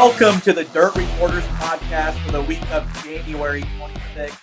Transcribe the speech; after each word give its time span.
Welcome 0.00 0.40
to 0.42 0.52
the 0.52 0.62
Dirt 0.66 0.94
Reporters 0.94 1.42
podcast 1.56 2.24
for 2.24 2.30
the 2.30 2.42
week 2.42 2.62
of 2.70 2.86
January 3.02 3.62
26th. 3.62 4.38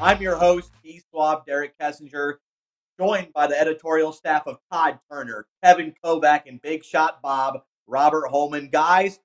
I'm 0.00 0.22
your 0.22 0.36
host, 0.36 0.70
E 0.84 1.00
Swab 1.10 1.44
Derek 1.44 1.76
Kessinger, 1.76 2.34
joined 2.96 3.32
by 3.32 3.48
the 3.48 3.60
editorial 3.60 4.12
staff 4.12 4.46
of 4.46 4.58
Todd 4.72 5.00
Turner, 5.10 5.48
Kevin 5.64 5.94
Kovac, 6.02 6.42
and 6.46 6.62
Big 6.62 6.84
Shot 6.84 7.20
Bob, 7.22 7.58
Robert 7.88 8.28
Holman. 8.28 8.68
Guys, 8.68 9.18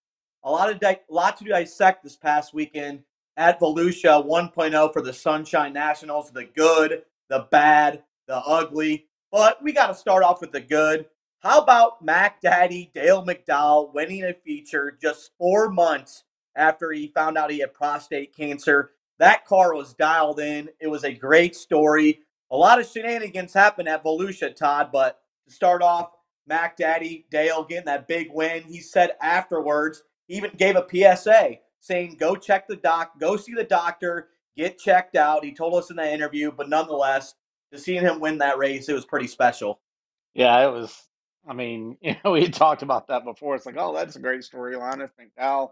a 0.44 0.50
lot 0.50 0.72
of 0.72 0.80
di- 0.80 1.02
lot 1.08 1.38
to 1.38 1.46
dissect 1.46 2.04
this 2.04 2.16
past 2.16 2.52
weekend 2.52 3.04
at 3.38 3.60
Volusia 3.60 4.26
1.0 4.26 4.92
for 4.92 5.04
the 5.04 5.14
Sunshine 5.14 5.74
Nationals. 5.74 6.32
The 6.32 6.46
good, 6.46 7.04
the 7.30 7.48
bad, 7.52 8.02
the 8.28 8.38
ugly. 8.38 9.06
But 9.32 9.62
we 9.62 9.72
got 9.72 9.88
to 9.88 9.94
start 9.94 10.24
off 10.24 10.42
with 10.42 10.52
the 10.52 10.62
good. 10.62 11.06
How 11.46 11.62
about 11.62 12.04
Mac 12.04 12.42
Daddy 12.42 12.90
Dale 12.96 13.24
McDowell 13.24 13.94
winning 13.94 14.24
a 14.24 14.34
feature 14.34 14.98
just 15.00 15.30
four 15.38 15.70
months 15.70 16.24
after 16.56 16.92
he 16.92 17.12
found 17.14 17.38
out 17.38 17.52
he 17.52 17.60
had 17.60 17.72
prostate 17.72 18.36
cancer? 18.36 18.94
That 19.20 19.46
car 19.46 19.76
was 19.76 19.94
dialed 19.94 20.40
in. 20.40 20.70
It 20.80 20.88
was 20.88 21.04
a 21.04 21.14
great 21.14 21.56
story. 21.56 22.22
A 22.50 22.58
lot 22.58 22.80
of 22.80 22.88
shenanigans 22.88 23.54
happened 23.54 23.88
at 23.88 24.04
Volusia, 24.04 24.56
Todd, 24.56 24.90
but 24.92 25.20
to 25.48 25.54
start 25.54 25.84
off, 25.84 26.14
Mac 26.48 26.78
Daddy 26.78 27.28
Dale 27.30 27.64
getting 27.64 27.86
that 27.86 28.08
big 28.08 28.30
win. 28.34 28.64
He 28.64 28.80
said 28.80 29.12
afterwards, 29.22 30.02
he 30.28 30.38
even 30.38 30.50
gave 30.58 30.76
a 30.76 30.88
PSA 30.90 31.58
saying, 31.80 32.18
go 32.20 32.36
check 32.36 32.68
the 32.68 32.78
doc, 32.78 33.20
go 33.20 33.38
see 33.38 33.54
the 33.54 33.64
doctor, 33.64 34.30
get 34.58 34.80
checked 34.80 35.16
out. 35.16 35.46
He 35.46 35.54
told 35.54 35.76
us 35.76 35.92
in 35.92 35.98
that 35.98 36.12
interview, 36.12 36.52
but 36.52 36.70
nonetheless, 36.70 37.36
to 37.72 37.78
seeing 37.78 38.02
him 38.02 38.20
win 38.20 38.40
that 38.40 38.58
race, 38.58 38.90
it 38.90 38.94
was 38.94 39.06
pretty 39.06 39.28
special. 39.28 39.80
Yeah, 40.34 40.68
it 40.68 40.72
was. 40.72 41.04
I 41.48 41.54
mean, 41.54 41.98
you 42.02 42.16
know, 42.24 42.32
we 42.32 42.50
talked 42.50 42.82
about 42.82 43.08
that 43.08 43.24
before. 43.26 43.56
It's 43.56 43.66
like, 43.66 43.78
oh, 43.78 43.94
that's 43.94 44.16
a 44.16 44.20
great 44.22 44.42
storyline. 44.42 45.04
If 45.04 45.12
McDowell 45.20 45.72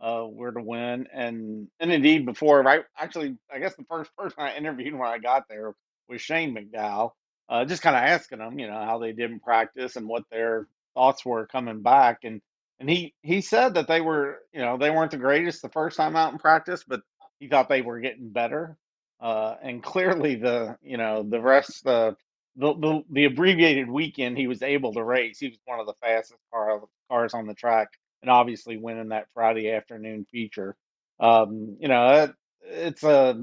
uh, 0.00 0.26
were 0.28 0.52
to 0.52 0.62
win, 0.62 1.06
and 1.12 1.68
and 1.80 1.92
indeed, 1.92 2.26
before 2.26 2.62
right, 2.62 2.84
actually, 2.98 3.36
I 3.52 3.58
guess 3.58 3.74
the 3.76 3.84
first 3.84 4.14
person 4.16 4.42
I 4.42 4.56
interviewed 4.56 4.94
when 4.94 5.08
I 5.08 5.18
got 5.18 5.48
there 5.48 5.74
was 6.08 6.20
Shane 6.20 6.54
McDowell. 6.54 7.12
Uh, 7.48 7.64
just 7.66 7.82
kind 7.82 7.94
of 7.94 8.02
asking 8.02 8.38
them, 8.38 8.58
you 8.58 8.66
know, 8.66 8.72
how 8.84 8.98
they 8.98 9.12
did 9.12 9.30
in 9.30 9.38
practice 9.38 9.96
and 9.96 10.08
what 10.08 10.24
their 10.30 10.66
thoughts 10.94 11.24
were 11.26 11.46
coming 11.46 11.82
back, 11.82 12.20
and 12.24 12.40
and 12.80 12.88
he 12.90 13.14
he 13.22 13.40
said 13.40 13.74
that 13.74 13.88
they 13.88 14.00
were, 14.00 14.38
you 14.52 14.60
know, 14.60 14.78
they 14.78 14.90
weren't 14.90 15.10
the 15.10 15.16
greatest 15.18 15.62
the 15.62 15.68
first 15.68 15.96
time 15.96 16.16
out 16.16 16.32
in 16.32 16.38
practice, 16.38 16.84
but 16.86 17.02
he 17.38 17.48
thought 17.48 17.68
they 17.68 17.82
were 17.82 18.00
getting 18.00 18.30
better. 18.30 18.76
Uh, 19.20 19.54
and 19.62 19.82
clearly, 19.82 20.34
the 20.36 20.76
you 20.82 20.96
know 20.96 21.22
the 21.22 21.40
rest 21.40 21.84
the 21.84 22.16
the, 22.56 22.74
the 22.74 23.02
the 23.10 23.24
abbreviated 23.24 23.90
weekend 23.90 24.38
he 24.38 24.46
was 24.46 24.62
able 24.62 24.92
to 24.94 25.02
race. 25.02 25.38
He 25.38 25.48
was 25.48 25.58
one 25.64 25.80
of 25.80 25.86
the 25.86 25.94
fastest 26.00 26.40
car, 26.52 26.82
cars 27.10 27.34
on 27.34 27.46
the 27.46 27.54
track, 27.54 27.88
and 28.22 28.30
obviously 28.30 28.76
winning 28.76 29.08
that 29.08 29.26
Friday 29.34 29.70
afternoon 29.70 30.26
feature. 30.30 30.76
Um, 31.20 31.76
you 31.80 31.88
know, 31.88 32.24
it, 32.24 32.32
it's 32.62 33.02
a 33.02 33.40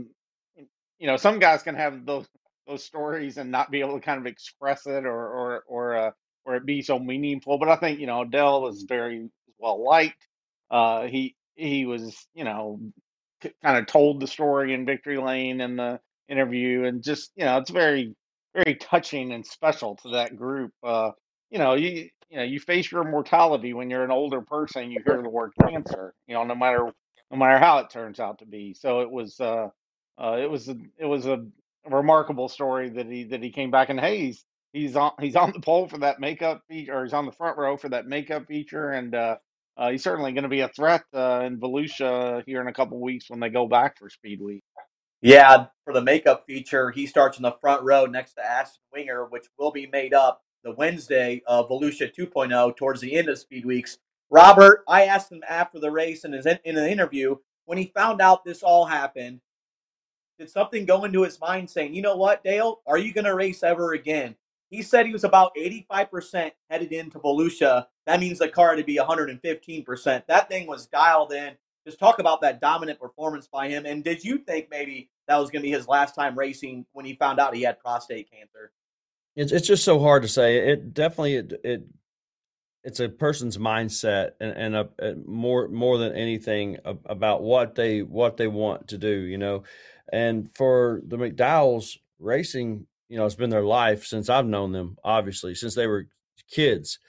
you 1.00 1.08
know 1.08 1.18
some 1.18 1.40
guys 1.40 1.64
can 1.64 1.76
have 1.76 2.06
those 2.06 2.28
those 2.68 2.84
stories 2.84 3.38
and 3.38 3.52
not 3.52 3.72
be 3.72 3.82
able 3.82 3.96
to 3.96 4.06
kind 4.06 4.20
of 4.20 4.28
express 4.28 4.86
it 4.86 5.06
or 5.06 5.28
or 5.28 5.64
or 5.68 5.96
uh, 5.96 6.12
or 6.46 6.56
it 6.56 6.66
be 6.66 6.82
so 6.82 7.00
meaningful. 7.00 7.58
But 7.58 7.70
I 7.70 7.76
think 7.76 8.00
you 8.00 8.08
know 8.08 8.24
Dell 8.24 8.62
was 8.62 8.84
very 8.84 9.30
well 9.60 9.84
liked. 9.84 10.28
Uh, 10.70 11.08
he 11.08 11.36
he 11.56 11.86
was 11.86 12.28
you 12.34 12.46
know 12.46 12.80
kind 13.64 13.78
of 13.78 13.88
told 13.88 14.20
the 14.20 14.28
story 14.28 14.74
in 14.74 14.86
Victory 14.86 15.18
Lane 15.18 15.62
in 15.62 15.76
the 15.76 16.00
interview, 16.30 16.86
and 16.86 17.04
just 17.04 17.32
you 17.36 17.46
know 17.46 17.58
it's 17.58 17.72
very 17.72 18.16
very 18.56 18.76
touching 18.76 19.34
and 19.34 19.46
special 19.46 19.96
to 19.98 20.10
that 20.12 20.36
group. 20.38 20.72
Uh, 20.84 21.12
you 21.50 21.60
know, 21.60 21.74
you 21.76 22.10
you 22.30 22.38
know, 22.38 22.44
you 22.44 22.60
face 22.60 22.92
your 22.92 23.04
mortality 23.04 23.74
when 23.74 23.90
you're 23.90 24.04
an 24.04 24.12
older 24.12 24.42
person. 24.42 24.92
You 24.92 25.02
hear 25.06 25.22
the 25.22 25.30
word 25.32 25.52
cancer. 25.70 26.14
You 26.28 26.36
know, 26.36 26.44
no 26.44 26.56
matter 26.56 26.88
no 27.32 27.38
matter 27.38 27.60
how 27.60 27.80
it 27.80 27.90
turns 27.90 28.20
out 28.20 28.40
to 28.40 28.46
be. 28.46 28.74
So 28.74 29.02
it 29.02 29.12
was 29.12 29.40
uh, 29.40 29.68
uh, 30.22 30.38
it 30.40 30.50
was 30.50 30.70
a, 30.70 30.76
it 30.98 31.06
was 31.06 31.26
a 31.26 31.46
remarkable 31.90 32.50
story 32.50 32.90
that 32.90 33.08
he 33.08 33.26
that 33.26 33.44
he 33.44 33.52
came 33.52 33.72
back 33.72 33.90
and 33.90 34.00
hey, 34.00 34.18
he's 34.20 34.46
he's 34.74 34.96
on 34.96 35.12
he's 35.20 35.36
on 35.36 35.52
the 35.54 35.60
pole 35.62 35.88
for 35.88 36.00
that 36.00 36.20
makeup 36.20 36.64
feature, 36.70 36.96
or 36.98 37.04
he's 37.04 37.14
on 37.14 37.26
the 37.26 37.32
front 37.32 37.58
row 37.58 37.78
for 37.78 37.90
that 37.90 38.08
makeup 38.08 38.48
feature, 38.48 38.92
and 38.92 39.16
uh, 39.16 39.38
uh, 39.78 39.92
he's 39.92 40.04
certainly 40.04 40.34
going 40.34 40.44
to 40.44 40.50
be 40.50 40.62
a 40.62 40.70
threat 40.70 41.04
uh, 41.14 41.42
in 41.46 41.60
Volusia 41.60 42.44
here 42.46 42.62
in 42.62 42.68
a 42.68 42.74
couple 42.74 43.00
weeks 43.00 43.30
when 43.30 43.40
they 43.40 43.50
go 43.50 43.68
back 43.68 43.98
for 43.98 44.10
Speed 44.10 44.42
Week. 44.42 44.64
Yeah, 45.22 45.68
for 45.86 45.94
the 45.94 46.02
makeup 46.02 46.46
feature, 46.48 46.90
he 46.90 47.06
starts 47.06 47.38
in 47.38 47.44
the 47.44 47.56
front 47.62 47.84
row 47.84 48.06
next 48.06 48.34
to 48.34 48.46
Ashton 48.46 48.82
Winger, 48.92 49.26
which 49.26 49.46
will 49.60 49.72
be 49.72 49.86
made 49.86 50.16
up 50.16 50.42
the 50.64 50.72
Wednesday 50.72 51.44
of 51.46 51.70
Volusia 51.70 52.12
2.0 52.14 52.76
towards 52.76 53.02
the 53.02 53.16
end 53.16 53.30
of 53.30 53.38
Speed 53.38 53.66
Weeks. 53.66 54.00
Robert, 54.32 54.84
I 54.88 55.06
asked 55.06 55.32
him 55.32 55.44
after 55.48 55.80
the 55.80 55.92
race 55.92 56.26
in, 56.26 56.34
his, 56.34 56.46
in 56.46 56.78
an 56.78 56.90
interview 56.90 57.36
when 57.66 57.78
he 57.78 57.92
found 57.96 58.20
out 58.20 58.44
this 58.44 58.64
all 58.64 58.86
happened, 58.86 59.42
did 60.40 60.50
something 60.50 60.86
go 60.86 61.04
into 61.04 61.22
his 61.22 61.40
mind 61.40 61.70
saying, 61.70 61.94
you 61.94 62.02
know 62.02 62.16
what, 62.16 62.44
Dale, 62.44 62.82
are 62.88 62.98
you 62.98 63.14
going 63.14 63.26
to 63.26 63.36
race 63.36 63.62
ever 63.62 63.94
again? 63.94 64.36
He 64.72 64.82
said 64.82 65.06
he 65.06 65.14
was 65.14 65.26
about 65.26 65.56
85% 65.56 66.52
headed 66.70 66.92
into 66.92 67.20
Volusia. 67.20 67.86
That 68.08 68.20
means 68.20 68.40
the 68.40 68.48
car 68.48 68.70
had 68.70 68.78
to 68.78 68.84
be 68.84 68.98
115%. 68.98 70.26
That 70.28 70.50
thing 70.50 70.66
was 70.66 70.88
dialed 70.88 71.34
in 71.34 71.54
just 71.86 72.00
talk 72.00 72.20
about 72.20 72.42
that 72.42 72.62
dominant 72.62 73.00
performance 73.00 73.48
by 73.48 73.70
him. 73.70 73.86
And 73.86 74.04
did 74.04 74.24
you 74.24 74.38
think 74.38 74.68
maybe 74.70 75.10
that 75.28 75.38
was 75.38 75.50
going 75.50 75.62
to 75.62 75.68
be 75.68 75.72
his 75.72 75.88
last 75.88 76.16
time 76.16 76.38
racing 76.38 76.86
when 76.94 77.06
he 77.06 77.16
found 77.16 77.40
out 77.40 77.56
he 77.56 77.64
had 77.64 77.80
prostate 77.80 78.30
cancer? 78.32 78.72
It's 79.36 79.52
it's 79.52 79.68
just 79.68 79.86
so 79.86 80.00
hard 80.00 80.24
to 80.24 80.28
say. 80.28 80.70
It 80.70 80.94
definitely 80.94 81.36
it, 81.36 81.54
it 81.64 81.84
it's 82.84 83.00
a 83.00 83.10
person's 83.10 83.58
mindset 83.58 84.32
and, 84.40 84.52
and 84.52 84.76
a, 84.76 84.90
a 85.00 85.12
uh, 85.12 85.16
more 85.26 85.68
more 85.70 85.98
than 85.98 86.14
anything 86.14 86.78
about 86.84 87.42
what 87.42 87.76
they 87.76 88.02
what 88.02 88.38
they 88.38 88.48
want 88.48 88.90
to 88.90 88.98
do. 88.98 89.10
You 89.10 89.38
know, 89.38 89.64
and 90.12 90.50
for 90.56 91.02
the 91.08 91.18
McDowells, 91.18 91.98
racing, 92.20 92.88
you 93.08 93.18
know, 93.18 93.26
it's 93.26 93.36
been 93.36 93.50
their 93.50 93.64
life 93.64 94.06
since 94.06 94.30
I've 94.30 94.46
known 94.46 94.74
them. 94.74 94.98
Obviously, 95.04 95.56
since 95.56 95.76
they 95.76 95.88
were 95.88 96.08
kids, 96.50 97.00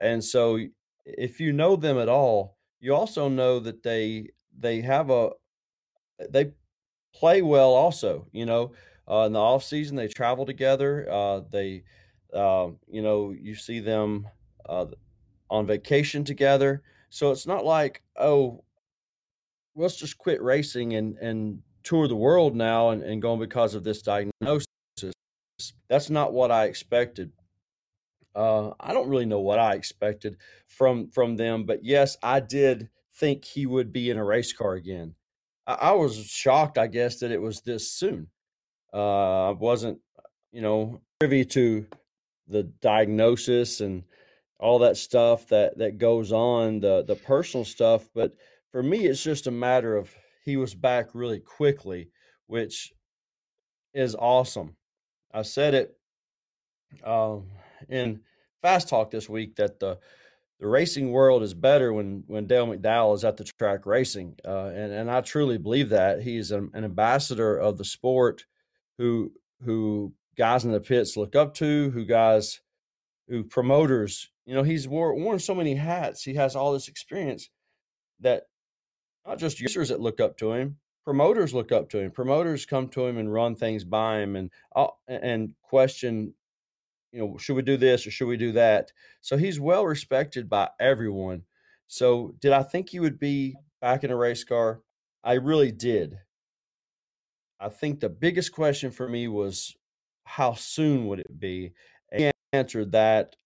and 0.00 0.22
so 0.22 0.60
if 1.04 1.40
you 1.40 1.52
know 1.52 1.74
them 1.74 1.98
at 1.98 2.08
all 2.08 2.56
you 2.82 2.94
also 2.94 3.30
know 3.30 3.58
that 3.60 3.82
they 3.82 4.28
they 4.58 4.82
have 4.82 5.08
a 5.08 5.30
they 6.28 6.52
play 7.14 7.40
well 7.40 7.70
also 7.70 8.26
you 8.32 8.44
know 8.44 8.72
uh, 9.10 9.24
in 9.26 9.32
the 9.32 9.38
off 9.38 9.64
season 9.64 9.96
they 9.96 10.08
travel 10.08 10.44
together 10.44 11.08
uh, 11.10 11.40
they 11.50 11.82
uh, 12.34 12.68
you 12.86 13.00
know 13.00 13.30
you 13.30 13.54
see 13.54 13.80
them 13.80 14.26
uh, 14.68 14.86
on 15.50 15.66
vacation 15.66 16.24
together. 16.24 16.82
So 17.10 17.30
it's 17.30 17.46
not 17.46 17.64
like 17.64 18.02
oh 18.16 18.64
let's 19.76 19.96
just 19.96 20.18
quit 20.18 20.42
racing 20.42 20.94
and 20.94 21.16
and 21.18 21.62
tour 21.82 22.08
the 22.08 22.16
world 22.16 22.54
now 22.56 22.90
and, 22.90 23.02
and 23.02 23.20
going 23.20 23.40
because 23.40 23.74
of 23.74 23.84
this 23.84 24.02
diagnosis. 24.02 24.66
That's 25.88 26.10
not 26.10 26.32
what 26.32 26.50
i 26.50 26.64
expected 26.64 27.30
uh, 28.34 28.70
I 28.80 28.92
don't 28.92 29.08
really 29.08 29.26
know 29.26 29.40
what 29.40 29.58
I 29.58 29.74
expected 29.74 30.36
from 30.66 31.08
from 31.10 31.36
them, 31.36 31.64
but 31.64 31.84
yes, 31.84 32.16
I 32.22 32.40
did 32.40 32.88
think 33.14 33.44
he 33.44 33.66
would 33.66 33.92
be 33.92 34.10
in 34.10 34.16
a 34.16 34.24
race 34.24 34.52
car 34.52 34.74
again. 34.74 35.14
I, 35.66 35.74
I 35.74 35.92
was 35.92 36.16
shocked, 36.16 36.78
I 36.78 36.86
guess, 36.86 37.20
that 37.20 37.30
it 37.30 37.40
was 37.40 37.60
this 37.60 37.90
soon. 37.90 38.28
Uh, 38.92 39.48
I 39.48 39.52
wasn't, 39.52 40.00
you 40.50 40.62
know, 40.62 41.00
privy 41.20 41.44
to 41.46 41.86
the 42.48 42.64
diagnosis 42.64 43.80
and 43.80 44.04
all 44.58 44.80
that 44.80 44.96
stuff 44.96 45.48
that 45.48 45.78
that 45.78 45.98
goes 45.98 46.32
on, 46.32 46.80
the 46.80 47.04
the 47.06 47.16
personal 47.16 47.64
stuff. 47.64 48.08
But 48.14 48.34
for 48.70 48.82
me, 48.82 49.06
it's 49.06 49.22
just 49.22 49.46
a 49.46 49.50
matter 49.50 49.96
of 49.96 50.10
he 50.44 50.56
was 50.56 50.74
back 50.74 51.14
really 51.14 51.40
quickly, 51.40 52.10
which 52.46 52.92
is 53.94 54.14
awesome. 54.14 54.76
I 55.32 55.42
said 55.42 55.74
it. 55.74 55.96
Um, 57.04 57.46
in 57.88 58.20
Fast 58.62 58.88
Talk 58.88 59.10
this 59.10 59.28
week 59.28 59.56
that 59.56 59.80
the 59.80 59.98
the 60.60 60.68
racing 60.68 61.10
world 61.10 61.42
is 61.42 61.54
better 61.54 61.92
when 61.92 62.22
when 62.28 62.46
Dale 62.46 62.68
McDowell 62.68 63.16
is 63.16 63.24
at 63.24 63.36
the 63.36 63.44
track 63.44 63.84
racing, 63.84 64.36
uh, 64.46 64.66
and 64.66 64.92
and 64.92 65.10
I 65.10 65.20
truly 65.20 65.58
believe 65.58 65.88
that 65.88 66.22
he's 66.22 66.52
an, 66.52 66.70
an, 66.72 66.84
ambassador 66.84 67.56
of 67.56 67.78
the 67.78 67.84
sport, 67.84 68.44
who 68.98 69.32
who 69.64 70.12
guys 70.38 70.64
in 70.64 70.70
the 70.70 70.80
pits 70.80 71.16
look 71.16 71.34
up 71.34 71.54
to, 71.54 71.90
who 71.90 72.04
guys 72.04 72.60
who 73.28 73.42
promoters, 73.42 74.30
you 74.46 74.54
know, 74.54 74.62
he's 74.62 74.86
wore, 74.86 75.14
worn 75.14 75.38
so 75.38 75.54
many 75.54 75.74
hats. 75.74 76.22
He 76.22 76.34
has 76.34 76.54
all 76.54 76.72
this 76.72 76.88
experience 76.88 77.50
that 78.20 78.44
not 79.26 79.38
just 79.38 79.60
users 79.60 79.88
that 79.88 80.00
look 80.00 80.20
up 80.20 80.36
to 80.38 80.52
him, 80.52 80.76
promoters 81.04 81.54
look 81.54 81.72
up 81.72 81.88
to 81.90 81.98
him. 81.98 82.10
Promoters 82.10 82.66
come 82.66 82.88
to 82.88 83.06
him 83.06 83.18
and 83.18 83.32
run 83.32 83.54
things 83.56 83.84
by 83.84 84.20
him 84.20 84.36
and 84.36 84.50
uh, 84.74 84.88
and 85.08 85.54
question 85.62 86.34
you 87.12 87.20
know, 87.20 87.36
should 87.38 87.56
we 87.56 87.62
do 87.62 87.76
this 87.76 88.06
or 88.06 88.10
should 88.10 88.26
we 88.26 88.36
do 88.36 88.52
that? 88.52 88.90
So 89.20 89.36
he's 89.36 89.60
well 89.60 89.84
respected 89.84 90.48
by 90.48 90.70
everyone. 90.80 91.42
So 91.86 92.34
did 92.40 92.52
I 92.52 92.62
think 92.62 92.88
he 92.88 93.00
would 93.00 93.20
be 93.20 93.54
back 93.80 94.02
in 94.02 94.10
a 94.10 94.16
race 94.16 94.44
car? 94.44 94.80
I 95.22 95.34
really 95.34 95.70
did. 95.70 96.18
I 97.60 97.68
think 97.68 98.00
the 98.00 98.08
biggest 98.08 98.52
question 98.52 98.90
for 98.90 99.08
me 99.08 99.28
was 99.28 99.76
how 100.24 100.54
soon 100.54 101.06
would 101.06 101.20
it 101.20 101.38
be? 101.38 101.72
And 102.10 102.20
he 102.22 102.32
answered 102.52 102.92
that 102.92 103.36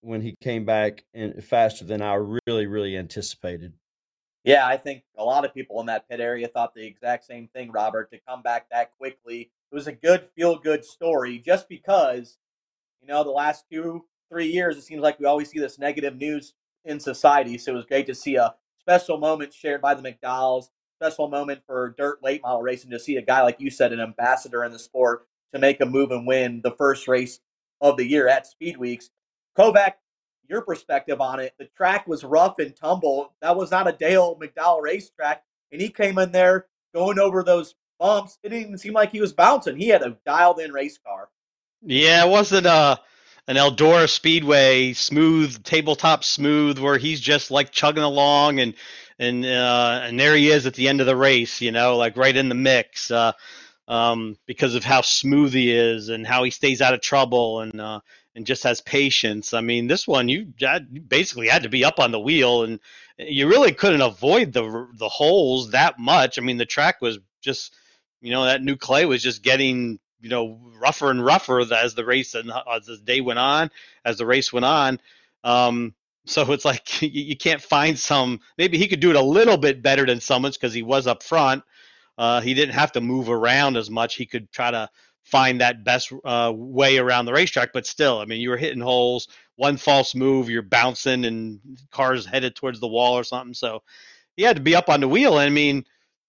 when 0.00 0.20
he 0.20 0.36
came 0.40 0.64
back 0.64 1.04
and 1.14 1.42
faster 1.42 1.84
than 1.84 2.02
I 2.02 2.14
really, 2.46 2.66
really 2.66 2.96
anticipated. 2.96 3.72
Yeah, 4.44 4.66
I 4.66 4.76
think 4.76 5.02
a 5.16 5.24
lot 5.24 5.44
of 5.44 5.52
people 5.52 5.80
in 5.80 5.86
that 5.86 6.08
pit 6.08 6.20
area 6.20 6.46
thought 6.46 6.74
the 6.74 6.86
exact 6.86 7.24
same 7.24 7.48
thing, 7.48 7.72
Robert, 7.72 8.10
to 8.12 8.20
come 8.28 8.42
back 8.42 8.68
that 8.70 8.96
quickly. 8.96 9.50
It 9.70 9.74
was 9.74 9.86
a 9.86 9.92
good 9.92 10.28
feel 10.34 10.58
good 10.58 10.84
story 10.84 11.38
just 11.38 11.68
because, 11.68 12.38
you 13.00 13.08
know, 13.08 13.22
the 13.22 13.30
last 13.30 13.64
two, 13.70 14.06
three 14.30 14.46
years, 14.46 14.76
it 14.76 14.82
seems 14.82 15.02
like 15.02 15.18
we 15.20 15.26
always 15.26 15.50
see 15.50 15.58
this 15.58 15.78
negative 15.78 16.16
news 16.16 16.54
in 16.84 17.00
society. 17.00 17.58
So 17.58 17.72
it 17.72 17.76
was 17.76 17.84
great 17.84 18.06
to 18.06 18.14
see 18.14 18.36
a 18.36 18.54
special 18.80 19.18
moment 19.18 19.52
shared 19.52 19.82
by 19.82 19.94
the 19.94 20.02
McDowells, 20.02 20.70
special 20.98 21.28
moment 21.28 21.60
for 21.66 21.94
dirt 21.98 22.22
late 22.22 22.42
model 22.42 22.62
racing 22.62 22.90
to 22.90 22.98
see 22.98 23.16
a 23.16 23.22
guy, 23.22 23.42
like 23.42 23.60
you 23.60 23.70
said, 23.70 23.92
an 23.92 24.00
ambassador 24.00 24.64
in 24.64 24.72
the 24.72 24.78
sport 24.78 25.26
to 25.52 25.60
make 25.60 25.80
a 25.80 25.86
move 25.86 26.10
and 26.10 26.26
win 26.26 26.60
the 26.62 26.72
first 26.72 27.06
race 27.06 27.40
of 27.80 27.96
the 27.96 28.06
year 28.06 28.26
at 28.28 28.46
Speed 28.46 28.78
Weeks. 28.78 29.10
Kovac, 29.56 29.94
your 30.48 30.62
perspective 30.62 31.20
on 31.20 31.40
it. 31.40 31.54
The 31.58 31.66
track 31.76 32.06
was 32.06 32.24
rough 32.24 32.58
and 32.58 32.74
tumble. 32.74 33.34
That 33.42 33.56
was 33.56 33.70
not 33.70 33.88
a 33.88 33.92
Dale 33.92 34.38
McDowell 34.40 34.80
racetrack. 34.80 35.42
And 35.70 35.80
he 35.80 35.90
came 35.90 36.18
in 36.18 36.32
there 36.32 36.66
going 36.94 37.18
over 37.18 37.42
those 37.42 37.74
bumps. 37.98 38.38
It 38.42 38.50
didn't 38.50 38.62
even 38.62 38.78
seem 38.78 38.92
like 38.94 39.12
he 39.12 39.20
was 39.20 39.32
bouncing. 39.32 39.76
He 39.76 39.88
had 39.88 40.02
a 40.02 40.16
dialed 40.24 40.60
in 40.60 40.72
race 40.72 40.98
car. 40.98 41.28
Yeah, 41.82 42.24
it 42.24 42.30
wasn't 42.30 42.66
uh 42.66 42.96
an 43.46 43.56
Eldora 43.56 44.08
Speedway 44.08 44.92
smooth 44.92 45.62
tabletop 45.64 46.22
smooth 46.22 46.78
where 46.78 46.98
he's 46.98 47.20
just 47.20 47.50
like 47.50 47.70
chugging 47.70 48.02
along 48.02 48.60
and 48.60 48.74
and 49.18 49.44
uh, 49.44 50.00
and 50.04 50.18
there 50.18 50.36
he 50.36 50.48
is 50.48 50.66
at 50.66 50.74
the 50.74 50.88
end 50.88 51.00
of 51.00 51.06
the 51.06 51.16
race, 51.16 51.60
you 51.60 51.72
know, 51.72 51.96
like 51.96 52.16
right 52.16 52.36
in 52.36 52.48
the 52.48 52.54
mix. 52.54 53.10
Uh, 53.10 53.32
um, 53.88 54.36
because 54.46 54.74
of 54.74 54.84
how 54.84 55.00
smooth 55.00 55.54
he 55.54 55.72
is 55.72 56.10
and 56.10 56.26
how 56.26 56.44
he 56.44 56.50
stays 56.50 56.82
out 56.82 56.92
of 56.92 57.00
trouble 57.00 57.60
and 57.62 57.80
uh, 57.80 58.00
and 58.34 58.46
just 58.46 58.62
has 58.62 58.82
patience. 58.82 59.54
I 59.54 59.62
mean, 59.62 59.86
this 59.86 60.06
one 60.06 60.28
you, 60.28 60.52
you 60.58 61.00
basically 61.00 61.48
had 61.48 61.62
to 61.62 61.70
be 61.70 61.84
up 61.84 61.98
on 61.98 62.12
the 62.12 62.20
wheel 62.20 62.64
and 62.64 62.80
you 63.16 63.48
really 63.48 63.72
couldn't 63.72 64.02
avoid 64.02 64.52
the 64.52 64.88
the 64.94 65.08
holes 65.08 65.70
that 65.70 65.98
much. 65.98 66.38
I 66.38 66.42
mean, 66.42 66.58
the 66.58 66.66
track 66.66 67.00
was 67.00 67.18
just 67.40 67.74
you 68.20 68.30
know 68.32 68.44
that 68.44 68.62
new 68.62 68.76
clay 68.76 69.04
was 69.04 69.22
just 69.22 69.42
getting 69.42 69.98
you 70.20 70.28
know 70.28 70.58
rougher 70.80 71.10
and 71.10 71.24
rougher 71.24 71.60
as 71.60 71.94
the 71.94 72.04
race 72.04 72.34
and 72.34 72.50
as 72.72 72.86
the 72.86 72.96
day 72.98 73.20
went 73.20 73.38
on, 73.38 73.70
as 74.04 74.18
the 74.18 74.26
race 74.26 74.52
went 74.52 74.64
on. 74.64 75.00
Um, 75.44 75.94
so 76.26 76.52
it's 76.52 76.64
like 76.64 77.02
you, 77.02 77.08
you 77.10 77.36
can't 77.36 77.62
find 77.62 77.98
some. 77.98 78.40
Maybe 78.56 78.78
he 78.78 78.88
could 78.88 79.00
do 79.00 79.10
it 79.10 79.16
a 79.16 79.22
little 79.22 79.56
bit 79.56 79.82
better 79.82 80.06
than 80.06 80.20
Summons 80.20 80.56
because 80.56 80.74
he 80.74 80.82
was 80.82 81.06
up 81.06 81.22
front 81.22 81.62
uh, 82.18 82.40
he 82.40 82.52
didn't 82.52 82.74
have 82.74 82.92
to 82.92 83.00
move 83.00 83.30
around 83.30 83.76
as 83.76 83.88
much. 83.88 84.16
He 84.16 84.26
could 84.26 84.50
try 84.50 84.72
to 84.72 84.90
find 85.22 85.60
that 85.60 85.84
best 85.84 86.12
uh, 86.24 86.52
way 86.54 86.98
around 86.98 87.26
the 87.26 87.32
racetrack. 87.32 87.72
But 87.72 87.86
still, 87.86 88.18
I 88.18 88.24
mean, 88.24 88.40
you 88.40 88.50
were 88.50 88.56
hitting 88.56 88.82
holes. 88.82 89.28
One 89.54 89.76
false 89.76 90.14
move, 90.14 90.50
you're 90.50 90.62
bouncing, 90.62 91.24
and 91.24 91.60
cars 91.90 92.26
headed 92.26 92.56
towards 92.56 92.80
the 92.80 92.88
wall 92.88 93.16
or 93.16 93.24
something. 93.24 93.54
So 93.54 93.82
he 94.36 94.42
had 94.42 94.56
to 94.56 94.62
be 94.62 94.74
up 94.74 94.88
on 94.88 95.00
the 95.00 95.08
wheel. 95.08 95.34
I 95.34 95.48
mean, 95.48 95.84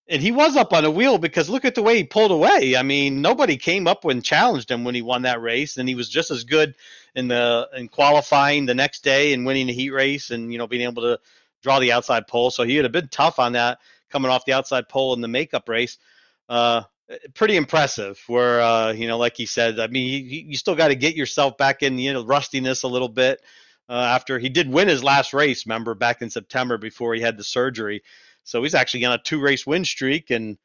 and 0.10 0.22
he 0.22 0.32
was 0.32 0.56
up 0.56 0.74
on 0.74 0.84
a 0.84 0.92
wheel 0.92 1.20
because 1.20 1.50
look 1.50 1.66
at 1.66 1.76
the 1.76 1.84
way 1.84 1.96
he 1.98 2.04
pulled 2.04 2.32
away. 2.32 2.76
I 2.76 2.82
mean, 2.82 3.22
nobody 3.22 3.58
came 3.58 3.88
up 3.88 4.04
and 4.06 4.24
challenged 4.24 4.70
him 4.70 4.84
when 4.84 4.96
he 4.96 5.04
won 5.04 5.22
that 5.22 5.42
race, 5.42 5.78
and 5.78 5.88
he 5.88 5.96
was 5.96 6.10
just 6.10 6.32
as 6.32 6.44
good 6.44 6.76
in 7.16 7.28
the 7.28 7.70
in 7.76 7.88
qualifying 7.88 8.66
the 8.66 8.74
next 8.74 9.04
day 9.04 9.34
and 9.34 9.46
winning 9.46 9.68
the 9.68 9.74
heat 9.74 9.92
race, 9.92 10.32
and 10.32 10.52
you 10.52 10.58
know 10.58 10.68
being 10.68 10.82
able 10.82 11.04
to 11.04 11.20
draw 11.62 11.80
the 11.80 11.92
outside 11.92 12.28
pole. 12.28 12.50
So 12.50 12.64
he 12.64 12.76
would 12.76 12.86
have 12.86 12.92
been 12.92 13.10
tough 13.10 13.38
on 13.38 13.54
that 13.54 13.80
coming 14.10 14.32
off 14.32 14.46
the 14.46 14.54
outside 14.54 14.90
pole 14.90 15.14
in 15.14 15.22
the 15.22 15.28
makeup 15.28 15.70
race. 15.70 15.98
Uh, 16.48 16.82
pretty 17.36 17.56
impressive. 17.56 18.20
Where 18.26 18.62
uh, 18.62 18.92
you 18.94 19.08
know, 19.08 19.18
like 19.20 19.38
he 19.38 19.46
said, 19.46 19.80
I 19.80 19.88
mean, 19.88 20.08
you, 20.08 20.44
you 20.48 20.58
still 20.58 20.76
got 20.76 20.88
to 20.88 20.96
get 20.96 21.16
yourself 21.16 21.56
back 21.58 21.84
in 21.84 22.00
you 22.00 22.14
know 22.14 22.26
rustiness 22.26 22.84
a 22.84 22.88
little 22.88 23.10
bit. 23.10 23.42
Uh, 23.88 23.94
after 23.94 24.38
he 24.38 24.50
did 24.50 24.70
win 24.70 24.88
his 24.88 25.04
last 25.04 25.34
race, 25.34 25.66
remember 25.66 25.96
back 25.96 26.22
in 26.22 26.30
September 26.30 26.78
before 26.78 27.16
he 27.16 27.22
had 27.22 27.38
the 27.38 27.44
surgery, 27.44 28.04
so 28.50 28.64
he's 28.64 28.74
actually 28.74 29.06
on 29.06 29.14
a 29.14 29.20
two 29.20 29.40
race 29.40 29.68
win 29.68 29.86
streak 29.86 30.32
and 30.32 30.58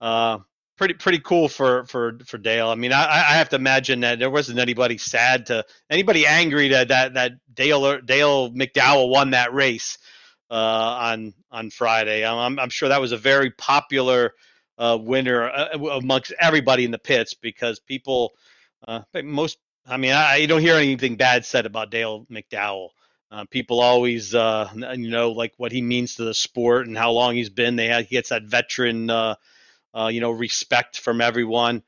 uh, 0.00 0.38
pretty 0.78 0.94
pretty 0.94 1.18
cool 1.18 1.48
for 1.48 1.84
for 1.86 2.18
for 2.24 2.38
Dale. 2.38 2.68
I 2.68 2.76
mean, 2.76 2.92
I, 2.92 3.02
I 3.02 3.34
have 3.34 3.48
to 3.48 3.56
imagine 3.56 4.00
that 4.00 4.20
there 4.20 4.30
wasn't 4.30 4.60
anybody 4.60 4.96
sad 4.96 5.46
to 5.46 5.64
anybody 5.90 6.24
angry 6.24 6.68
that 6.68 6.88
that 6.88 7.14
that 7.14 7.32
Dale 7.52 8.00
Dale 8.00 8.52
McDowell 8.52 9.10
won 9.10 9.30
that 9.30 9.52
race 9.52 9.98
uh, 10.52 10.54
on 10.54 11.34
on 11.50 11.70
Friday. 11.70 12.24
I'm, 12.24 12.60
I'm 12.60 12.70
sure 12.70 12.90
that 12.90 13.00
was 13.00 13.10
a 13.10 13.16
very 13.16 13.50
popular 13.50 14.34
uh, 14.78 14.96
winner 15.00 15.50
uh, 15.50 15.78
amongst 15.78 16.32
everybody 16.38 16.84
in 16.84 16.92
the 16.92 16.98
pits 16.98 17.34
because 17.34 17.80
people, 17.80 18.32
uh, 18.86 19.00
most, 19.22 19.58
I 19.84 19.96
mean, 19.96 20.12
I, 20.12 20.34
I, 20.34 20.46
don't 20.46 20.62
hear 20.62 20.76
anything 20.76 21.16
bad 21.16 21.44
said 21.44 21.66
about 21.66 21.90
Dale 21.90 22.26
McDowell. 22.30 22.88
Uh, 23.32 23.44
people 23.50 23.80
always, 23.80 24.34
uh, 24.34 24.68
you 24.74 25.08
know, 25.10 25.30
like 25.32 25.54
what 25.56 25.72
he 25.72 25.80
means 25.80 26.16
to 26.16 26.24
the 26.24 26.34
sport 26.34 26.86
and 26.86 26.98
how 26.98 27.12
long 27.12 27.34
he's 27.34 27.48
been. 27.48 27.76
They 27.76 27.88
have, 27.88 28.04
he 28.04 28.14
gets 28.16 28.28
that 28.28 28.42
veteran, 28.42 29.08
you 29.08 30.20
know, 30.20 30.30
respect 30.30 31.00
from 31.00 31.22
everyone. 31.22 31.82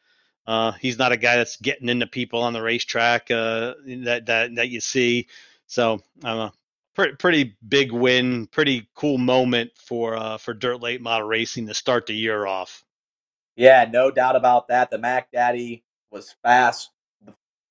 he's 0.80 0.98
not 0.98 1.12
a 1.12 1.18
guy 1.18 1.36
that's 1.36 1.58
getting 1.58 1.90
into 1.90 2.06
people 2.06 2.40
on 2.40 2.54
the 2.54 2.62
racetrack 2.62 3.28
that 3.28 4.22
that 4.26 4.54
that 4.54 4.68
you 4.70 4.80
see. 4.80 5.28
So 5.66 6.00
uh, 6.22 6.50
pretty 6.94 7.16
pretty 7.16 7.56
big 7.66 7.92
win, 7.92 8.46
pretty 8.46 8.88
cool 8.94 9.18
moment 9.18 9.72
for 9.76 10.16
uh, 10.16 10.38
for 10.38 10.54
dirt 10.54 10.80
late 10.80 11.00
model 11.00 11.26
racing 11.26 11.66
to 11.66 11.74
start 11.74 12.06
the 12.06 12.14
year 12.14 12.46
off. 12.46 12.84
Yeah, 13.56 13.88
no 13.90 14.10
doubt 14.10 14.36
about 14.36 14.68
that. 14.68 14.90
The 14.90 14.98
Mac 14.98 15.30
Daddy 15.30 15.84
was 16.10 16.34
fast. 16.42 16.90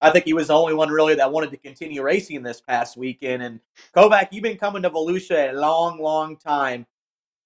I 0.03 0.09
think 0.09 0.25
he 0.25 0.33
was 0.33 0.47
the 0.47 0.53
only 0.53 0.73
one 0.73 0.89
really 0.89 1.15
that 1.15 1.31
wanted 1.31 1.51
to 1.51 1.57
continue 1.57 2.03
racing 2.03 2.43
this 2.43 2.59
past 2.59 2.97
weekend. 2.97 3.41
And 3.41 3.61
Kovac, 3.95 4.27
you've 4.31 4.43
been 4.43 4.57
coming 4.57 4.83
to 4.83 4.89
Volusia 4.89 5.53
a 5.53 5.57
long, 5.57 5.97
long 5.97 6.35
time. 6.35 6.85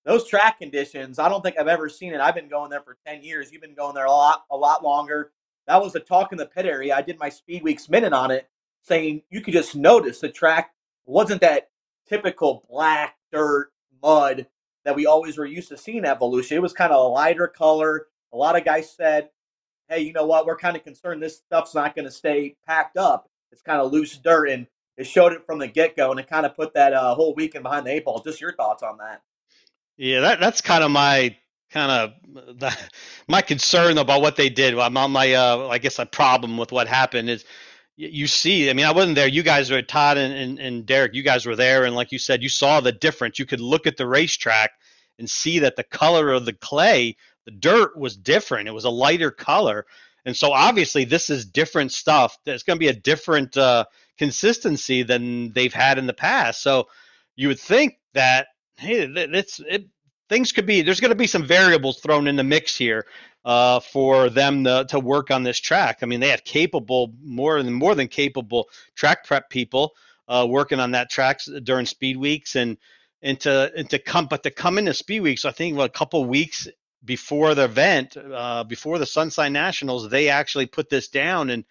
Those 0.06 0.28
track 0.28 0.58
conditions, 0.58 1.20
I 1.20 1.30
don't 1.30 1.44
think 1.44 1.60
I've 1.60 1.68
ever 1.68 1.88
seen 1.88 2.14
it. 2.14 2.20
I've 2.20 2.34
been 2.34 2.50
going 2.50 2.72
there 2.72 2.82
for 2.82 2.98
ten 3.06 3.22
years. 3.22 3.52
You've 3.52 3.62
been 3.62 3.76
going 3.76 3.94
there 3.94 4.06
a 4.06 4.12
lot, 4.12 4.46
a 4.50 4.58
lot 4.58 4.84
longer. 4.84 5.34
That 5.68 5.84
was 5.84 5.94
the 5.94 6.00
talk 6.00 6.32
in 6.32 6.40
the 6.40 6.48
pit 6.48 6.66
area. 6.66 6.96
I 6.96 7.04
did 7.04 7.20
my 7.20 7.30
Speed 7.30 7.62
Weeks 7.62 7.90
minute 7.90 8.14
on 8.14 8.32
it, 8.32 8.50
saying 8.82 9.22
you 9.30 9.42
could 9.42 9.54
just 9.54 9.76
notice 9.76 10.20
the 10.20 10.30
track 10.30 10.72
wasn't 11.06 11.42
that 11.42 11.70
typical 12.10 12.66
black 12.68 13.18
dirt 13.32 13.70
mud 14.02 14.48
that 14.84 14.96
we 14.96 15.06
always 15.06 15.38
were 15.38 15.46
used 15.46 15.70
to 15.70 15.78
seeing 15.78 16.06
at 16.06 16.20
Volusia. 16.20 16.54
It 16.54 16.62
was 16.62 16.74
kind 16.74 16.92
of 16.92 17.00
a 17.00 17.08
lighter 17.08 17.48
color. 17.48 18.08
A 18.34 18.38
lot 18.38 18.56
of 18.58 18.66
guys 18.66 18.90
said, 18.90 19.30
hey, 19.90 20.02
you 20.02 20.14
know 20.14 20.26
what? 20.26 20.46
We're 20.46 20.58
kind 20.58 20.76
of 20.76 20.84
concerned 20.84 21.22
this 21.22 21.38
stuff's 21.38 21.76
not 21.76 21.96
going 21.96 22.06
to 22.06 22.12
stay 22.12 22.56
packed 22.66 22.98
up. 22.98 23.30
It's 23.52 23.62
kind 23.62 23.80
of 23.80 23.92
loose 23.92 24.18
dirt. 24.18 24.50
And 24.50 24.68
it 24.98 25.06
showed 25.06 25.34
it 25.34 25.46
from 25.46 25.60
the 25.60 25.68
get 25.68 25.96
go 25.96 26.12
and 26.12 26.20
it 26.20 26.30
kind 26.30 26.46
of 26.46 26.56
put 26.56 26.74
that 26.74 26.94
uh, 26.94 27.16
whole 27.16 27.34
weekend 27.36 27.64
behind 27.64 27.86
the 27.86 27.92
eight 27.92 28.06
ball. 28.06 28.22
Just 28.22 28.42
your 28.42 28.54
thoughts 28.54 28.84
on 28.84 28.98
that. 28.98 29.22
Yeah, 29.98 30.22
that, 30.22 30.40
that's 30.40 30.62
kind 30.62 30.84
of 30.84 30.92
my 30.92 31.36
kind 31.72 32.14
of 32.62 32.74
my 33.28 33.42
concern 33.42 33.98
about 33.98 34.22
what 34.22 34.36
they 34.36 34.50
did. 34.50 34.76
My, 34.76 35.34
uh, 35.34 35.68
I 35.70 35.78
guess 35.78 36.00
a 36.00 36.06
problem 36.06 36.58
with 36.58 36.72
what 36.72 36.88
happened 36.88 37.30
is 37.30 37.46
you 37.98 38.28
see, 38.28 38.70
I 38.70 38.74
mean, 38.74 38.86
I 38.86 38.92
wasn't 38.92 39.16
there. 39.16 39.28
You 39.28 39.42
guys 39.42 39.72
were 39.72 39.82
Todd 39.82 40.18
and, 40.18 40.32
and, 40.32 40.60
and, 40.60 40.86
Derek. 40.86 41.16
You 41.16 41.24
guys 41.24 41.48
were 41.48 41.56
there, 41.56 41.84
and 41.84 41.96
like 41.96 42.12
you 42.12 42.20
said, 42.20 42.44
you 42.44 42.50
saw 42.50 42.80
the 42.80 42.92
difference. 42.92 43.40
You 43.40 43.48
could 43.48 43.60
look 43.60 43.88
at 43.88 43.98
the 43.98 44.08
racetrack 44.08 44.70
and 45.18 45.28
see 45.28 45.60
that 45.60 45.78
the 45.78 45.84
color 45.84 46.32
of 46.32 46.46
the 46.46 46.54
clay, 46.54 47.18
the 47.48 47.52
dirt 47.52 47.98
was 47.98 48.18
different. 48.18 48.68
It 48.68 48.74
was 48.74 48.84
a 48.84 48.90
lighter 48.90 49.32
color, 49.32 49.86
and 50.26 50.36
so 50.36 50.52
obviously 50.52 51.06
this 51.06 51.30
is 51.30 51.46
different 51.46 51.94
stuff. 51.94 52.38
It's 52.46 52.64
going 52.64 52.76
to 52.76 52.86
be 52.86 52.90
a 52.90 52.94
different 52.94 53.56
uh, 53.56 53.86
consistency 54.18 55.04
than 55.04 55.54
they've 55.54 55.74
had 55.74 55.98
in 55.98 56.08
the 56.08 56.14
past. 56.14 56.62
So 56.62 56.90
you 57.38 57.48
would 57.48 57.60
think 57.60 58.00
that 58.14 58.48
hey, 58.76 59.10
it's 59.16 59.62
it, 59.62 59.86
things 60.28 60.52
could 60.52 60.66
be. 60.66 60.82
There's 60.82 61.00
going 61.00 61.12
to 61.12 61.16
be 61.16 61.26
some 61.26 61.46
variables 61.46 62.02
thrown 62.02 62.28
in 62.28 62.36
the 62.36 62.44
mix 62.44 62.76
here 62.76 63.06
uh, 63.46 63.80
for 63.80 64.30
them 64.30 64.66
to, 64.66 64.86
to 64.90 65.00
work 65.00 65.32
on 65.32 65.44
this 65.44 65.60
track. 65.60 66.00
I 66.02 66.06
mean, 66.06 66.20
they 66.20 66.30
have 66.30 66.44
capable, 66.44 67.14
more 67.24 67.64
than 67.64 67.74
more 67.74 67.96
than 67.96 68.10
capable 68.10 68.68
track 68.94 69.26
prep 69.26 69.50
people 69.50 69.94
uh, 70.28 70.46
working 70.50 70.82
on 70.82 70.92
that 70.92 71.10
track 71.10 71.40
during 71.64 71.86
speed 71.86 72.18
weeks 72.18 72.58
and 72.58 72.78
and 73.22 73.40
to 73.40 73.72
and 73.74 73.90
to 73.90 74.00
come, 74.00 74.26
but 74.28 74.44
to 74.44 74.52
come 74.52 74.78
into 74.78 74.94
speed 74.94 75.22
weeks, 75.22 75.46
I 75.46 75.52
think 75.52 75.80
a 75.80 75.88
couple 75.88 76.26
weeks 76.26 76.68
before 77.04 77.56
the 77.56 77.66
event, 77.66 78.18
uh, 78.18 78.64
before 78.64 79.00
the 79.00 79.06
Sunshine 79.06 79.54
Nationals, 79.54 80.10
they 80.10 80.30
actually 80.30 80.66
put 80.66 80.90
this 80.90 81.08
down 81.08 81.50
and 81.50 81.66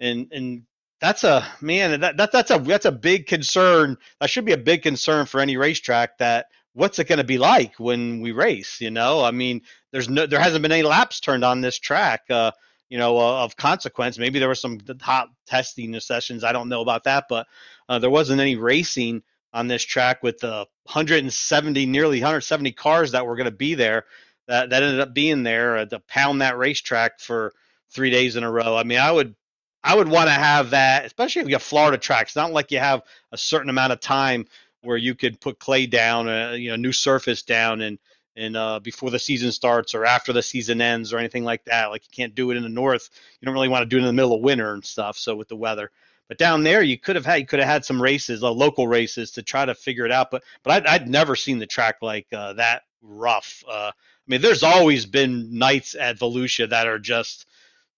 and 0.00 0.28
and 0.32 0.62
that's 1.00 1.24
a 1.24 1.46
man 1.60 2.00
that, 2.00 2.16
that 2.16 2.32
that's 2.32 2.50
a 2.50 2.58
that's 2.58 2.86
a 2.86 2.92
big 2.92 3.26
concern. 3.26 3.96
That 4.20 4.30
should 4.30 4.44
be 4.44 4.52
a 4.52 4.58
big 4.58 4.82
concern 4.82 5.26
for 5.26 5.40
any 5.40 5.56
racetrack 5.56 6.18
that 6.18 6.46
what's 6.74 6.98
it 6.98 7.08
going 7.08 7.18
to 7.18 7.24
be 7.24 7.38
like 7.38 7.74
when 7.78 8.20
we 8.20 8.32
race? 8.32 8.80
You 8.80 8.90
know, 8.90 9.24
I 9.24 9.30
mean, 9.30 9.62
there's 9.92 10.08
no, 10.08 10.26
there 10.26 10.40
hasn't 10.40 10.62
been 10.62 10.72
any 10.72 10.82
laps 10.82 11.20
turned 11.20 11.44
on 11.44 11.60
this 11.60 11.78
track, 11.78 12.22
uh, 12.30 12.52
you 12.88 12.98
know, 12.98 13.16
uh, 13.16 13.44
of 13.44 13.56
consequence. 13.56 14.18
Maybe 14.18 14.38
there 14.38 14.48
were 14.48 14.54
some 14.54 14.80
hot 15.00 15.28
testing 15.46 15.98
sessions. 16.00 16.44
I 16.44 16.52
don't 16.52 16.68
know 16.68 16.82
about 16.82 17.04
that, 17.04 17.26
but 17.28 17.46
uh, 17.88 17.98
there 17.98 18.10
wasn't 18.10 18.40
any 18.40 18.56
racing 18.56 19.22
on 19.52 19.68
this 19.68 19.84
track 19.84 20.22
with 20.22 20.38
the 20.38 20.66
170, 20.84 21.86
nearly 21.86 22.18
170 22.18 22.72
cars 22.72 23.12
that 23.12 23.24
were 23.24 23.36
going 23.36 23.44
to 23.44 23.52
be 23.52 23.74
there. 23.74 24.04
That 24.46 24.70
that 24.70 24.82
ended 24.82 25.00
up 25.00 25.14
being 25.14 25.42
there 25.42 25.78
uh, 25.78 25.84
to 25.86 26.00
pound 26.00 26.42
that 26.42 26.58
racetrack 26.58 27.20
for 27.20 27.52
three 27.90 28.10
days 28.10 28.36
in 28.36 28.44
a 28.44 28.50
row. 28.50 28.76
I 28.76 28.84
mean, 28.84 28.98
I 28.98 29.10
would 29.10 29.34
I 29.82 29.94
would 29.94 30.08
want 30.08 30.28
to 30.28 30.34
have 30.34 30.70
that, 30.70 31.04
especially 31.04 31.42
if 31.42 31.48
you 31.48 31.54
have 31.54 31.62
Florida 31.62 31.98
tracks. 31.98 32.36
Not 32.36 32.52
like 32.52 32.70
you 32.70 32.78
have 32.78 33.02
a 33.32 33.36
certain 33.36 33.70
amount 33.70 33.92
of 33.92 34.00
time 34.00 34.46
where 34.82 34.96
you 34.96 35.14
could 35.14 35.40
put 35.40 35.58
clay 35.58 35.86
down, 35.86 36.28
uh, 36.28 36.52
you 36.52 36.70
know, 36.70 36.76
new 36.76 36.92
surface 36.92 37.42
down, 37.42 37.80
and 37.80 37.98
and 38.36 38.56
uh, 38.56 38.80
before 38.80 39.10
the 39.10 39.18
season 39.18 39.52
starts 39.52 39.94
or 39.94 40.04
after 40.04 40.32
the 40.32 40.42
season 40.42 40.80
ends 40.80 41.12
or 41.12 41.18
anything 41.18 41.44
like 41.44 41.64
that. 41.64 41.90
Like 41.90 42.02
you 42.04 42.10
can't 42.14 42.34
do 42.34 42.50
it 42.50 42.56
in 42.56 42.62
the 42.62 42.68
north. 42.68 43.10
You 43.40 43.46
don't 43.46 43.54
really 43.54 43.68
want 43.68 43.82
to 43.82 43.88
do 43.88 43.96
it 43.96 44.00
in 44.00 44.06
the 44.06 44.12
middle 44.12 44.34
of 44.34 44.42
winter 44.42 44.74
and 44.74 44.84
stuff. 44.84 45.16
So 45.16 45.36
with 45.36 45.48
the 45.48 45.56
weather, 45.56 45.90
but 46.28 46.38
down 46.38 46.64
there 46.64 46.82
you 46.82 46.98
could 46.98 47.16
have 47.16 47.26
had 47.26 47.36
you 47.36 47.46
could 47.46 47.60
have 47.60 47.68
had 47.68 47.84
some 47.84 48.02
races, 48.02 48.42
uh, 48.42 48.50
local 48.50 48.88
races 48.88 49.32
to 49.32 49.42
try 49.42 49.64
to 49.64 49.74
figure 49.74 50.04
it 50.06 50.12
out. 50.12 50.30
But 50.30 50.44
but 50.62 50.72
I'd, 50.72 50.86
I'd 50.86 51.08
never 51.08 51.36
seen 51.36 51.58
the 51.58 51.66
track 51.66 51.96
like 52.02 52.26
uh, 52.32 52.54
that 52.54 52.82
rough. 53.04 53.62
Uh, 53.68 53.92
I 53.94 54.26
mean, 54.26 54.40
there's 54.40 54.62
always 54.62 55.06
been 55.06 55.58
nights 55.58 55.94
at 55.94 56.18
Volusia 56.18 56.70
that 56.70 56.86
are 56.86 56.98
just 56.98 57.46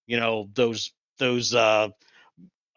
you 0.06 0.18
know 0.18 0.48
those 0.54 0.92
those 1.18 1.54
uh, 1.54 1.88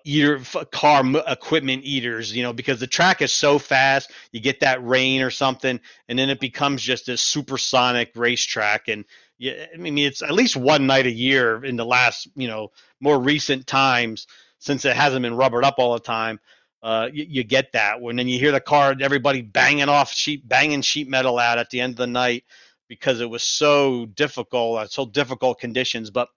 eater 0.05 0.39
car 0.71 1.03
equipment 1.27 1.83
eaters 1.83 2.35
you 2.35 2.41
know 2.41 2.53
because 2.53 2.79
the 2.79 2.87
track 2.87 3.21
is 3.21 3.33
so 3.33 3.59
fast 3.59 4.11
you 4.31 4.39
get 4.39 4.61
that 4.61 4.85
rain 4.85 5.21
or 5.21 5.29
something 5.29 5.79
and 6.07 6.17
then 6.17 6.29
it 6.29 6.39
becomes 6.39 6.81
just 6.81 7.09
a 7.09 7.17
supersonic 7.17 8.11
racetrack 8.15 8.87
and 8.87 9.03
yeah 9.37 9.65
i 9.73 9.77
mean 9.77 9.97
it's 9.97 10.21
at 10.21 10.31
least 10.31 10.55
one 10.55 10.87
night 10.87 11.05
a 11.05 11.11
year 11.11 11.63
in 11.65 11.75
the 11.75 11.85
last 11.85 12.29
you 12.35 12.47
know 12.47 12.71
more 13.01 13.19
recent 13.19 13.67
times 13.67 14.25
since 14.57 14.85
it 14.85 14.95
hasn't 14.95 15.21
been 15.21 15.35
rubbered 15.35 15.65
up 15.65 15.75
all 15.77 15.93
the 15.93 15.99
time 15.99 16.39
uh, 16.81 17.09
you, 17.11 17.25
you, 17.27 17.43
get 17.43 17.73
that. 17.73 18.01
When 18.01 18.15
then 18.15 18.27
you 18.27 18.39
hear 18.39 18.51
the 18.51 18.61
car 18.61 18.95
everybody 18.99 19.41
banging 19.41 19.89
off 19.89 20.11
sheet 20.11 20.47
banging 20.47 20.81
sheet 20.81 21.09
metal 21.09 21.37
out 21.37 21.57
at 21.57 21.69
the 21.69 21.81
end 21.81 21.93
of 21.93 21.97
the 21.97 22.07
night 22.07 22.45
because 22.87 23.19
it 23.19 23.29
was 23.29 23.43
so 23.43 24.05
difficult 24.05 24.79
uh, 24.79 24.87
so 24.87 25.05
difficult 25.05 25.59
conditions. 25.59 26.09
But 26.09 26.29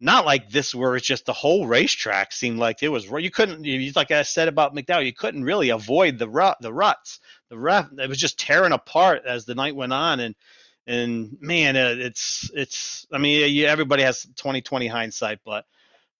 not 0.00 0.24
like 0.24 0.50
this 0.50 0.74
where 0.74 0.96
it's 0.96 1.06
just 1.06 1.26
the 1.26 1.32
whole 1.32 1.66
racetrack 1.66 2.32
seemed 2.32 2.58
like 2.58 2.82
it 2.82 2.88
was 2.88 3.06
you 3.06 3.30
couldn't 3.30 3.64
you, 3.64 3.92
like 3.94 4.10
I 4.10 4.22
said 4.22 4.48
about 4.48 4.74
McDowell 4.74 5.04
you 5.04 5.12
couldn't 5.12 5.44
really 5.44 5.70
avoid 5.70 6.18
the 6.18 6.28
rut 6.28 6.58
the 6.60 6.72
ruts. 6.72 7.20
The 7.48 7.58
ref 7.58 7.88
it 7.98 8.08
was 8.08 8.18
just 8.18 8.38
tearing 8.38 8.72
apart 8.72 9.22
as 9.26 9.44
the 9.44 9.54
night 9.54 9.76
went 9.76 9.92
on. 9.92 10.20
And 10.20 10.34
and 10.86 11.36
man 11.40 11.76
it's 11.76 12.50
it's 12.54 13.06
I 13.12 13.18
mean 13.18 13.64
everybody 13.64 14.02
has 14.02 14.22
2020 14.22 14.88
hindsight 14.88 15.40
but 15.44 15.64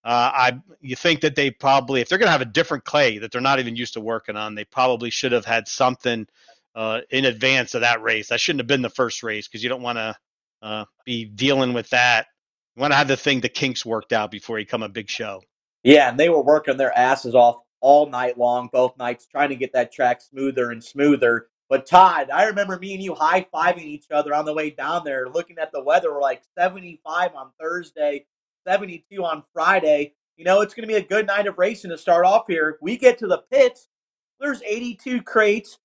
uh, 0.03 0.31
I 0.33 0.61
you 0.79 0.95
think 0.95 1.21
that 1.21 1.35
they 1.35 1.51
probably 1.51 2.01
if 2.01 2.09
they're 2.09 2.17
gonna 2.17 2.31
have 2.31 2.41
a 2.41 2.45
different 2.45 2.85
clay 2.85 3.17
that 3.19 3.31
they're 3.31 3.41
not 3.41 3.59
even 3.59 3.75
used 3.75 3.93
to 3.93 4.01
working 4.01 4.35
on 4.35 4.55
they 4.55 4.65
probably 4.65 5.09
should 5.09 5.31
have 5.31 5.45
had 5.45 5.67
something 5.67 6.27
uh, 6.75 7.01
in 7.09 7.25
advance 7.25 7.75
of 7.75 7.81
that 7.81 8.01
race 8.01 8.29
that 8.29 8.39
shouldn't 8.39 8.61
have 8.61 8.67
been 8.67 8.81
the 8.81 8.89
first 8.89 9.23
race 9.23 9.47
because 9.47 9.63
you 9.63 9.69
don't 9.69 9.81
want 9.81 9.97
to 9.97 10.15
uh, 10.61 10.85
be 11.05 11.25
dealing 11.25 11.73
with 11.73 11.89
that 11.89 12.27
you 12.75 12.81
want 12.81 12.93
to 12.93 12.97
have 12.97 13.07
the 13.07 13.17
thing 13.17 13.41
the 13.41 13.49
kinks 13.49 13.85
worked 13.85 14.13
out 14.13 14.31
before 14.31 14.57
you 14.59 14.65
come 14.65 14.83
a 14.83 14.89
big 14.89 15.09
show. 15.09 15.43
Yeah, 15.83 16.09
and 16.09 16.19
they 16.19 16.29
were 16.29 16.41
working 16.43 16.77
their 16.77 16.97
asses 16.97 17.35
off 17.35 17.57
all 17.81 18.07
night 18.09 18.37
long, 18.37 18.69
both 18.71 18.97
nights, 18.97 19.25
trying 19.25 19.49
to 19.49 19.55
get 19.55 19.73
that 19.73 19.91
track 19.91 20.21
smoother 20.21 20.71
and 20.71 20.83
smoother. 20.83 21.47
But 21.69 21.85
Todd, 21.85 22.29
I 22.31 22.45
remember 22.45 22.77
me 22.77 22.93
and 22.93 23.03
you 23.03 23.15
high 23.15 23.45
fiving 23.53 23.85
each 23.85 24.05
other 24.11 24.33
on 24.33 24.45
the 24.45 24.53
way 24.53 24.69
down 24.69 25.03
there, 25.03 25.27
looking 25.29 25.57
at 25.57 25.71
the 25.71 25.83
weather. 25.83 26.13
We're 26.13 26.21
like 26.21 26.43
75 26.57 27.35
on 27.35 27.51
Thursday, 27.59 28.25
72 28.67 29.23
on 29.23 29.43
Friday. 29.53 30.13
You 30.37 30.45
know, 30.45 30.61
it's 30.61 30.73
going 30.73 30.87
to 30.87 30.93
be 30.93 30.99
a 30.99 31.05
good 31.05 31.27
night 31.27 31.47
of 31.47 31.57
racing 31.57 31.91
to 31.91 31.97
start 31.97 32.25
off 32.25 32.45
here. 32.47 32.77
We 32.81 32.97
get 32.97 33.17
to 33.19 33.27
the 33.27 33.43
pits, 33.51 33.87
there's 34.39 34.61
82 34.63 35.21
crates, 35.21 35.79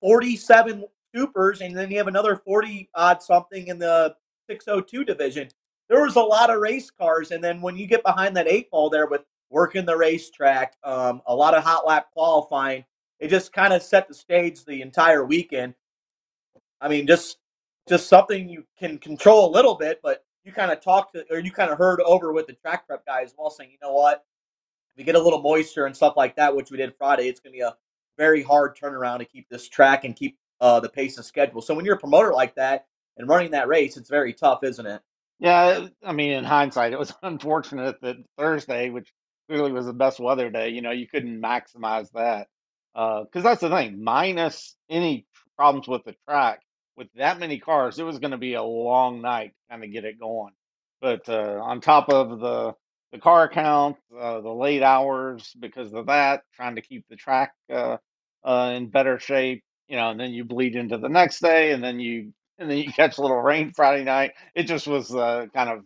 47 0.00 0.84
supers, 1.14 1.60
and 1.60 1.76
then 1.76 1.90
you 1.90 1.98
have 1.98 2.08
another 2.08 2.36
40 2.44 2.90
odd 2.94 3.22
something 3.22 3.68
in 3.68 3.78
the 3.78 4.14
602 4.48 5.04
division 5.04 5.48
there 5.88 6.02
was 6.02 6.16
a 6.16 6.20
lot 6.20 6.50
of 6.50 6.60
race 6.60 6.90
cars, 6.90 7.30
and 7.30 7.42
then 7.42 7.60
when 7.60 7.76
you 7.76 7.86
get 7.86 8.02
behind 8.02 8.36
that 8.36 8.48
eight 8.48 8.70
ball 8.70 8.88
there 8.88 9.06
with 9.06 9.22
working 9.50 9.84
the 9.84 9.96
racetrack, 9.96 10.74
um, 10.82 11.20
a 11.26 11.34
lot 11.34 11.54
of 11.54 11.62
hot 11.62 11.86
lap 11.86 12.08
qualifying, 12.12 12.84
it 13.20 13.28
just 13.28 13.52
kind 13.52 13.72
of 13.72 13.82
set 13.82 14.08
the 14.08 14.14
stage 14.14 14.64
the 14.64 14.82
entire 14.82 15.24
weekend. 15.24 15.74
I 16.80 16.88
mean, 16.88 17.06
just 17.06 17.38
just 17.88 18.08
something 18.08 18.48
you 18.48 18.64
can 18.78 18.98
control 18.98 19.48
a 19.48 19.52
little 19.52 19.74
bit, 19.74 20.00
but 20.02 20.24
you 20.44 20.52
kind 20.52 20.70
of 20.70 20.80
talked 20.80 21.14
to, 21.14 21.24
or 21.30 21.38
you 21.38 21.50
kind 21.50 21.70
of 21.70 21.78
heard 21.78 22.00
over 22.00 22.32
with 22.32 22.46
the 22.46 22.52
track 22.52 22.86
prep 22.86 23.04
guys 23.06 23.28
as 23.28 23.34
well, 23.36 23.50
saying, 23.50 23.70
you 23.70 23.78
know 23.82 23.94
what, 23.94 24.24
if 24.94 24.98
you 24.98 25.04
get 25.04 25.14
a 25.14 25.22
little 25.22 25.42
moisture 25.42 25.86
and 25.86 25.96
stuff 25.96 26.14
like 26.16 26.36
that, 26.36 26.54
which 26.54 26.70
we 26.70 26.76
did 26.76 26.94
Friday, 26.96 27.28
it's 27.28 27.40
going 27.40 27.52
to 27.52 27.56
be 27.56 27.62
a 27.62 27.76
very 28.16 28.42
hard 28.42 28.76
turnaround 28.76 29.18
to 29.18 29.24
keep 29.24 29.48
this 29.48 29.68
track 29.68 30.04
and 30.04 30.14
keep 30.14 30.38
uh, 30.60 30.80
the 30.80 30.88
pace 30.88 31.18
of 31.18 31.24
schedule. 31.24 31.60
So 31.60 31.74
when 31.74 31.84
you're 31.84 31.96
a 31.96 32.00
promoter 32.00 32.32
like 32.32 32.54
that 32.54 32.86
and 33.16 33.28
running 33.28 33.52
that 33.52 33.68
race, 33.68 33.96
it's 33.96 34.08
very 34.08 34.32
tough, 34.32 34.62
isn't 34.62 34.86
it? 34.86 35.02
Yeah, 35.40 35.88
I 36.04 36.12
mean, 36.12 36.30
in 36.30 36.44
hindsight, 36.44 36.92
it 36.92 36.98
was 36.98 37.12
unfortunate 37.22 38.00
that 38.02 38.16
Thursday, 38.38 38.90
which 38.90 39.12
clearly 39.48 39.72
was 39.72 39.86
the 39.86 39.92
best 39.92 40.20
weather 40.20 40.50
day, 40.50 40.68
you 40.70 40.80
know, 40.80 40.92
you 40.92 41.08
couldn't 41.08 41.40
maximize 41.40 42.10
that. 42.12 42.48
Because 42.94 43.42
that's 43.42 43.60
the 43.60 43.70
thing, 43.70 44.04
minus 44.04 44.76
any 44.88 45.26
problems 45.56 45.88
with 45.88 46.04
the 46.04 46.14
track, 46.28 46.60
with 46.96 47.08
that 47.16 47.40
many 47.40 47.58
cars, 47.60 47.98
it 47.98 48.04
was 48.04 48.18
going 48.18 48.32
to 48.32 48.38
be 48.38 48.54
a 48.54 48.62
long 48.62 49.22
night 49.22 49.52
kind 49.70 49.84
of 49.84 49.92
get 49.92 50.04
it 50.04 50.20
going. 50.20 50.52
But 51.00 51.28
uh, 51.28 51.60
on 51.62 51.80
top 51.80 52.08
of 52.10 52.40
the 52.40 52.74
the 53.12 53.18
car 53.20 53.48
count, 53.48 53.96
uh, 54.18 54.40
the 54.40 54.50
late 54.52 54.82
hours 54.82 55.54
because 55.60 55.94
of 55.94 56.06
that, 56.06 56.42
trying 56.56 56.76
to 56.76 56.82
keep 56.82 57.06
the 57.10 57.16
track 57.16 57.52
uh, 57.72 57.98
uh, 58.44 58.72
in 58.76 58.88
better 58.88 59.18
shape, 59.20 59.64
you 59.88 59.96
know, 59.96 60.10
and 60.10 60.20
then 60.20 60.32
you 60.32 60.44
bleed 60.44 60.76
into 60.76 60.98
the 60.98 61.08
next 61.08 61.40
day, 61.40 61.72
and 61.72 61.84
then 61.84 62.00
you 62.00 62.32
and 62.58 62.70
then 62.70 62.78
you 62.78 62.92
catch 62.92 63.18
a 63.18 63.22
little 63.22 63.40
rain 63.42 63.72
Friday 63.74 64.04
night. 64.04 64.32
It 64.54 64.64
just 64.64 64.86
was 64.86 65.14
uh, 65.14 65.46
kind 65.54 65.70
of, 65.70 65.78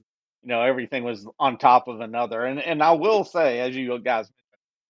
you 0.43 0.49
know, 0.51 0.63
everything 0.63 1.05
was 1.05 1.27
on 1.39 1.59
top 1.59 1.89
of 1.89 2.01
another. 2.01 2.45
And 2.45 2.61
and 2.61 2.83
I 2.83 2.93
will 2.93 3.25
say, 3.25 3.61
as 3.61 3.77
you 3.77 3.99
guys, 4.01 4.31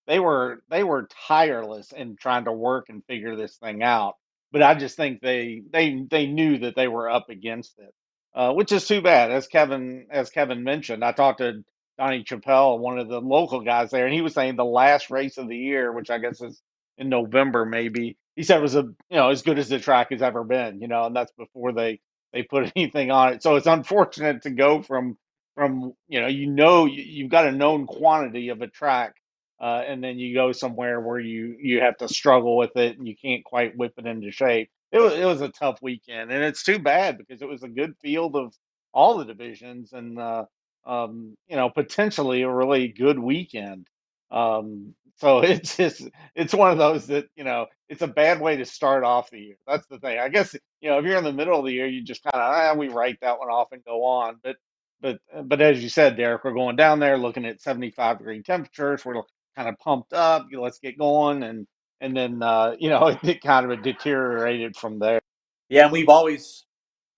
they 0.06 0.20
were 0.20 0.62
they 0.70 0.84
were 0.84 1.08
tireless 1.28 1.92
in 1.92 2.16
trying 2.16 2.46
to 2.46 2.52
work 2.52 2.88
and 2.88 3.04
figure 3.06 3.36
this 3.36 3.56
thing 3.56 3.82
out. 3.82 4.16
But 4.52 4.62
I 4.62 4.74
just 4.74 4.96
think 4.96 5.20
they 5.20 5.62
they 5.72 6.04
they 6.10 6.26
knew 6.26 6.58
that 6.60 6.76
they 6.76 6.88
were 6.88 7.10
up 7.10 7.28
against 7.30 7.78
it, 7.78 7.92
uh, 8.34 8.52
which 8.52 8.72
is 8.72 8.86
too 8.86 9.02
bad. 9.02 9.30
As 9.30 9.46
Kevin 9.46 10.06
as 10.10 10.30
Kevin 10.30 10.64
mentioned, 10.64 11.04
I 11.04 11.12
talked 11.12 11.38
to 11.38 11.64
Donnie 11.98 12.24
Chappelle, 12.24 12.78
one 12.78 12.98
of 12.98 13.08
the 13.08 13.20
local 13.20 13.60
guys 13.60 13.90
there, 13.90 14.06
and 14.06 14.14
he 14.14 14.22
was 14.22 14.34
saying 14.34 14.56
the 14.56 14.64
last 14.64 15.10
race 15.10 15.38
of 15.38 15.48
the 15.48 15.56
year, 15.56 15.92
which 15.92 16.10
I 16.10 16.18
guess 16.18 16.40
is 16.40 16.62
in 16.98 17.08
November 17.08 17.64
maybe, 17.66 18.16
he 18.36 18.42
said 18.42 18.58
it 18.58 18.62
was 18.62 18.76
a 18.76 18.82
you 18.82 18.94
know 19.16 19.30
as 19.30 19.42
good 19.42 19.58
as 19.58 19.68
the 19.68 19.78
track 19.78 20.10
has 20.12 20.22
ever 20.22 20.44
been. 20.44 20.80
You 20.80 20.88
know, 20.88 21.06
and 21.06 21.16
that's 21.16 21.32
before 21.32 21.72
they 21.72 22.00
they 22.32 22.42
put 22.42 22.72
anything 22.76 23.10
on 23.10 23.34
it. 23.34 23.42
So 23.42 23.56
it's 23.56 23.66
unfortunate 23.66 24.42
to 24.42 24.50
go 24.50 24.82
from 24.82 25.18
from 25.56 25.92
you 26.08 26.20
know 26.20 26.28
you 26.28 26.46
know 26.50 26.86
you, 26.86 27.24
have 27.24 27.30
got 27.30 27.46
a 27.46 27.52
known 27.52 27.86
quantity 27.86 28.48
of 28.50 28.62
a 28.62 28.68
track, 28.68 29.14
uh, 29.60 29.82
and 29.86 30.04
then 30.04 30.18
you 30.18 30.34
go 30.34 30.52
somewhere 30.52 31.00
where 31.00 31.20
you 31.20 31.56
you 31.60 31.80
have 31.80 31.96
to 31.98 32.08
struggle 32.08 32.56
with 32.56 32.76
it 32.76 32.98
and 32.98 33.08
you 33.08 33.16
can't 33.16 33.44
quite 33.44 33.76
whip 33.76 33.94
it 33.98 34.06
into 34.06 34.30
shape. 34.32 34.70
It 34.92 35.00
was 35.00 35.14
it 35.14 35.24
was 35.24 35.40
a 35.42 35.48
tough 35.50 35.80
weekend, 35.82 36.32
and 36.32 36.44
it's 36.44 36.64
too 36.64 36.78
bad 36.78 37.18
because 37.18 37.42
it 37.42 37.48
was 37.48 37.62
a 37.62 37.68
good 37.68 37.94
field 38.02 38.36
of 38.36 38.54
all 38.94 39.18
the 39.18 39.24
divisions 39.24 39.92
and 39.92 40.18
uh, 40.18 40.44
um, 40.86 41.36
you 41.48 41.56
know 41.56 41.70
potentially 41.70 42.42
a 42.42 42.50
really 42.52 42.88
good 42.88 43.18
weekend. 43.18 43.86
Um, 44.30 44.94
so 45.18 45.40
it's 45.44 45.76
just 45.76 46.02
it's 46.36 46.54
one 46.54 46.72
of 46.72 46.78
those 46.78 47.08
that 47.08 47.26
you 47.36 47.44
know 47.44 47.66
it's 47.88 48.02
a 48.02 48.08
bad 48.08 48.40
way 48.40 48.56
to 48.58 48.66
start 48.66 49.04
off 49.04 49.30
the 49.30 49.40
year. 49.40 49.56
That's 49.66 49.86
the 49.88 49.98
thing. 49.98 50.18
I 50.18 50.28
guess 50.28 50.54
you 50.80 50.90
know 50.90 50.98
if 50.98 51.04
you're 51.06 51.18
in 51.18 51.24
the 51.24 51.32
middle 51.32 51.58
of 51.58 51.66
the 51.66 51.72
year, 51.72 51.86
you 51.88 52.04
just 52.04 52.22
kind 52.24 52.34
of 52.36 52.42
ah, 52.42 52.74
we 52.78 52.88
write 52.88 53.18
that 53.22 53.38
one 53.38 53.48
off 53.48 53.72
and 53.72 53.84
go 53.84 54.04
on. 54.04 54.38
But 54.42 54.56
but 55.00 55.20
but 55.44 55.60
as 55.62 55.82
you 55.82 55.88
said, 55.90 56.16
Derek, 56.16 56.44
we're 56.44 56.52
going 56.54 56.76
down 56.76 57.00
there 57.00 57.18
looking 57.18 57.46
at 57.46 57.60
75 57.62 58.18
degree 58.18 58.42
temperatures. 58.42 59.04
We're 59.04 59.22
kind 59.58 59.68
of 59.68 59.78
pumped 59.78 60.12
up. 60.12 60.46
Let's 60.52 60.78
get 60.78 60.98
going, 60.98 61.42
and 61.42 61.66
and 62.00 62.16
then 62.16 62.42
uh, 62.42 62.76
you 62.78 62.90
know 62.90 63.06
it 63.22 63.42
kind 63.42 63.70
of 63.70 63.82
deteriorated 63.82 64.76
from 64.76 64.98
there. 64.98 65.20
Yeah, 65.68 65.84
and 65.84 65.92
we've 65.92 66.08
always 66.08 66.64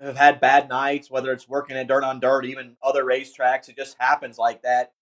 have 0.01 0.17
had 0.17 0.41
bad 0.41 0.69
nights, 0.69 1.11
whether 1.11 1.31
it's 1.33 1.49
working 1.49 1.77
at 1.77 1.87
dirt 1.87 2.05
on 2.05 2.21
dirt, 2.21 2.47
even 2.47 2.77
other 2.83 3.05
racetracks. 3.05 3.69
It 3.69 3.77
just 3.77 3.97
happens 3.99 4.39
like 4.39 4.63
that 4.63 4.93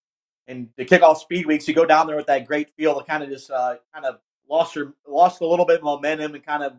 and 0.49 0.67
the 0.77 0.85
kickoff 0.85 1.17
speed 1.17 1.45
weeks, 1.45 1.67
you 1.67 1.75
go 1.75 1.85
down 1.85 2.07
there 2.07 2.15
with 2.15 2.25
that 2.25 2.47
great 2.47 2.71
feel 2.75 2.99
to 2.99 3.05
kind 3.05 3.23
of 3.23 3.29
just 3.29 3.51
uh, 3.51 3.75
kind 3.93 4.05
of 4.05 4.19
lost 4.49 4.75
your 4.75 4.95
lost 5.07 5.41
a 5.41 5.47
little 5.47 5.65
bit 5.65 5.77
of 5.77 5.83
momentum 5.83 6.33
and 6.33 6.43
kind 6.43 6.63
of 6.63 6.73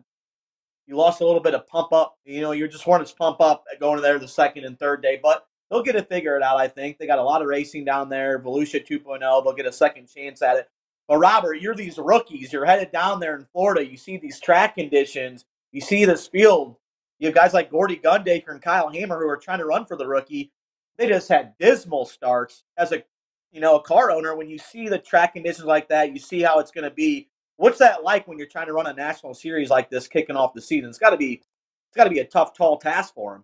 you 0.87 0.97
lost 0.97 1.21
a 1.21 1.25
little 1.25 1.41
bit 1.41 1.55
of 1.55 1.65
pump 1.67 1.93
up. 1.93 2.17
You 2.25 2.41
know, 2.41 2.51
you're 2.51 2.67
just 2.67 2.85
wanting 2.85 3.07
to 3.07 3.15
pump 3.15 3.39
up 3.39 3.63
going 3.79 4.01
there 4.01 4.19
the 4.19 4.27
second 4.27 4.65
and 4.65 4.77
third 4.77 5.01
day, 5.01 5.19
but 5.23 5.47
they'll 5.71 5.81
get 5.81 5.95
it 5.95 6.09
figured 6.09 6.43
out. 6.43 6.57
I 6.57 6.67
think 6.67 6.97
they 6.99 7.07
got 7.07 7.17
a 7.17 7.23
lot 7.23 7.41
of 7.41 7.47
racing 7.47 7.85
down 7.85 8.09
there. 8.09 8.37
Volusia 8.39 8.85
2.0, 8.85 9.19
they'll 9.19 9.53
get 9.53 9.65
a 9.65 9.71
second 9.71 10.07
chance 10.07 10.41
at 10.41 10.57
it. 10.57 10.69
But 11.07 11.17
Robert, 11.17 11.55
you're 11.55 11.73
these 11.73 11.97
rookies. 11.97 12.53
You're 12.53 12.65
headed 12.65 12.91
down 12.91 13.19
there 13.19 13.35
in 13.35 13.45
Florida. 13.51 13.85
You 13.85 13.97
see 13.97 14.17
these 14.17 14.39
track 14.39 14.75
conditions. 14.75 15.45
You 15.71 15.81
see 15.81 16.05
this 16.05 16.27
field. 16.27 16.75
You 17.19 17.27
have 17.27 17.35
guys 17.35 17.53
like 17.53 17.71
Gordy 17.71 17.97
Gundaker 17.97 18.49
and 18.49 18.61
Kyle 18.61 18.89
Hammer 18.89 19.19
who 19.19 19.29
are 19.29 19.37
trying 19.37 19.59
to 19.59 19.65
run 19.65 19.85
for 19.85 19.95
the 19.95 20.07
rookie. 20.07 20.51
They 20.97 21.07
just 21.07 21.29
had 21.29 21.57
dismal 21.57 22.05
starts. 22.05 22.63
As 22.77 22.91
a 22.91 23.03
you 23.51 23.59
know, 23.59 23.75
a 23.75 23.81
car 23.81 24.11
owner, 24.11 24.35
when 24.35 24.49
you 24.49 24.57
see 24.57 24.87
the 24.87 24.97
track 24.97 25.33
conditions 25.33 25.65
like 25.65 25.89
that, 25.89 26.13
you 26.13 26.19
see 26.19 26.41
how 26.41 26.59
it's 26.59 26.71
going 26.71 26.85
to 26.85 26.95
be. 26.95 27.27
What's 27.57 27.79
that 27.79 28.03
like 28.03 28.27
when 28.27 28.37
you're 28.37 28.47
trying 28.47 28.67
to 28.67 28.73
run 28.73 28.87
a 28.87 28.93
national 28.93 29.33
series 29.33 29.69
like 29.69 29.89
this, 29.89 30.07
kicking 30.07 30.35
off 30.35 30.53
the 30.53 30.61
season? 30.61 30.89
It's 30.89 30.97
got 30.97 31.11
to 31.11 31.17
be, 31.17 31.33
it's 31.33 31.95
got 31.95 32.05
to 32.05 32.09
be 32.09 32.19
a 32.19 32.25
tough, 32.25 32.55
tall 32.55 32.77
task 32.77 33.13
for 33.13 33.35
him. 33.35 33.43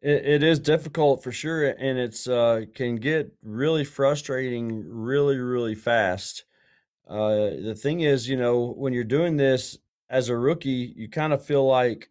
It, 0.00 0.24
it 0.26 0.42
is 0.42 0.60
difficult 0.60 1.22
for 1.22 1.32
sure, 1.32 1.68
and 1.70 1.98
it's 1.98 2.28
uh, 2.28 2.62
can 2.74 2.96
get 2.96 3.32
really 3.42 3.84
frustrating 3.84 4.84
really, 4.88 5.38
really 5.38 5.74
fast. 5.74 6.44
Uh, 7.08 7.50
the 7.64 7.74
thing 7.76 8.00
is, 8.00 8.28
you 8.28 8.36
know, 8.36 8.74
when 8.76 8.92
you're 8.92 9.04
doing 9.04 9.36
this 9.36 9.78
as 10.10 10.28
a 10.28 10.36
rookie, 10.36 10.92
you 10.96 11.08
kind 11.08 11.32
of 11.32 11.44
feel 11.44 11.66
like 11.66 12.10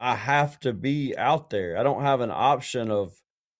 I 0.00 0.16
have 0.16 0.60
to 0.60 0.72
be 0.72 1.16
out 1.16 1.50
there. 1.50 1.78
I 1.78 1.82
don't 1.82 2.02
have 2.02 2.20
an 2.20 2.30
option 2.32 2.90
of 2.90 3.14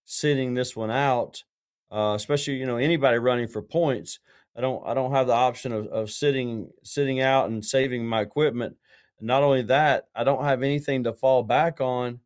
sitting 0.04 0.54
this 0.54 0.76
one 0.76 0.90
out, 0.90 1.44
uh, 1.92 2.14
especially 2.16 2.54
you 2.56 2.66
know 2.66 2.76
anybody 2.76 3.18
running 3.18 3.48
for 3.48 3.62
points. 3.62 4.18
I 4.56 4.60
don't 4.60 4.86
I 4.86 4.94
don't 4.94 5.12
have 5.12 5.26
the 5.28 5.34
option 5.34 5.72
of, 5.72 5.86
of 5.88 6.10
sitting 6.10 6.70
sitting 6.82 7.20
out 7.20 7.48
and 7.50 7.64
saving 7.64 8.06
my 8.06 8.20
equipment. 8.22 8.76
not 9.20 9.42
only 9.42 9.62
that, 9.62 10.08
I 10.14 10.24
don't 10.24 10.44
have 10.44 10.62
anything 10.62 11.04
to 11.04 11.12
fall 11.14 11.42
back 11.42 11.80
on. 11.80 12.20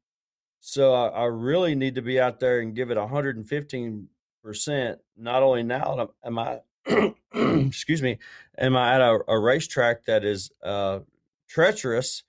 So 0.60 0.94
I, 0.94 1.08
I 1.08 1.24
really 1.24 1.74
need 1.74 1.94
to 1.96 2.02
be 2.02 2.20
out 2.20 2.38
there 2.40 2.60
and 2.60 2.74
give 2.74 2.90
it 2.90 2.96
115 2.96 4.08
percent. 4.42 4.98
Not 5.16 5.42
only 5.42 5.62
now 5.62 6.10
am 6.24 6.38
I 6.38 6.60
excuse 7.34 8.02
me, 8.02 8.18
am 8.58 8.76
I 8.76 8.94
at 8.94 9.00
a, 9.00 9.20
a 9.28 9.38
racetrack 9.38 10.04
that 10.06 10.24
is 10.24 10.50
uh, 10.62 11.00
treacherous, 11.48 12.24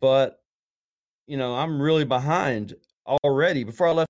but 0.00 0.42
you 1.26 1.36
know, 1.36 1.54
I'm 1.54 1.80
really 1.80 2.04
behind 2.04 2.74
already. 3.24 3.64
Before 3.64 3.88
I 3.88 3.92
left 3.92 4.08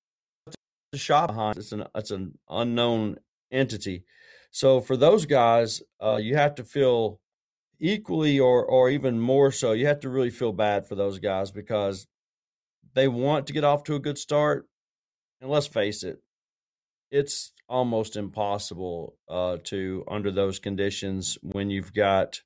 the 0.91 0.97
shop 0.97 1.27
behind, 1.27 1.57
it's 1.57 1.71
an 1.71 1.85
it's 1.95 2.11
an 2.11 2.37
unknown 2.49 3.17
entity. 3.51 4.05
So 4.51 4.81
for 4.81 4.97
those 4.97 5.25
guys, 5.25 5.81
uh, 6.01 6.17
you 6.21 6.35
have 6.35 6.55
to 6.55 6.63
feel 6.63 7.19
equally 7.79 8.39
or 8.39 8.65
or 8.65 8.89
even 8.89 9.19
more 9.19 9.51
so. 9.51 9.71
You 9.71 9.87
have 9.87 9.99
to 10.01 10.09
really 10.09 10.29
feel 10.29 10.51
bad 10.51 10.87
for 10.87 10.95
those 10.95 11.19
guys 11.19 11.51
because 11.51 12.07
they 12.93 13.07
want 13.07 13.47
to 13.47 13.53
get 13.53 13.63
off 13.63 13.83
to 13.85 13.95
a 13.95 13.99
good 13.99 14.17
start. 14.17 14.67
And 15.39 15.49
let's 15.49 15.67
face 15.67 16.03
it, 16.03 16.21
it's 17.09 17.51
almost 17.67 18.15
impossible 18.15 19.17
uh, 19.27 19.57
to 19.65 20.03
under 20.07 20.31
those 20.31 20.59
conditions 20.59 21.37
when 21.41 21.69
you've 21.69 21.93
got 21.93 22.41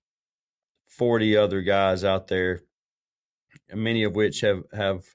40 0.88 1.36
other 1.36 1.62
guys 1.62 2.04
out 2.04 2.28
there 2.28 2.62
many 3.74 4.04
of 4.04 4.16
which 4.16 4.42
have 4.42 4.64
have 4.74 5.06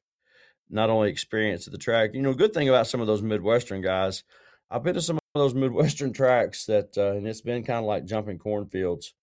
not 0.68 0.90
only 0.90 1.10
experience 1.10 1.66
at 1.66 1.72
the 1.72 1.78
track. 1.78 2.10
You 2.14 2.22
know, 2.22 2.34
good 2.34 2.54
thing 2.54 2.68
about 2.68 2.86
some 2.86 3.00
of 3.00 3.06
those 3.06 3.22
Midwestern 3.22 3.82
guys, 3.82 4.22
I've 4.70 4.82
been 4.82 4.94
to 4.94 5.02
some 5.02 5.16
of 5.16 5.22
those 5.34 5.54
Midwestern 5.54 6.12
tracks 6.12 6.66
that, 6.66 6.96
uh, 6.96 7.12
and 7.12 7.26
it's 7.26 7.40
been 7.40 7.64
kind 7.64 7.80
of 7.80 7.86
like 7.86 8.04
jumping 8.04 8.38
cornfields. 8.38 9.14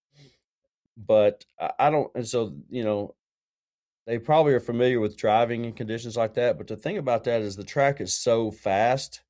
But 0.98 1.46
I, 1.60 1.72
I 1.80 1.90
don't, 1.90 2.12
and 2.16 2.28
so 2.28 2.56
you 2.70 2.84
know, 2.84 3.16
they 4.08 4.18
probably 4.18 4.54
are 4.54 4.62
familiar 4.62 5.02
with 5.02 5.18
driving 5.18 5.66
in 5.66 5.74
conditions 5.74 6.16
like 6.16 6.34
that. 6.36 6.58
But 6.58 6.68
the 6.68 6.78
thing 6.78 6.98
about 6.98 7.26
that 7.26 7.42
is 7.42 7.56
the 7.56 7.64
track 7.66 8.00
is 8.00 8.14
so 8.14 8.50
fast, 8.50 9.22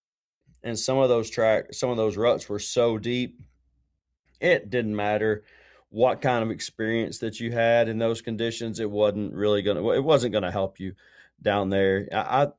and 0.63 0.77
some 0.77 0.99
of 0.99 1.09
those 1.09 1.31
track, 1.31 1.73
some 1.73 1.89
of 1.89 1.97
those 1.97 2.15
ruts 2.15 2.47
were 2.47 2.59
so 2.59 2.99
deep, 2.99 3.41
it 4.39 4.69
didn't 4.69 4.95
matter 4.95 5.43
what 5.89 6.21
kind 6.21 6.43
of 6.43 6.51
experience 6.51 7.17
that 7.19 7.39
you 7.39 7.51
had 7.51 7.89
in 7.89 7.97
those 7.97 8.21
conditions, 8.21 8.79
it 8.79 8.91
wasn't 8.91 9.33
really 9.33 9.63
to, 9.63 9.91
it 9.91 10.03
wasn't 10.03 10.33
to 10.33 10.51
help 10.51 10.79
you 10.79 10.93
down 11.41 11.69
there. 11.69 12.07
I, 12.13 12.51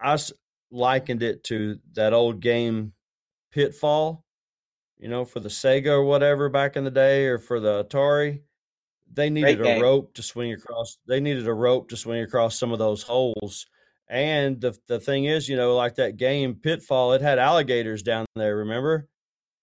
I, 0.00 0.14
I 0.14 0.18
likened 0.70 1.22
it 1.22 1.42
to 1.44 1.80
that 1.94 2.12
old 2.12 2.40
game 2.40 2.92
Pitfall, 3.50 4.24
you 4.98 5.08
know, 5.08 5.24
for 5.24 5.40
the 5.40 5.48
Sega 5.48 5.88
or 5.88 6.04
whatever 6.04 6.48
back 6.48 6.76
in 6.76 6.84
the 6.84 6.90
day 6.90 7.26
or 7.26 7.38
for 7.38 7.58
the 7.58 7.84
Atari. 7.84 8.42
They 9.12 9.30
needed 9.30 9.60
a 9.60 9.80
rope 9.80 10.14
to 10.14 10.22
swing 10.22 10.52
across. 10.52 10.98
They 11.06 11.20
needed 11.20 11.46
a 11.46 11.54
rope 11.54 11.88
to 11.90 11.96
swing 11.96 12.22
across 12.22 12.58
some 12.58 12.72
of 12.72 12.78
those 12.78 13.02
holes. 13.02 13.66
And 14.08 14.60
the 14.60 14.76
the 14.86 15.00
thing 15.00 15.26
is, 15.26 15.48
you 15.48 15.56
know, 15.56 15.76
like 15.76 15.96
that 15.96 16.16
game 16.16 16.54
Pitfall, 16.54 17.12
it 17.12 17.20
had 17.20 17.38
alligators 17.38 18.02
down 18.02 18.26
there. 18.36 18.56
Remember? 18.56 19.08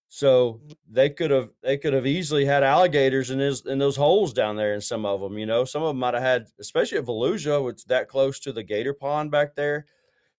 So 0.08 0.62
mm-hmm. 0.64 0.74
they 0.90 1.10
could 1.10 1.32
have 1.32 1.50
they 1.62 1.78
could 1.78 1.94
have 1.94 2.06
easily 2.06 2.46
had 2.46 2.64
alligators 2.64 3.32
in 3.32 3.40
his 3.40 3.66
in 3.66 3.80
those 3.80 3.96
holes 3.96 4.34
down 4.34 4.56
there 4.56 4.74
in 4.74 4.82
some 4.82 5.06
of 5.06 5.20
them. 5.20 5.38
You 5.38 5.46
know, 5.46 5.66
some 5.66 5.82
of 5.82 5.90
them 5.90 5.98
might 5.98 6.14
have 6.14 6.24
had, 6.24 6.48
especially 6.60 7.00
at 7.00 7.06
Volusia, 7.06 7.64
which 7.64 7.86
that 7.86 8.08
close 8.08 8.40
to 8.42 8.54
the 8.54 8.64
gator 8.64 8.94
pond 8.94 9.32
back 9.32 9.56
there. 9.56 9.86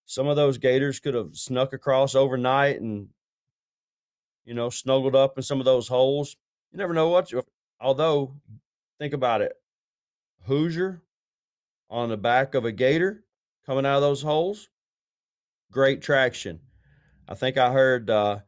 Some 0.07 0.29
of 0.29 0.37
those 0.37 0.57
gators 0.57 1.01
could 1.01 1.15
have 1.15 1.37
snuck 1.37 1.73
across 1.73 2.15
overnight 2.15 2.81
and 2.81 3.09
you 4.45 4.55
know 4.55 4.71
snuggled 4.71 5.17
up 5.17 5.37
in 5.37 5.43
some 5.43 5.59
of 5.59 5.65
those 5.65 5.89
holes. 5.89 6.37
You 6.73 6.79
never 6.79 6.95
know 6.95 7.09
what. 7.09 7.33
You, 7.33 7.43
although, 7.81 8.35
think 8.99 9.13
about 9.13 9.43
it, 9.43 9.53
Hoosier 10.45 11.03
on 11.89 12.09
the 12.09 12.17
back 12.17 12.55
of 12.55 12.65
a 12.65 12.73
gator 12.73 13.25
coming 13.65 13.87
out 13.87 13.97
of 13.97 14.03
those 14.03 14.23
holes, 14.23 14.69
great 15.71 16.03
traction. 16.03 16.61
I 17.29 17.35
think 17.35 17.57
I 17.59 17.73
heard. 17.73 18.11
Uh, 18.11 18.41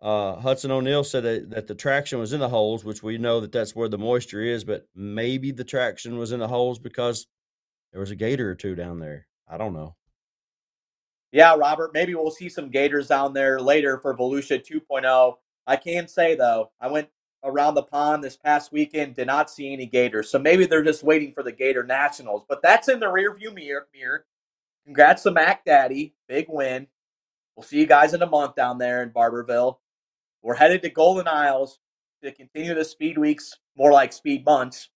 uh, 0.00 0.36
Hudson 0.36 0.70
O'Neal 0.70 1.04
said 1.04 1.22
that, 1.24 1.50
that 1.50 1.66
the 1.66 1.74
traction 1.74 2.18
was 2.18 2.32
in 2.32 2.40
the 2.40 2.48
holes, 2.48 2.84
which 2.84 3.02
we 3.02 3.16
know 3.16 3.40
that 3.40 3.52
that's 3.52 3.74
where 3.74 3.88
the 3.88 3.98
moisture 3.98 4.42
is, 4.42 4.62
but 4.62 4.86
maybe 4.94 5.52
the 5.52 5.64
traction 5.64 6.18
was 6.18 6.32
in 6.32 6.40
the 6.40 6.48
holes 6.48 6.78
because 6.78 7.26
there 7.92 8.00
was 8.00 8.10
a 8.10 8.16
gator 8.16 8.50
or 8.50 8.54
two 8.54 8.74
down 8.74 8.98
there. 8.98 9.26
I 9.48 9.56
don't 9.56 9.72
know. 9.72 9.96
Yeah, 11.32 11.54
Robert, 11.56 11.92
maybe 11.94 12.14
we'll 12.14 12.30
see 12.30 12.48
some 12.48 12.70
gators 12.70 13.08
down 13.08 13.32
there 13.32 13.58
later 13.58 13.98
for 13.98 14.16
Volusia 14.16 14.62
2.0. 14.64 15.34
I 15.66 15.76
can 15.76 16.08
say, 16.08 16.34
though, 16.36 16.70
I 16.80 16.88
went 16.88 17.08
around 17.46 17.74
the 17.74 17.82
pond 17.82 18.22
this 18.22 18.36
past 18.36 18.72
weekend, 18.72 19.14
did 19.14 19.28
not 19.28 19.50
see 19.50 19.72
any 19.72 19.86
gators. 19.86 20.30
So 20.30 20.38
maybe 20.38 20.66
they're 20.66 20.84
just 20.84 21.04
waiting 21.04 21.32
for 21.32 21.42
the 21.42 21.52
Gator 21.52 21.84
Nationals, 21.84 22.44
but 22.48 22.60
that's 22.62 22.88
in 22.88 23.00
the 23.00 23.06
rearview 23.06 23.54
mirror. 23.54 23.86
mirror. 23.94 24.26
Congrats 24.84 25.22
to 25.22 25.30
Mac 25.30 25.64
Daddy. 25.64 26.14
Big 26.28 26.46
win. 26.48 26.88
We'll 27.56 27.64
see 27.64 27.78
you 27.78 27.86
guys 27.86 28.12
in 28.12 28.22
a 28.22 28.26
month 28.26 28.54
down 28.54 28.78
there 28.78 29.02
in 29.02 29.10
Barberville. 29.10 29.80
We're 30.42 30.56
headed 30.56 30.82
to 30.82 30.90
Golden 30.90 31.26
Isles 31.26 31.78
to 32.22 32.32
continue 32.32 32.74
the 32.74 32.84
speed 32.84 33.16
weeks, 33.16 33.54
more 33.76 33.92
like 33.92 34.12
speed 34.12 34.44
months. 34.44 34.90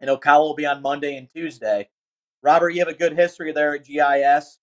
And 0.00 0.10
Ocala 0.10 0.40
will 0.40 0.54
be 0.54 0.66
on 0.66 0.82
Monday 0.82 1.16
and 1.16 1.28
Tuesday. 1.30 1.88
Robert, 2.42 2.70
you 2.70 2.80
have 2.80 2.88
a 2.88 2.94
good 2.94 3.14
history 3.16 3.52
there 3.52 3.74
at 3.74 3.84
GIS. 3.84 4.58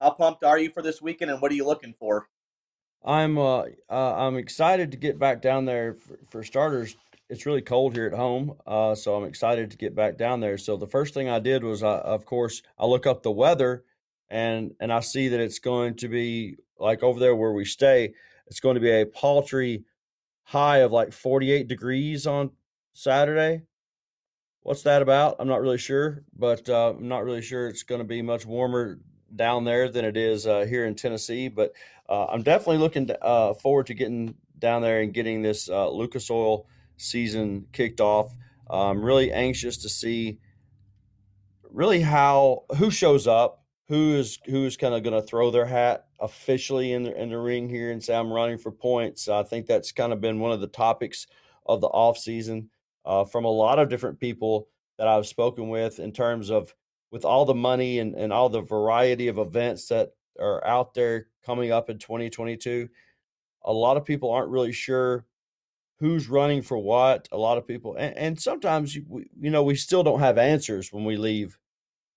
How 0.00 0.10
pumped 0.10 0.44
are 0.44 0.58
you 0.58 0.70
for 0.70 0.82
this 0.82 1.00
weekend, 1.00 1.30
and 1.30 1.40
what 1.40 1.52
are 1.52 1.54
you 1.54 1.64
looking 1.64 1.94
for? 1.98 2.28
I'm 3.04 3.38
uh, 3.38 3.64
uh 3.90 4.14
I'm 4.16 4.36
excited 4.36 4.90
to 4.92 4.96
get 4.96 5.18
back 5.18 5.42
down 5.42 5.64
there. 5.64 5.94
For, 5.94 6.18
for 6.30 6.42
starters, 6.42 6.96
it's 7.28 7.46
really 7.46 7.62
cold 7.62 7.94
here 7.94 8.06
at 8.06 8.14
home, 8.14 8.54
uh, 8.66 8.94
so 8.94 9.14
I'm 9.14 9.24
excited 9.24 9.70
to 9.70 9.76
get 9.76 9.94
back 9.94 10.16
down 10.16 10.40
there. 10.40 10.58
So 10.58 10.76
the 10.76 10.86
first 10.86 11.14
thing 11.14 11.28
I 11.28 11.38
did 11.38 11.64
was, 11.64 11.82
of 11.82 12.24
course, 12.24 12.62
I 12.78 12.86
look 12.86 13.06
up 13.06 13.22
the 13.22 13.30
weather, 13.30 13.84
and 14.28 14.72
and 14.80 14.92
I 14.92 15.00
see 15.00 15.28
that 15.28 15.40
it's 15.40 15.58
going 15.58 15.94
to 15.96 16.08
be 16.08 16.56
like 16.78 17.02
over 17.02 17.20
there 17.20 17.36
where 17.36 17.52
we 17.52 17.64
stay. 17.64 18.14
It's 18.46 18.60
going 18.60 18.74
to 18.74 18.80
be 18.80 18.90
a 18.90 19.06
paltry 19.06 19.84
high 20.44 20.78
of 20.78 20.92
like 20.92 21.12
48 21.12 21.66
degrees 21.68 22.26
on 22.26 22.50
Saturday. 22.92 23.62
What's 24.62 24.82
that 24.82 25.02
about? 25.02 25.36
I'm 25.38 25.48
not 25.48 25.60
really 25.60 25.78
sure, 25.78 26.24
but 26.36 26.68
uh, 26.68 26.90
I'm 26.90 27.08
not 27.08 27.24
really 27.24 27.42
sure 27.42 27.68
it's 27.68 27.82
going 27.82 28.00
to 28.00 28.06
be 28.06 28.22
much 28.22 28.46
warmer 28.46 28.98
down 29.34 29.64
there 29.64 29.88
than 29.88 30.04
it 30.04 30.16
is 30.16 30.46
uh, 30.46 30.64
here 30.68 30.86
in 30.86 30.94
Tennessee. 30.94 31.48
But 31.48 31.72
uh, 32.08 32.26
I'm 32.26 32.42
definitely 32.42 32.78
looking 32.78 33.06
to, 33.06 33.22
uh, 33.22 33.54
forward 33.54 33.86
to 33.86 33.94
getting 33.94 34.34
down 34.58 34.82
there 34.82 35.00
and 35.00 35.12
getting 35.12 35.42
this 35.42 35.68
uh, 35.68 35.90
Lucas 35.90 36.30
Oil 36.30 36.66
season 36.96 37.66
kicked 37.72 38.00
off. 38.00 38.34
I'm 38.68 39.02
really 39.02 39.32
anxious 39.32 39.78
to 39.78 39.88
see 39.88 40.38
really 41.70 42.00
how 42.00 42.64
who 42.78 42.90
shows 42.90 43.26
up 43.26 43.64
who 43.88 44.14
is 44.14 44.38
who 44.46 44.64
is 44.64 44.76
kind 44.76 44.94
of 44.94 45.02
going 45.02 45.20
to 45.20 45.26
throw 45.26 45.50
their 45.50 45.66
hat 45.66 46.06
officially 46.20 46.92
in 46.92 47.02
the 47.02 47.20
in 47.20 47.30
the 47.30 47.38
ring 47.38 47.68
here 47.68 47.90
and 47.90 48.02
say 48.02 48.14
I'm 48.14 48.32
running 48.32 48.58
for 48.58 48.70
points. 48.70 49.28
I 49.28 49.42
think 49.42 49.66
that's 49.66 49.92
kind 49.92 50.12
of 50.12 50.20
been 50.20 50.40
one 50.40 50.52
of 50.52 50.60
the 50.60 50.66
topics 50.66 51.26
of 51.66 51.80
the 51.80 51.88
off 51.88 52.16
season 52.18 52.70
uh, 53.04 53.24
from 53.24 53.44
a 53.44 53.50
lot 53.50 53.78
of 53.78 53.88
different 53.88 54.20
people 54.20 54.68
that 54.98 55.08
I've 55.08 55.26
spoken 55.26 55.68
with 55.68 55.98
in 55.98 56.12
terms 56.12 56.50
of 56.50 56.74
with 57.10 57.24
all 57.24 57.44
the 57.44 57.54
money 57.54 57.98
and, 57.98 58.14
and 58.14 58.32
all 58.32 58.48
the 58.48 58.62
variety 58.62 59.28
of 59.28 59.38
events 59.38 59.88
that 59.88 60.12
are 60.38 60.64
out 60.66 60.94
there 60.94 61.28
coming 61.44 61.72
up 61.72 61.90
in 61.90 61.98
2022. 61.98 62.88
A 63.64 63.72
lot 63.72 63.96
of 63.96 64.04
people 64.04 64.30
aren't 64.30 64.50
really 64.50 64.72
sure 64.72 65.26
who's 65.98 66.28
running 66.28 66.62
for 66.62 66.78
what. 66.78 67.28
A 67.32 67.38
lot 67.38 67.58
of 67.58 67.66
people, 67.66 67.94
and, 67.96 68.16
and 68.16 68.40
sometimes 68.40 68.94
you, 68.94 69.24
you 69.40 69.50
know 69.50 69.62
we 69.62 69.76
still 69.76 70.02
don't 70.02 70.20
have 70.20 70.38
answers 70.38 70.92
when 70.92 71.04
we 71.04 71.16
leave 71.16 71.58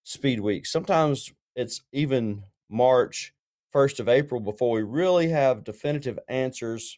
Speed 0.04 0.40
Week. 0.40 0.66
Sometimes 0.66 1.32
it's 1.56 1.82
even 1.92 2.44
March, 2.70 3.34
1st 3.74 4.00
of 4.00 4.10
April 4.10 4.40
before 4.40 4.72
we 4.72 4.82
really 4.82 5.30
have 5.30 5.64
definitive 5.64 6.18
answers 6.28 6.98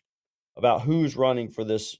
about 0.56 0.82
who's 0.82 1.16
running 1.16 1.50
for 1.50 1.64
this 1.64 1.98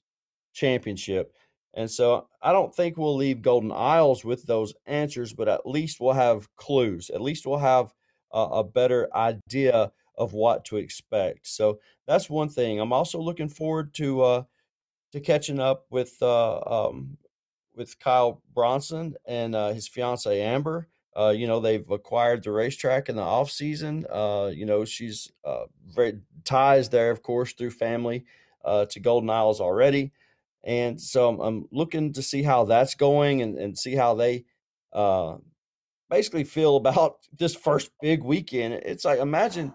championship. 0.54 1.34
And 1.74 1.90
so 1.90 2.28
I 2.42 2.52
don't 2.52 2.74
think 2.74 2.98
we'll 2.98 3.16
leave 3.16 3.42
Golden 3.42 3.72
Isles 3.72 4.26
with 4.26 4.44
those 4.44 4.74
answers, 4.86 5.34
but 5.34 5.48
at 5.48 5.66
least 5.66 6.00
we'll 6.00 6.14
have 6.14 6.54
clues. 6.56 7.10
At 7.10 7.22
least 7.22 7.46
we'll 7.46 7.60
have 7.60 7.94
a, 8.32 8.40
a 8.40 8.64
better 8.64 9.10
idea 9.16 9.92
of 10.18 10.34
what 10.34 10.66
to 10.66 10.78
expect. 10.78 11.48
So 11.48 11.80
that's 12.08 12.30
one 12.30 12.50
thing. 12.50 12.80
I'm 12.80 12.94
also 12.94 13.20
looking 13.20 13.50
forward 13.50 13.94
to 13.96 14.22
uh, 14.22 14.44
to 15.12 15.20
catching 15.20 15.60
up 15.60 15.86
with 15.90 16.16
uh, 16.22 16.60
um, 16.62 17.18
with 17.76 17.98
Kyle 18.00 18.42
Bronson 18.54 19.16
and 19.26 19.56
uh, 19.56 19.70
his 19.74 19.88
fiance 19.88 20.42
Amber. 20.42 20.88
Uh, 21.18 21.30
you 21.30 21.48
know, 21.48 21.60
they've 21.60 21.90
acquired 21.90 22.44
the 22.44 22.52
racetrack 22.52 23.10
in 23.10 23.16
the 23.16 23.22
off 23.22 23.50
season. 23.50 24.06
Uh, 24.12 24.52
you 24.54 24.66
know, 24.66 24.86
she's 24.86 25.32
uh, 25.44 25.66
very 25.88 26.20
ties 26.46 26.90
there, 26.90 27.12
of 27.12 27.24
course, 27.24 27.54
through 27.54 27.72
family 27.72 28.26
uh, 28.64 28.86
to 28.86 29.00
Golden 29.00 29.30
Isles 29.30 29.60
already. 29.60 30.12
And 30.64 31.02
so 31.02 31.30
I'm, 31.30 31.40
I'm, 31.40 31.68
looking 31.72 32.14
to 32.14 32.22
see 32.22 32.44
how 32.44 32.66
that's 32.66 32.96
going 32.96 33.42
and, 33.42 33.58
and 33.58 33.78
see 33.78 33.96
how 33.96 34.14
they 34.14 34.46
uh, 34.94 35.38
basically 36.10 36.44
feel 36.44 36.76
about 36.76 37.18
this 37.38 37.56
first 37.56 37.92
big 38.02 38.24
weekend. 38.24 38.74
It's 38.74 39.06
like 39.06 39.20
imagine 39.20 39.74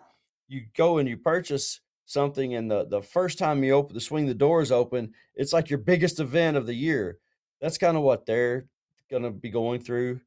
you 0.48 0.62
go 0.76 0.98
and 0.98 1.08
you 1.08 1.16
purchase 1.16 1.80
something 2.06 2.54
and 2.54 2.70
the, 2.70 2.84
the 2.84 3.02
first 3.02 3.38
time 3.38 3.64
you 3.64 3.72
open 3.72 3.94
the 3.94 4.00
swing 4.00 4.26
the 4.26 4.34
doors 4.34 4.70
open, 4.70 5.12
it's 5.34 5.52
like 5.52 5.70
your 5.70 5.78
biggest 5.78 6.20
event 6.20 6.56
of 6.56 6.66
the 6.66 6.74
year. 6.74 7.18
That's 7.60 7.78
kind 7.78 7.96
of 7.96 8.02
what 8.02 8.26
they're 8.26 8.66
going 9.10 9.22
to 9.22 9.30
be 9.30 9.50
going 9.50 9.80
through. 9.80 10.20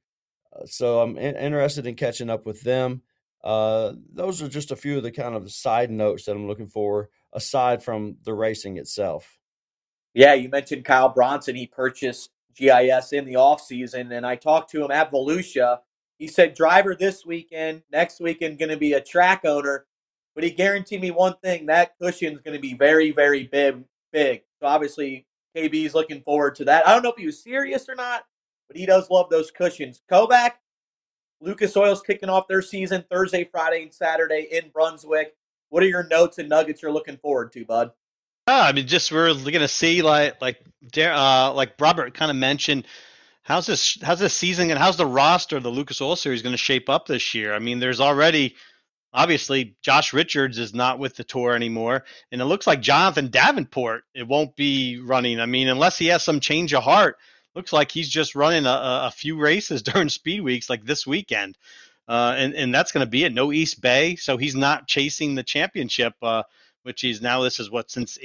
Uh, 0.56 0.65
so 0.65 1.02
I'm 1.02 1.17
in, 1.17 1.36
interested 1.36 1.86
in 1.86 1.96
catching 1.96 2.30
up 2.30 2.46
with 2.46 2.62
them. 2.62 3.02
Uh, 3.43 3.93
those 4.13 4.41
are 4.41 4.50
just 4.50 4.72
a 4.72 4.76
few 4.76 4.98
of 4.98 5.04
the 5.04 5.12
kind 5.12 5.36
of 5.36 5.52
side 5.52 5.91
notes 5.91 6.26
that 6.26 6.36
I'm 6.36 6.48
looking 6.48 6.67
for 6.67 7.10
aside 7.34 7.84
from 7.84 8.17
the 8.24 8.34
racing 8.34 8.78
itself. 8.78 9.38
Yeah, 10.13 10.34
you 10.34 10.50
mentioned 10.50 10.84
Kyle 10.84 11.10
Bronson. 11.10 11.56
He 11.56 11.67
purchased 11.67 12.32
GIS 12.56 13.13
in 13.13 13.26
the 13.26 13.36
offseason, 13.36 14.12
and 14.12 14.26
I 14.26 14.36
talked 14.36 14.72
to 14.72 14.84
him 14.84 14.91
at 14.91 15.12
Volusia. 15.12 15.80
He 16.17 16.27
said 16.27 16.56
driver 16.56 16.95
this 16.95 17.25
weekend, 17.25 17.84
next 17.91 18.19
weekend 18.19 18.58
going 18.58 18.69
to 18.69 18.77
be 18.77 18.93
a 18.93 19.01
track 19.01 19.41
owner, 19.45 19.86
but 20.34 20.43
he 20.43 20.51
guaranteed 20.51 21.01
me 21.01 21.12
one 21.12 21.36
thing: 21.43 21.67
that 21.67 21.97
cushion 22.01 22.34
is 22.34 22.41
going 22.41 22.56
to 22.56 22.62
be 22.62 22.73
very, 22.73 23.12
very 23.12 23.43
big. 23.43 23.84
Big. 24.12 24.41
So 24.60 24.67
obviously, 24.67 25.27
KB 25.56 25.86
is 25.86 25.93
looking 25.93 26.21
forward 26.21 26.56
to 26.56 26.65
that. 26.65 26.88
I 26.88 26.93
don't 26.93 27.03
know 27.03 27.12
if 27.12 27.17
he 27.17 27.25
was 27.25 27.43
serious 27.43 27.89
or 27.89 27.95
not, 27.95 28.23
but 28.67 28.77
he 28.77 28.86
does 28.86 29.10
love 29.10 29.30
those 29.30 29.51
cushions. 29.51 30.01
Kovac, 30.10 30.51
Lucas 31.41 31.75
Oil's 31.75 32.01
kicking 32.01 32.30
off 32.30 32.47
their 32.47 32.62
season 32.62 33.03
Thursday, 33.12 33.43
Friday, 33.43 33.84
and 33.84 33.93
Saturday 33.93 34.47
in 34.51 34.69
Brunswick. 34.73 35.36
What 35.69 35.84
are 35.84 35.88
your 35.88 36.08
notes 36.08 36.38
and 36.38 36.49
nuggets 36.49 36.82
you're 36.82 36.91
looking 36.91 37.17
forward 37.17 37.51
to, 37.51 37.65
bud? 37.65 37.91
Yeah, 38.47 38.62
I 38.62 38.71
mean, 38.71 38.88
just 38.88 39.12
we're 39.12 39.34
gonna 39.34 39.67
see 39.67 40.01
like 40.01 40.41
like 40.41 40.62
uh, 40.97 41.53
like 41.53 41.73
Robert 41.80 42.13
kind 42.13 42.32
of 42.32 42.38
mentioned. 42.38 42.88
How's 43.47 43.65
this? 43.65 43.97
How's 44.03 44.19
this 44.19 44.33
season 44.33 44.71
and 44.71 44.77
how's 44.77 44.97
the 44.97 45.05
roster 45.05 45.55
of 45.55 45.63
the 45.63 45.71
Lucas 45.71 46.01
Oil 46.01 46.17
Series 46.17 46.41
going 46.41 46.51
to 46.51 46.57
shape 46.57 46.89
up 46.89 47.05
this 47.05 47.33
year? 47.33 47.53
I 47.53 47.60
mean, 47.60 47.79
there's 47.79 48.01
already 48.01 48.57
obviously 49.13 49.77
Josh 49.81 50.12
Richards 50.12 50.60
is 50.60 50.73
not 50.73 50.99
with 50.99 51.15
the 51.15 51.23
tour 51.23 51.53
anymore, 51.53 52.03
and 52.29 52.41
it 52.41 52.45
looks 52.45 52.67
like 52.67 52.81
Jonathan 52.81 53.29
Davenport 53.29 54.03
it 54.13 54.27
won't 54.27 54.57
be 54.57 54.99
running. 54.99 55.39
I 55.39 55.45
mean, 55.45 55.69
unless 55.69 55.97
he 55.97 56.07
has 56.07 56.25
some 56.25 56.41
change 56.41 56.73
of 56.73 56.83
heart, 56.83 57.19
looks 57.55 57.71
like 57.71 57.89
he's 57.89 58.10
just 58.10 58.36
running 58.36 58.65
a, 58.65 58.69
a 59.05 59.13
few 59.15 59.39
races 59.39 59.81
during 59.93 60.10
speed 60.10 60.41
weeks 60.41 60.69
like 60.69 60.83
this 60.83 61.07
weekend, 61.07 61.57
uh, 62.10 62.36
and 62.36 62.53
and 62.53 62.75
that's 62.75 62.91
going 62.91 63.05
to 63.05 63.10
be 63.10 63.23
it. 63.23 63.31
No 63.31 63.53
East 63.53 63.79
Bay, 63.79 64.17
so 64.17 64.36
he's 64.36 64.55
not 64.55 64.89
chasing 64.89 65.36
the 65.36 65.43
championship. 65.43 66.15
Uh, 66.21 66.43
which 66.83 66.99
he's 66.99 67.21
now 67.21 67.43
this 67.43 67.62
is 67.62 67.71
what 67.71 67.89
since 67.89 68.17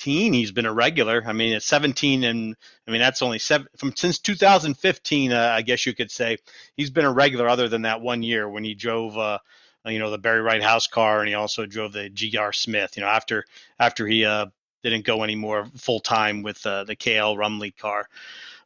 18 0.00 0.32
he's 0.32 0.52
been 0.52 0.66
a 0.66 0.72
regular. 0.72 1.22
I 1.26 1.32
mean, 1.32 1.54
at 1.54 1.62
17 1.62 2.24
and 2.24 2.56
I 2.86 2.90
mean 2.90 3.00
that's 3.00 3.22
only 3.22 3.38
seven 3.38 3.68
from 3.76 3.94
since 3.96 4.18
2015. 4.18 5.32
Uh, 5.32 5.52
I 5.54 5.62
guess 5.62 5.84
you 5.86 5.94
could 5.94 6.10
say 6.10 6.38
he's 6.76 6.90
been 6.90 7.04
a 7.04 7.12
regular, 7.12 7.48
other 7.48 7.68
than 7.68 7.82
that 7.82 8.00
one 8.00 8.22
year 8.22 8.48
when 8.48 8.64
he 8.64 8.74
drove. 8.74 9.16
Uh, 9.16 9.38
you 9.86 9.98
know 9.98 10.10
the 10.10 10.18
Barry 10.18 10.42
Wright 10.42 10.62
house 10.62 10.86
car, 10.88 11.20
and 11.20 11.28
he 11.28 11.34
also 11.34 11.64
drove 11.64 11.94
the 11.94 12.10
GR 12.10 12.52
Smith. 12.52 12.98
You 12.98 13.02
know 13.02 13.08
after 13.08 13.44
after 13.78 14.06
he 14.06 14.26
uh, 14.26 14.46
didn't 14.82 15.06
go 15.06 15.22
anymore 15.24 15.68
full 15.76 16.00
time 16.00 16.42
with 16.42 16.64
uh, 16.66 16.84
the 16.84 16.96
KL 16.96 17.36
Rumley 17.36 17.74
car. 17.74 18.06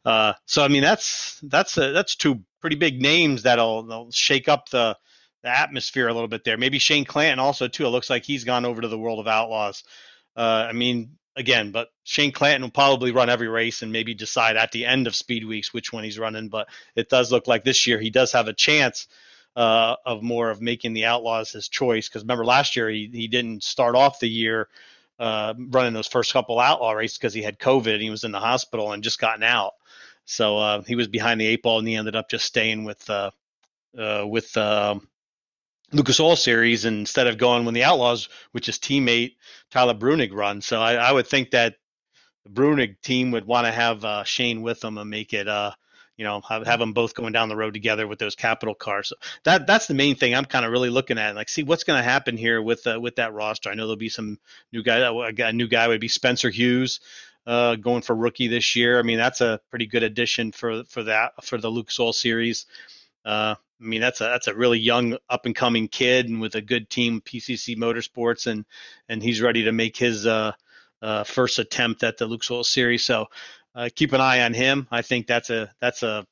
Uh, 0.03 0.33
so 0.45 0.61
I 0.61 0.67
mean 0.67 0.81
that's 0.83 1.39
that's 1.41 1.77
uh, 1.77 1.91
that's 1.91 2.15
two 2.15 2.41
pretty 2.59 2.75
big 2.75 3.01
names 3.01 3.43
that'll 3.43 4.11
shake 4.11 4.49
up 4.49 4.69
the 4.69 4.97
the 5.43 5.57
atmosphere 5.57 6.09
a 6.09 6.13
little 6.13 6.27
bit 6.27 6.43
there. 6.43 6.57
Maybe 6.57 6.79
Shane 6.79 7.05
Clanton 7.05 7.39
also 7.39 7.69
too. 7.69 7.85
It 7.85 7.89
looks 7.89 8.09
like 8.09 8.25
he's 8.25 8.43
gone 8.43 8.65
over 8.65 8.81
to 8.81 8.87
the 8.89 8.99
World 8.99 9.19
of 9.19 9.27
Outlaws. 9.27 9.83
Uh, 10.35 10.65
I 10.69 10.73
mean, 10.73 11.17
again, 11.35 11.71
but 11.71 11.89
Shane 12.03 12.31
Clanton 12.31 12.63
will 12.63 12.71
probably 12.71 13.11
run 13.11 13.29
every 13.29 13.47
race 13.47 13.81
and 13.81 13.91
maybe 13.91 14.13
decide 14.13 14.57
at 14.57 14.71
the 14.71 14.85
end 14.85 15.07
of 15.07 15.15
speed 15.15 15.45
weeks 15.45 15.73
which 15.73 15.91
one 15.91 16.03
he's 16.03 16.19
running. 16.19 16.49
But 16.49 16.67
it 16.95 17.09
does 17.09 17.31
look 17.31 17.47
like 17.47 17.63
this 17.63 17.87
year 17.87 17.99
he 17.99 18.09
does 18.09 18.31
have 18.31 18.47
a 18.47 18.53
chance 18.53 19.07
uh, 19.55 19.95
of 20.05 20.21
more 20.21 20.49
of 20.49 20.61
making 20.61 20.93
the 20.93 21.05
Outlaws 21.05 21.51
his 21.51 21.67
choice. 21.67 22.07
Because 22.07 22.23
remember 22.23 22.45
last 22.45 22.75
year 22.75 22.89
he 22.89 23.09
he 23.11 23.27
didn't 23.27 23.63
start 23.63 23.95
off 23.95 24.19
the 24.19 24.29
year 24.29 24.67
uh, 25.19 25.53
running 25.57 25.93
those 25.93 26.07
first 26.07 26.33
couple 26.33 26.59
outlaw 26.59 26.91
races 26.91 27.17
because 27.17 27.33
he 27.33 27.41
had 27.41 27.59
COVID 27.59 27.93
and 27.93 28.01
he 28.01 28.09
was 28.09 28.23
in 28.23 28.31
the 28.31 28.39
hospital 28.39 28.91
and 28.91 29.03
just 29.03 29.19
gotten 29.19 29.43
out. 29.43 29.73
So 30.25 30.57
uh, 30.57 30.81
he 30.81 30.95
was 30.95 31.07
behind 31.07 31.39
the 31.39 31.45
eight 31.45 31.63
ball 31.63 31.79
and 31.79 31.87
he 31.87 31.95
ended 31.95 32.15
up 32.15 32.29
just 32.29 32.45
staying 32.45 32.83
with 32.83 33.09
uh, 33.09 33.31
uh, 33.97 34.25
with 34.27 34.55
um, 34.57 35.07
Lucas 35.91 36.19
Oil 36.19 36.35
Series 36.35 36.85
instead 36.85 37.27
of 37.27 37.37
going 37.37 37.65
when 37.65 37.73
the 37.73 37.83
Outlaws, 37.83 38.29
which 38.51 38.69
is 38.69 38.77
teammate 38.77 39.35
Tyler 39.69 39.93
Bruenig 39.93 40.33
runs. 40.33 40.65
So 40.65 40.81
I, 40.81 40.95
I 40.95 41.11
would 41.11 41.27
think 41.27 41.51
that 41.51 41.75
the 42.43 42.49
Bruenig 42.49 43.01
team 43.01 43.31
would 43.31 43.45
want 43.45 43.67
to 43.67 43.71
have 43.71 44.03
uh, 44.03 44.23
Shane 44.23 44.61
with 44.61 44.79
them 44.79 44.97
and 44.97 45.09
make 45.09 45.33
it, 45.33 45.47
uh, 45.47 45.71
you 46.17 46.25
know, 46.25 46.41
have, 46.41 46.65
have 46.65 46.79
them 46.79 46.93
both 46.93 47.13
going 47.13 47.33
down 47.33 47.49
the 47.49 47.55
road 47.55 47.73
together 47.73 48.07
with 48.07 48.19
those 48.19 48.35
capital 48.35 48.73
cars. 48.73 49.09
So 49.09 49.15
that 49.43 49.67
that's 49.67 49.87
the 49.87 49.93
main 49.93 50.15
thing 50.15 50.33
I'm 50.33 50.45
kind 50.45 50.65
of 50.65 50.71
really 50.71 50.89
looking 50.89 51.17
at. 51.17 51.35
Like, 51.35 51.49
see 51.49 51.63
what's 51.63 51.83
going 51.83 51.99
to 51.99 52.09
happen 52.09 52.37
here 52.37 52.61
with 52.61 52.87
uh, 52.87 52.99
with 52.99 53.17
that 53.17 53.33
roster. 53.33 53.69
I 53.69 53.73
know 53.73 53.83
there'll 53.83 53.97
be 53.97 54.09
some 54.09 54.39
new 54.71 54.83
guy. 54.83 54.99
A 54.99 55.53
new 55.53 55.67
guy 55.67 55.87
would 55.87 56.01
be 56.01 56.07
Spencer 56.07 56.49
Hughes. 56.49 56.99
Uh, 57.47 57.75
going 57.75 58.01
for 58.01 58.15
rookie 58.15 58.47
this 58.47 58.75
year. 58.75 58.97
I 58.97 59.03
mean, 59.03 59.19
that's 59.19 59.39
a 59.39 59.59
pretty 59.69 59.85
good 59.85 60.01
addition 60.01 60.51
for 60.51 60.83
for 60.85 61.03
that 61.03 61.33
for 61.43 61.59
the 61.59 61.69
Lucas 61.69 61.99
Oil 61.99 62.11
series. 62.11 62.65
Uh, 63.25 63.55
I 63.81 63.83
mean, 63.83 64.01
that's 64.01 64.21
a 64.21 64.25
that's 64.25 64.47
a 64.47 64.55
really 64.55 64.79
young, 64.79 65.17
up 65.29 65.45
and 65.45 65.55
coming 65.55 65.87
kid, 65.87 66.29
and 66.29 66.39
with 66.39 66.55
a 66.55 66.61
good 66.61 66.89
team, 66.89 67.21
PCC 67.21 67.75
Motorsports, 67.75 68.47
and 68.47 68.65
and 69.09 69.21
he's 69.21 69.41
ready 69.41 69.65
to 69.65 69.71
make 69.71 69.97
his 69.97 70.25
uh, 70.25 70.53
uh, 71.01 71.23
first 71.23 71.59
attempt 71.59 72.03
at 72.03 72.17
the 72.17 72.25
Lucas 72.25 72.51
Oil 72.51 72.63
Series. 72.63 73.03
So 73.03 73.27
uh, 73.73 73.89
keep 73.93 74.13
an 74.13 74.21
eye 74.21 74.41
on 74.41 74.53
him. 74.53 74.87
I 74.91 75.01
think 75.01 75.27
that's 75.27 75.49
a 75.49 75.73
that's 75.81 76.03
a 76.03 76.25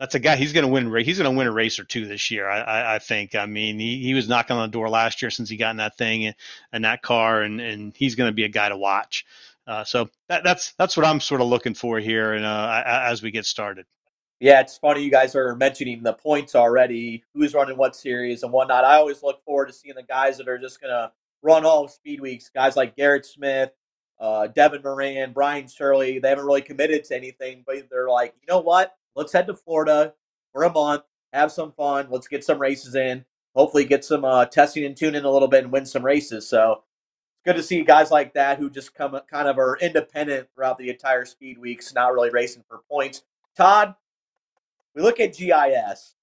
that's 0.00 0.16
a 0.16 0.18
guy. 0.18 0.36
He's 0.36 0.52
going 0.52 0.66
to 0.66 0.72
win. 0.72 1.04
He's 1.04 1.18
going 1.18 1.32
to 1.32 1.38
win 1.38 1.46
a 1.46 1.52
race 1.52 1.78
or 1.78 1.84
two 1.84 2.06
this 2.06 2.30
year. 2.30 2.48
I, 2.48 2.60
I, 2.60 2.94
I 2.96 2.98
think. 2.98 3.34
I 3.34 3.46
mean, 3.46 3.78
he, 3.78 4.02
he 4.02 4.14
was 4.14 4.28
knocking 4.28 4.56
on 4.56 4.68
the 4.68 4.72
door 4.72 4.88
last 4.88 5.22
year 5.22 5.30
since 5.30 5.48
he 5.48 5.56
got 5.56 5.70
in 5.70 5.76
that 5.76 5.96
thing 5.96 6.26
and, 6.26 6.34
and 6.72 6.84
that 6.84 7.02
car, 7.02 7.42
and 7.42 7.60
and 7.60 7.96
he's 7.96 8.16
going 8.16 8.28
to 8.28 8.34
be 8.34 8.44
a 8.44 8.48
guy 8.48 8.68
to 8.68 8.76
watch. 8.76 9.24
Uh, 9.66 9.84
so 9.84 10.10
that, 10.28 10.44
that's 10.44 10.72
that's 10.72 10.96
what 10.96 11.06
I'm 11.06 11.20
sort 11.20 11.40
of 11.40 11.46
looking 11.46 11.74
for 11.74 12.00
here, 12.00 12.32
and 12.32 12.44
uh, 12.44 12.82
as 12.84 13.22
we 13.22 13.30
get 13.30 13.46
started. 13.46 13.86
Yeah, 14.40 14.60
it's 14.60 14.76
funny 14.76 15.02
you 15.02 15.10
guys 15.10 15.34
are 15.34 15.54
mentioning 15.56 16.02
the 16.02 16.12
points 16.12 16.54
already, 16.54 17.24
who's 17.34 17.54
running 17.54 17.76
what 17.76 17.96
series 17.96 18.42
and 18.42 18.52
whatnot. 18.52 18.84
I 18.84 18.96
always 18.96 19.22
look 19.22 19.42
forward 19.44 19.66
to 19.66 19.72
seeing 19.72 19.94
the 19.94 20.02
guys 20.02 20.36
that 20.38 20.48
are 20.48 20.58
just 20.58 20.80
going 20.80 20.90
to 20.92 21.12
run 21.42 21.64
all 21.64 21.88
speed 21.88 22.20
weeks. 22.20 22.50
Guys 22.54 22.76
like 22.76 22.96
Garrett 22.96 23.24
Smith, 23.24 23.70
uh, 24.18 24.48
Devin 24.48 24.82
Moran, 24.82 25.32
Brian 25.32 25.68
Shirley. 25.68 26.18
They 26.18 26.28
haven't 26.28 26.46
really 26.46 26.62
committed 26.62 27.04
to 27.04 27.16
anything, 27.16 27.62
but 27.66 27.88
they're 27.90 28.10
like, 28.10 28.34
you 28.40 28.46
know 28.52 28.60
what? 28.60 28.94
Let's 29.14 29.32
head 29.32 29.46
to 29.46 29.54
Florida 29.54 30.14
for 30.52 30.64
a 30.64 30.72
month, 30.72 31.04
have 31.32 31.52
some 31.52 31.72
fun. 31.72 32.08
Let's 32.10 32.28
get 32.28 32.44
some 32.44 32.58
races 32.58 32.94
in. 32.94 33.24
Hopefully, 33.54 33.84
get 33.84 34.04
some 34.04 34.24
uh, 34.24 34.46
testing 34.46 34.84
and 34.84 34.96
tuning 34.96 35.24
a 35.24 35.30
little 35.30 35.48
bit 35.48 35.62
and 35.62 35.72
win 35.72 35.86
some 35.86 36.04
races. 36.04 36.48
So 36.48 36.82
it's 37.36 37.42
good 37.44 37.56
to 37.56 37.62
see 37.62 37.82
guys 37.84 38.10
like 38.10 38.34
that 38.34 38.58
who 38.58 38.68
just 38.68 38.94
come 38.94 39.18
kind 39.30 39.48
of 39.48 39.58
are 39.58 39.78
independent 39.80 40.48
throughout 40.54 40.78
the 40.78 40.90
entire 40.90 41.24
speed 41.24 41.58
weeks, 41.58 41.94
not 41.94 42.12
really 42.12 42.30
racing 42.30 42.64
for 42.68 42.80
points. 42.90 43.22
Todd, 43.56 43.94
we 44.94 45.02
look 45.02 45.20
at 45.20 45.36
GIS, 45.36 46.14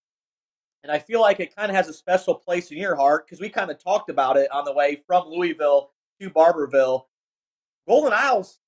and 0.83 0.91
I 0.91 0.99
feel 0.99 1.21
like 1.21 1.39
it 1.39 1.55
kind 1.55 1.69
of 1.69 1.75
has 1.75 1.87
a 1.87 1.93
special 1.93 2.35
place 2.35 2.71
in 2.71 2.77
your 2.77 2.95
heart 2.95 3.25
because 3.25 3.39
we 3.39 3.49
kind 3.49 3.71
of 3.71 3.81
talked 3.81 4.09
about 4.09 4.37
it 4.37 4.51
on 4.51 4.65
the 4.65 4.73
way 4.73 5.01
from 5.05 5.27
Louisville 5.27 5.91
to 6.19 6.29
Barberville. 6.29 7.07
Golden 7.87 8.13
Isles 8.13 8.59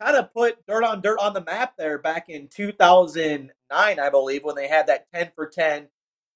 kind 0.00 0.16
of 0.16 0.32
put 0.32 0.64
dirt 0.66 0.84
on 0.84 1.00
dirt 1.00 1.18
on 1.20 1.32
the 1.32 1.42
map 1.42 1.74
there 1.76 1.98
back 1.98 2.28
in 2.28 2.48
2009, 2.48 3.50
I 3.70 4.10
believe, 4.10 4.44
when 4.44 4.56
they 4.56 4.68
had 4.68 4.86
that 4.88 5.06
10 5.12 5.32
for 5.34 5.46
10, 5.46 5.88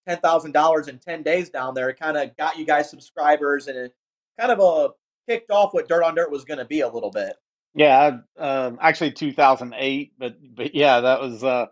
$10,000 0.09 0.89
in 0.89 0.99
10 0.99 1.23
days 1.23 1.51
down 1.51 1.75
there. 1.75 1.91
It 1.91 1.99
kind 1.99 2.17
of 2.17 2.37
got 2.37 2.59
you 2.59 2.65
guys 2.65 2.91
subscribers 2.91 3.67
and 3.67 3.77
it 3.77 3.95
kind 4.39 4.53
of 4.53 4.59
a 4.61 4.63
uh, 4.63 4.89
kicked 5.29 5.51
off 5.51 5.75
what 5.75 5.89
dirt 5.89 6.03
on 6.03 6.15
dirt 6.15 6.31
was 6.31 6.45
going 6.45 6.59
to 6.59 6.65
be 6.65 6.81
a 6.81 6.89
little 6.89 7.11
bit. 7.11 7.35
Yeah, 7.75 8.19
uh, 8.39 8.73
actually 8.81 9.13
2008, 9.13 10.13
but 10.19 10.37
but 10.55 10.75
yeah, 10.75 11.01
that 11.01 11.21
was 11.21 11.45
uh, 11.45 11.67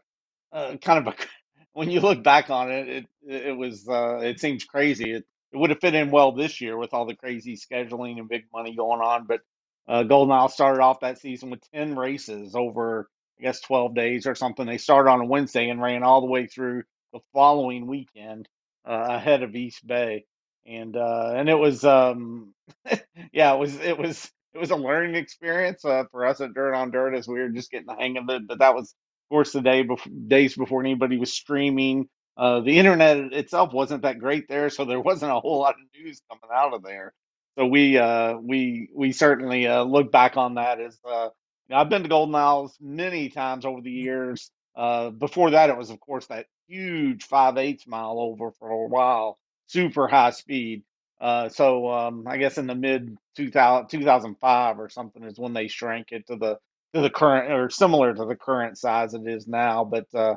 uh, 0.52 0.76
kind 0.76 1.06
of 1.06 1.14
a 1.14 1.16
when 1.76 1.90
you 1.90 2.00
look 2.00 2.24
back 2.24 2.50
on 2.50 2.72
it, 2.72 2.88
it 2.88 3.06
it 3.28 3.58
was 3.58 3.88
uh, 3.88 4.18
it 4.18 4.40
seems 4.40 4.64
crazy. 4.64 5.12
It, 5.12 5.24
it 5.52 5.58
would 5.58 5.70
have 5.70 5.80
fit 5.80 5.96
in 5.96 6.12
well 6.12 6.32
this 6.32 6.62
year 6.62 6.78
with 6.78 6.94
all 6.94 7.06
the 7.06 7.16
crazy 7.16 7.58
scheduling 7.58 8.18
and 8.18 8.30
big 8.30 8.44
money 8.54 8.76
going 8.76 9.02
on. 9.02 9.26
But 9.26 9.42
uh, 9.88 10.04
Golden 10.04 10.32
Isle 10.32 10.50
started 10.50 10.82
off 10.82 11.00
that 11.02 11.20
season 11.20 11.50
with 11.50 11.62
ten 11.72 11.96
races 11.96 12.56
over 12.56 13.10
I 13.40 13.44
guess 13.44 13.62
twelve 13.62 13.94
days 13.96 14.26
or 14.26 14.36
something. 14.36 14.66
They 14.66 14.78
started 14.78 15.10
on 15.10 15.22
a 15.22 15.26
Wednesday 15.26 15.70
and 15.70 15.82
ran 15.82 16.04
all 16.04 16.22
the 16.22 16.28
way 16.28 16.48
through 16.48 16.84
the 17.14 17.20
following 17.34 17.88
weekend 17.88 18.48
uh, 18.88 19.06
ahead 19.10 19.44
of 19.44 19.56
East 19.56 19.86
Bay, 19.86 20.26
and 20.66 20.96
uh, 20.96 21.34
and 21.36 21.50
it 21.50 21.58
was 21.58 21.84
um, 21.84 22.54
yeah 23.34 23.54
it 23.54 23.60
was 23.60 23.76
it 23.80 23.98
was 23.98 24.30
it 24.54 24.60
was 24.60 24.72
a 24.72 24.76
learning 24.76 25.16
experience 25.16 25.86
uh, 25.86 26.04
for 26.12 26.26
us 26.26 26.42
at 26.42 26.54
Dirt 26.54 26.74
on 26.74 26.92
Dirt 26.92 27.14
as 27.16 27.28
we 27.28 27.40
were 27.40 27.50
just 27.50 27.70
getting 27.72 27.86
the 27.88 27.96
hang 27.96 28.18
of 28.18 28.30
it. 28.30 28.48
But 28.48 28.60
that 28.60 28.74
was 28.74 28.94
course, 29.30 29.52
the 29.52 29.62
day 29.62 29.82
before, 29.82 30.12
days 30.28 30.56
before 30.56 30.80
anybody 30.82 31.18
was 31.18 31.32
streaming 31.32 32.04
uh, 32.36 32.60
the 32.62 32.78
internet 32.78 33.32
itself 33.32 33.72
wasn't 33.72 34.02
that 34.02 34.18
great 34.20 34.48
there, 34.48 34.70
so 34.70 34.86
there 34.86 35.00
wasn't 35.00 35.32
a 35.32 35.40
whole 35.40 35.60
lot 35.60 35.76
of 35.76 36.00
news 36.00 36.20
coming 36.30 36.50
out 36.54 36.74
of 36.74 36.82
there. 36.82 37.14
So 37.58 37.66
we 37.66 37.98
uh, 37.98 38.36
we 38.38 38.90
we 38.94 39.12
certainly 39.12 39.68
uh, 39.68 39.84
look 39.84 40.12
back 40.12 40.36
on 40.36 40.56
that 40.56 40.80
as 40.80 40.98
uh, 41.08 41.30
you 41.68 41.76
know, 41.76 41.76
I've 41.76 41.90
been 41.90 42.02
to 42.02 42.10
Golden 42.10 42.34
Isles 42.34 42.76
many 42.82 43.30
times 43.30 43.64
over 43.66 43.82
the 43.82 43.92
years. 43.92 44.50
Uh, 44.76 45.10
before 45.12 45.52
that, 45.52 45.70
it 45.70 45.78
was 45.78 45.90
of 45.90 46.00
course 46.00 46.26
that 46.28 46.48
huge 46.68 47.24
five 47.24 47.58
eighths 47.58 47.86
mile 47.86 48.18
over 48.18 48.50
for 48.52 48.70
a 48.70 48.88
while, 48.88 49.38
super 49.68 50.08
high 50.08 50.32
speed. 50.32 50.82
Uh, 51.22 51.48
so 51.48 51.88
um, 51.90 52.24
I 52.28 52.38
guess 52.38 52.58
in 52.58 52.66
the 52.66 52.74
mid 52.74 53.16
2000, 53.36 53.88
2005 53.88 54.80
or 54.80 54.90
something 54.90 55.22
is 55.24 55.38
when 55.38 55.54
they 55.54 55.68
shrank 55.68 56.08
it 56.12 56.26
to 56.26 56.36
the 56.36 56.58
to 56.96 57.02
the 57.02 57.10
current 57.10 57.52
or 57.52 57.70
similar 57.70 58.14
to 58.14 58.24
the 58.24 58.36
current 58.36 58.78
size 58.78 59.14
it 59.14 59.26
is 59.26 59.46
now. 59.46 59.84
But 59.84 60.06
uh, 60.14 60.34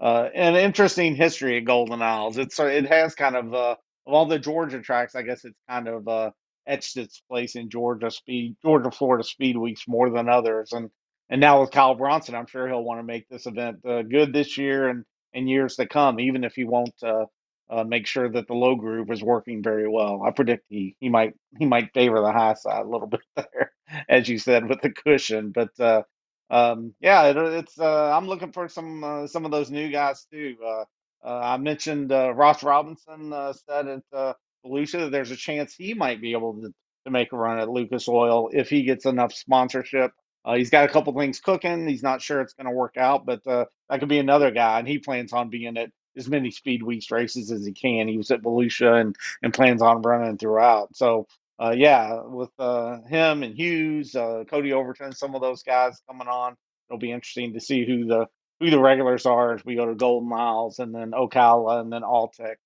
uh, 0.00 0.28
an 0.34 0.56
interesting 0.56 1.14
history 1.14 1.58
at 1.58 1.64
Golden 1.64 2.02
Isles. 2.02 2.38
It's 2.38 2.58
it 2.58 2.86
has 2.86 3.14
kind 3.14 3.36
of 3.36 3.54
uh, 3.54 3.76
of 4.06 4.12
all 4.12 4.26
the 4.26 4.38
Georgia 4.38 4.80
tracks, 4.80 5.14
I 5.14 5.22
guess 5.22 5.44
it's 5.44 5.58
kind 5.68 5.88
of 5.88 6.08
uh, 6.08 6.30
etched 6.66 6.96
its 6.96 7.22
place 7.30 7.56
in 7.56 7.70
Georgia 7.70 8.10
speed, 8.10 8.56
Georgia 8.62 8.90
Florida 8.90 9.24
speed 9.24 9.56
weeks 9.56 9.84
more 9.86 10.10
than 10.10 10.28
others. 10.28 10.72
And 10.72 10.90
and 11.30 11.40
now 11.40 11.60
with 11.60 11.70
Kyle 11.70 11.94
Bronson, 11.94 12.34
I'm 12.34 12.46
sure 12.46 12.68
he'll 12.68 12.84
want 12.84 13.00
to 13.00 13.04
make 13.04 13.28
this 13.28 13.46
event 13.46 13.78
uh, 13.86 14.02
good 14.02 14.32
this 14.32 14.58
year 14.58 14.88
and 14.88 15.04
and 15.34 15.48
years 15.48 15.76
to 15.76 15.86
come, 15.86 16.20
even 16.20 16.44
if 16.44 16.54
he 16.54 16.64
won't 16.64 16.94
uh, 17.02 17.24
uh, 17.72 17.84
make 17.84 18.06
sure 18.08 18.30
that 18.30 18.48
the 18.48 18.54
low 18.54 18.76
groove 18.76 19.10
is 19.12 19.24
working 19.24 19.64
very 19.64 19.88
well. 19.88 20.22
I 20.26 20.32
predict 20.32 20.66
he 20.70 20.96
he 21.00 21.10
might 21.10 21.34
he 21.58 21.66
might 21.66 21.94
favor 21.94 22.20
the 22.22 22.32
high 22.32 22.54
side 22.54 22.86
a 22.86 22.90
little 22.90 23.08
bit 23.08 23.22
there, 23.36 23.72
as 24.10 24.28
you 24.28 24.38
said 24.38 24.68
with 24.68 24.82
the 24.82 24.92
cushion. 24.92 25.52
But 25.52 25.70
uh, 25.80 26.04
um, 26.50 26.94
yeah, 27.00 27.24
it, 27.28 27.38
it's 27.38 27.80
uh, 27.80 28.12
I'm 28.16 28.28
looking 28.28 28.52
for 28.52 28.68
some 28.68 29.04
uh, 29.04 29.28
some 29.28 29.46
of 29.46 29.52
those 29.52 29.72
new 29.72 29.90
guys 29.92 30.26
too. 30.32 30.56
Uh, 30.64 30.84
uh, 31.24 31.40
I 31.42 31.58
mentioned 31.58 32.12
uh, 32.12 32.34
Ross 32.34 32.64
Robinson 32.64 33.32
uh, 33.34 33.54
said 33.54 33.88
at 33.88 34.02
uh, 34.14 34.34
Volusia 34.66 35.00
that 35.00 35.12
there's 35.12 35.32
a 35.32 35.36
chance 35.36 35.74
he 35.74 35.94
might 35.94 36.22
be 36.22 36.32
able 36.32 36.54
to, 36.62 36.74
to 37.06 37.12
make 37.12 37.32
a 37.34 37.38
run 37.38 37.60
at 37.60 37.70
Lucas 37.70 38.08
Oil 38.08 38.50
if 38.54 38.70
he 38.70 38.84
gets 38.84 39.06
enough 39.06 39.34
sponsorship. 39.34 40.12
Uh, 40.46 40.56
he's 40.56 40.70
got 40.70 40.86
a 40.86 40.92
couple 40.92 41.12
things 41.18 41.40
cooking. 41.40 41.88
He's 41.88 42.04
not 42.04 42.22
sure 42.22 42.40
it's 42.42 42.54
going 42.54 42.66
to 42.68 42.72
work 42.76 42.96
out, 42.98 43.26
but 43.26 43.46
uh, 43.46 43.66
that 43.90 44.00
could 44.00 44.08
be 44.10 44.18
another 44.20 44.50
guy, 44.52 44.80
and 44.80 44.88
he 44.88 44.98
plans 44.98 45.34
on 45.34 45.50
being 45.50 45.76
at 45.78 45.90
as 46.16 46.28
many 46.28 46.50
Speed 46.50 46.82
Weeks 46.82 47.10
races 47.10 47.50
as 47.50 47.64
he 47.64 47.72
can. 47.72 48.08
He 48.08 48.16
was 48.16 48.30
at 48.30 48.42
Volusia 48.42 49.00
and 49.00 49.16
and 49.42 49.54
plans 49.54 49.82
on 49.82 50.02
running 50.02 50.38
throughout. 50.38 50.94
So 50.96 51.26
uh, 51.60 51.74
yeah, 51.76 52.22
with 52.24 52.50
uh, 52.58 52.98
him 53.02 53.42
and 53.42 53.54
Hughes, 53.54 54.16
uh, 54.16 54.44
Cody 54.48 54.72
Overton, 54.72 55.12
some 55.12 55.34
of 55.34 55.40
those 55.42 55.62
guys 55.62 56.02
coming 56.08 56.28
on, 56.28 56.56
it'll 56.88 56.98
be 56.98 57.12
interesting 57.12 57.52
to 57.54 57.60
see 57.60 57.86
who 57.86 58.06
the 58.06 58.26
who 58.60 58.70
the 58.70 58.80
regulars 58.80 59.26
are 59.26 59.54
as 59.54 59.64
we 59.64 59.74
go 59.74 59.86
to 59.86 59.94
Golden 59.94 60.32
Isles 60.32 60.78
and 60.78 60.94
then 60.94 61.12
Ocala 61.12 61.80
and 61.80 61.92
then 61.92 62.02
Alltech. 62.02 62.56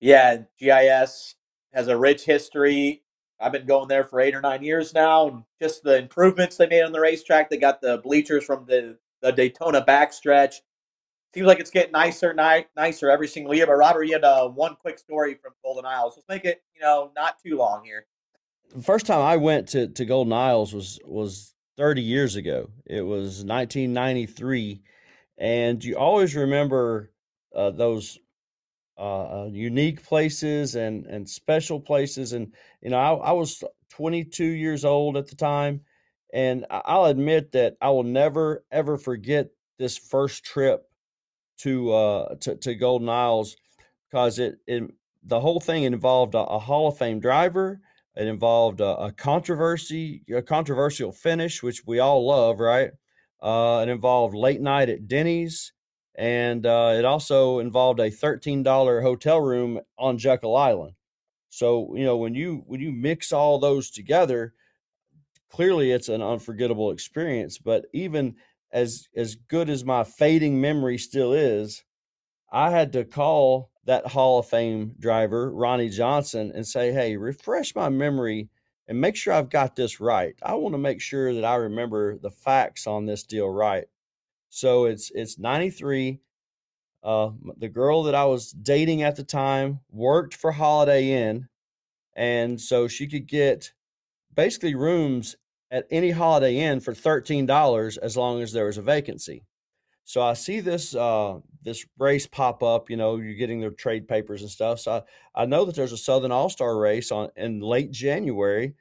Yeah, 0.00 0.42
GIS 0.58 1.34
has 1.72 1.88
a 1.88 1.96
rich 1.96 2.24
history. 2.24 3.02
I've 3.40 3.52
been 3.52 3.66
going 3.66 3.88
there 3.88 4.04
for 4.04 4.20
eight 4.20 4.34
or 4.34 4.40
nine 4.40 4.62
years 4.62 4.94
now, 4.94 5.28
and 5.28 5.42
just 5.60 5.82
the 5.82 5.96
improvements 5.98 6.56
they 6.56 6.66
made 6.66 6.82
on 6.82 6.92
the 6.92 7.00
racetrack. 7.00 7.50
They 7.50 7.56
got 7.56 7.80
the 7.80 7.98
bleachers 7.98 8.44
from 8.44 8.66
the, 8.66 8.98
the 9.22 9.32
Daytona 9.32 9.82
backstretch. 9.82 10.56
Seems 11.34 11.48
like 11.48 11.58
it's 11.58 11.70
getting 11.70 11.90
nicer, 11.90 12.32
ni- 12.32 12.66
nicer 12.76 13.10
every 13.10 13.26
single 13.26 13.52
year. 13.52 13.66
But 13.66 13.72
Robert, 13.72 14.04
you 14.04 14.12
had 14.12 14.22
uh, 14.22 14.48
one 14.48 14.76
quick 14.76 15.00
story 15.00 15.34
from 15.34 15.52
Golden 15.64 15.84
Isles. 15.84 16.14
Let's 16.16 16.28
make 16.28 16.44
it, 16.44 16.62
you 16.72 16.80
know, 16.80 17.10
not 17.16 17.40
too 17.44 17.56
long 17.56 17.82
here. 17.84 18.06
The 18.72 18.82
first 18.82 19.04
time 19.04 19.20
I 19.20 19.36
went 19.36 19.66
to, 19.70 19.88
to 19.88 20.04
Golden 20.04 20.32
Isles 20.32 20.72
was 20.72 21.00
was 21.04 21.52
30 21.76 22.02
years 22.02 22.36
ago. 22.36 22.70
It 22.86 23.00
was 23.00 23.42
1993, 23.44 24.80
and 25.36 25.82
you 25.82 25.96
always 25.96 26.36
remember 26.36 27.10
uh, 27.52 27.70
those 27.70 28.16
uh, 28.96 29.00
uh, 29.42 29.48
unique 29.50 30.04
places 30.04 30.76
and 30.76 31.04
and 31.06 31.28
special 31.28 31.80
places. 31.80 32.32
And 32.32 32.54
you 32.80 32.90
know, 32.90 32.98
I, 32.98 33.30
I 33.30 33.32
was 33.32 33.60
22 33.90 34.44
years 34.44 34.84
old 34.84 35.16
at 35.16 35.26
the 35.26 35.34
time, 35.34 35.80
and 36.32 36.64
I'll 36.70 37.06
admit 37.06 37.50
that 37.52 37.76
I 37.80 37.90
will 37.90 38.04
never 38.04 38.64
ever 38.70 38.96
forget 38.96 39.48
this 39.78 39.98
first 39.98 40.44
trip 40.44 40.88
to 41.58 41.92
uh 41.92 42.34
to, 42.40 42.56
to 42.56 42.74
Golden 42.74 43.08
Isles 43.08 43.56
because 44.10 44.38
it, 44.38 44.56
it 44.66 44.84
the 45.24 45.40
whole 45.40 45.60
thing 45.60 45.84
involved 45.84 46.34
a, 46.34 46.38
a 46.38 46.58
Hall 46.58 46.88
of 46.88 46.98
Fame 46.98 47.20
driver. 47.20 47.80
It 48.16 48.28
involved 48.28 48.80
a, 48.80 48.96
a 48.96 49.12
controversy, 49.12 50.22
a 50.32 50.42
controversial 50.42 51.10
finish, 51.10 51.62
which 51.62 51.84
we 51.84 51.98
all 51.98 52.24
love, 52.26 52.60
right? 52.60 52.92
Uh, 53.42 53.80
it 53.82 53.90
involved 53.90 54.36
late 54.36 54.60
night 54.60 54.88
at 54.88 55.08
Denny's, 55.08 55.72
and 56.14 56.64
uh, 56.64 56.94
it 56.96 57.04
also 57.04 57.58
involved 57.58 58.00
a 58.00 58.10
thirteen 58.10 58.62
dollar 58.62 59.00
hotel 59.00 59.40
room 59.40 59.80
on 59.98 60.16
Jekyll 60.18 60.56
Island. 60.56 60.94
So 61.48 61.94
you 61.96 62.04
know 62.04 62.16
when 62.16 62.34
you 62.34 62.62
when 62.66 62.80
you 62.80 62.92
mix 62.92 63.32
all 63.32 63.58
those 63.58 63.90
together, 63.90 64.54
clearly 65.50 65.90
it's 65.90 66.08
an 66.08 66.22
unforgettable 66.22 66.90
experience. 66.92 67.58
But 67.58 67.86
even 67.92 68.36
as 68.74 69.08
as 69.16 69.36
good 69.36 69.70
as 69.70 69.84
my 69.84 70.02
fading 70.04 70.60
memory 70.60 70.98
still 70.98 71.32
is, 71.32 71.84
I 72.52 72.70
had 72.70 72.92
to 72.94 73.04
call 73.04 73.70
that 73.84 74.08
Hall 74.08 74.40
of 74.40 74.48
Fame 74.48 74.96
driver, 74.98 75.52
Ronnie 75.52 75.88
Johnson, 75.88 76.50
and 76.54 76.66
say, 76.66 76.92
"Hey, 76.92 77.16
refresh 77.16 77.74
my 77.74 77.88
memory 77.88 78.50
and 78.88 79.00
make 79.00 79.16
sure 79.16 79.32
I've 79.32 79.48
got 79.48 79.76
this 79.76 80.00
right. 80.00 80.34
I 80.42 80.54
want 80.54 80.74
to 80.74 80.78
make 80.78 81.00
sure 81.00 81.32
that 81.34 81.44
I 81.44 81.54
remember 81.54 82.18
the 82.18 82.32
facts 82.32 82.86
on 82.86 83.06
this 83.06 83.22
deal 83.22 83.48
right." 83.48 83.86
So 84.50 84.86
it's 84.86 85.10
it's 85.14 85.38
93. 85.38 86.20
Uh, 87.02 87.30
the 87.58 87.68
girl 87.68 88.02
that 88.04 88.14
I 88.14 88.24
was 88.24 88.50
dating 88.50 89.02
at 89.02 89.14
the 89.14 89.24
time 89.24 89.80
worked 89.90 90.34
for 90.34 90.50
Holiday 90.52 91.12
Inn, 91.12 91.48
and 92.16 92.60
so 92.60 92.88
she 92.88 93.06
could 93.06 93.28
get 93.28 93.72
basically 94.34 94.74
rooms 94.74 95.36
at 95.70 95.86
any 95.90 96.10
Holiday 96.10 96.58
Inn 96.58 96.80
for 96.80 96.94
thirteen 96.94 97.46
dollars 97.46 97.96
as 97.96 98.16
long 98.16 98.42
as 98.42 98.52
there 98.52 98.66
was 98.66 98.78
a 98.78 98.82
vacancy. 98.82 99.44
So 100.04 100.20
I 100.20 100.34
see 100.34 100.60
this 100.60 100.94
uh, 100.94 101.40
this 101.62 101.86
race 101.98 102.26
pop 102.26 102.62
up. 102.62 102.90
You 102.90 102.96
know, 102.96 103.16
you're 103.16 103.34
getting 103.34 103.60
the 103.60 103.70
trade 103.70 104.06
papers 104.06 104.42
and 104.42 104.50
stuff. 104.50 104.80
So 104.80 105.02
I, 105.34 105.42
I 105.42 105.46
know 105.46 105.64
that 105.64 105.74
there's 105.74 105.92
a 105.92 105.96
Southern 105.96 106.32
All 106.32 106.50
Star 106.50 106.76
race 106.78 107.10
on 107.10 107.30
in 107.36 107.60
late 107.60 107.90
January 107.90 108.74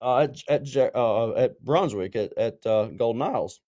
uh, 0.00 0.26
at 0.48 0.66
at, 0.76 0.94
uh, 0.94 1.32
at 1.34 1.62
Brunswick 1.62 2.16
at 2.16 2.36
at 2.38 2.66
uh, 2.66 2.86
Golden 2.86 3.22
Isles. 3.22 3.60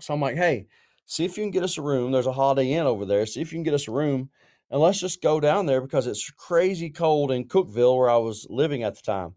So 0.00 0.14
I'm 0.14 0.20
like, 0.20 0.36
hey, 0.36 0.66
see 1.06 1.24
if 1.24 1.36
you 1.36 1.44
can 1.44 1.50
get 1.50 1.64
us 1.64 1.76
a 1.76 1.82
room. 1.82 2.10
There's 2.10 2.26
a 2.26 2.32
Holiday 2.32 2.72
Inn 2.72 2.86
over 2.86 3.04
there. 3.04 3.26
See 3.26 3.40
if 3.42 3.52
you 3.52 3.56
can 3.56 3.64
get 3.64 3.74
us 3.74 3.88
a 3.88 3.92
room, 3.92 4.30
and 4.70 4.80
let's 4.80 5.00
just 5.00 5.22
go 5.22 5.40
down 5.40 5.66
there 5.66 5.82
because 5.82 6.06
it's 6.06 6.30
crazy 6.30 6.88
cold 6.88 7.32
in 7.32 7.48
Cookeville 7.48 7.98
where 7.98 8.08
I 8.08 8.16
was 8.16 8.46
living 8.48 8.82
at 8.82 8.94
the 8.94 9.02
time. 9.02 9.34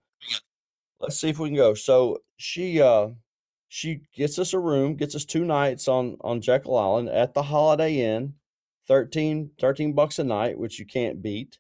Let's 1.01 1.19
see 1.19 1.29
if 1.29 1.39
we 1.39 1.49
can 1.49 1.55
go. 1.55 1.73
So 1.73 2.19
she 2.37 2.81
uh 2.81 3.09
she 3.67 4.01
gets 4.15 4.37
us 4.37 4.53
a 4.53 4.59
room, 4.59 4.95
gets 4.95 5.15
us 5.15 5.25
two 5.25 5.45
nights 5.45 5.87
on 5.87 6.17
on 6.21 6.41
Jekyll 6.41 6.77
Island 6.77 7.09
at 7.09 7.33
the 7.33 7.43
Holiday 7.43 8.01
Inn, 8.01 8.35
13, 8.87 9.51
13 9.59 9.93
bucks 9.93 10.19
a 10.19 10.23
night, 10.23 10.59
which 10.59 10.77
you 10.77 10.85
can't 10.85 11.21
beat. 11.21 11.57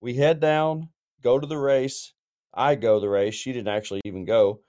We 0.00 0.14
head 0.14 0.40
down, 0.40 0.88
go 1.22 1.38
to 1.38 1.46
the 1.46 1.58
race. 1.58 2.12
I 2.52 2.74
go 2.74 2.98
the 2.98 3.08
race. 3.08 3.34
She 3.34 3.52
didn't 3.52 3.68
actually 3.68 4.00
even 4.04 4.24
go. 4.24 4.60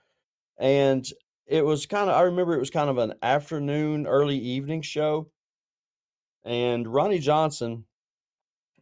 And 0.58 1.06
it 1.46 1.64
was 1.64 1.86
kind 1.86 2.10
of 2.10 2.16
I 2.16 2.22
remember 2.22 2.54
it 2.54 2.60
was 2.60 2.70
kind 2.70 2.90
of 2.90 2.98
an 2.98 3.14
afternoon, 3.22 4.06
early 4.06 4.38
evening 4.38 4.82
show. 4.82 5.30
And 6.44 6.86
Ronnie 6.86 7.18
Johnson 7.18 7.84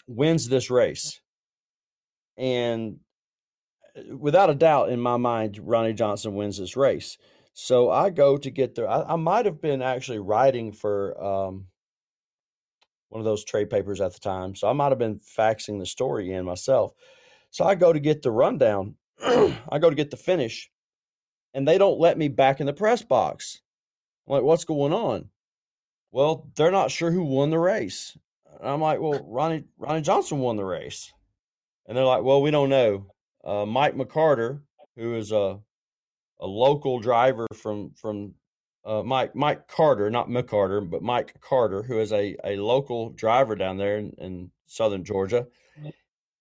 wins 0.07 0.49
this 0.49 0.71
race. 0.71 1.21
And 2.37 2.99
without 4.17 4.51
a 4.51 4.55
doubt 4.55 4.91
in 4.91 5.01
my 5.01 5.17
mind, 5.17 5.59
Ronnie 5.63 5.93
Johnson 5.93 6.35
wins 6.35 6.59
this 6.59 6.77
race. 6.77 7.19
So 7.53 7.91
I 7.91 8.11
go 8.11 8.37
to 8.37 8.51
get 8.51 8.75
there. 8.75 8.89
I, 8.89 9.03
I 9.03 9.17
might 9.17 9.47
have 9.47 9.61
been 9.61 9.83
actually 9.83 10.19
writing 10.19 10.73
for 10.73 11.23
um, 11.23 11.67
one 13.09 13.21
of 13.21 13.25
those 13.25 13.45
trade 13.45 13.71
papers 13.71 14.01
at 14.01 14.13
the 14.13 14.21
time. 14.21 14.55
So 14.55 14.69
I 14.69 14.73
might 14.73 14.91
have 14.91 14.99
been 14.99 15.21
faxing 15.21 15.79
the 15.79 15.87
story 15.87 16.33
in 16.33 16.45
myself. 16.45 16.93
So 17.51 17.65
I 17.65 17.75
go 17.75 17.93
to 17.93 18.01
get 18.01 18.23
the 18.23 18.31
rundown. 18.31 18.97
I 19.23 19.79
go 19.81 19.89
to 19.89 19.97
get 19.97 20.11
the 20.11 20.19
finish, 20.19 20.71
and 21.55 21.67
they 21.67 21.79
don't 21.79 21.99
let 21.99 22.19
me 22.19 22.29
back 22.29 22.61
in 22.61 22.67
the 22.67 22.75
press 22.75 23.03
box. 23.03 23.63
I'm 24.27 24.35
like, 24.35 24.43
what's 24.43 24.65
going 24.65 24.93
on? 24.93 25.31
Well, 26.11 26.49
they're 26.57 26.71
not 26.71 26.91
sure 26.91 27.11
who 27.11 27.25
won 27.25 27.51
the 27.51 27.59
race. 27.59 28.19
And 28.61 28.69
I'm 28.69 28.81
like, 28.81 29.01
well, 29.01 29.25
Ronnie 29.27 29.65
Ronnie 29.79 30.03
Johnson 30.03 30.41
won 30.41 30.57
the 30.57 30.65
race. 30.65 31.13
And 31.87 31.97
they're 31.97 32.05
like, 32.05 32.23
well, 32.23 32.43
we 32.43 32.51
don't 32.51 32.69
know. 32.69 33.07
Uh, 33.47 33.65
Mike 33.65 33.95
McCarter, 33.95 34.61
who 34.97 35.15
is 35.15 35.31
a 35.31 35.61
a 36.41 36.47
local 36.47 36.99
driver 36.99 37.47
from 37.55 37.93
from 37.93 38.35
uh, 38.85 39.03
Mike 39.03 39.37
Mike 39.37 39.69
Carter, 39.69 40.11
not 40.11 40.29
McCarter, 40.29 40.89
but 40.89 41.03
Mike 41.03 41.41
Carter, 41.41 41.85
who 41.85 42.01
is 42.01 42.13
a, 42.13 42.37
a 42.45 42.57
local 42.57 43.11
driver 43.11 43.55
down 43.55 43.79
there 43.79 43.99
in, 43.99 44.13
in 44.19 44.51
southern 44.67 45.05
Georgia. 45.05 45.47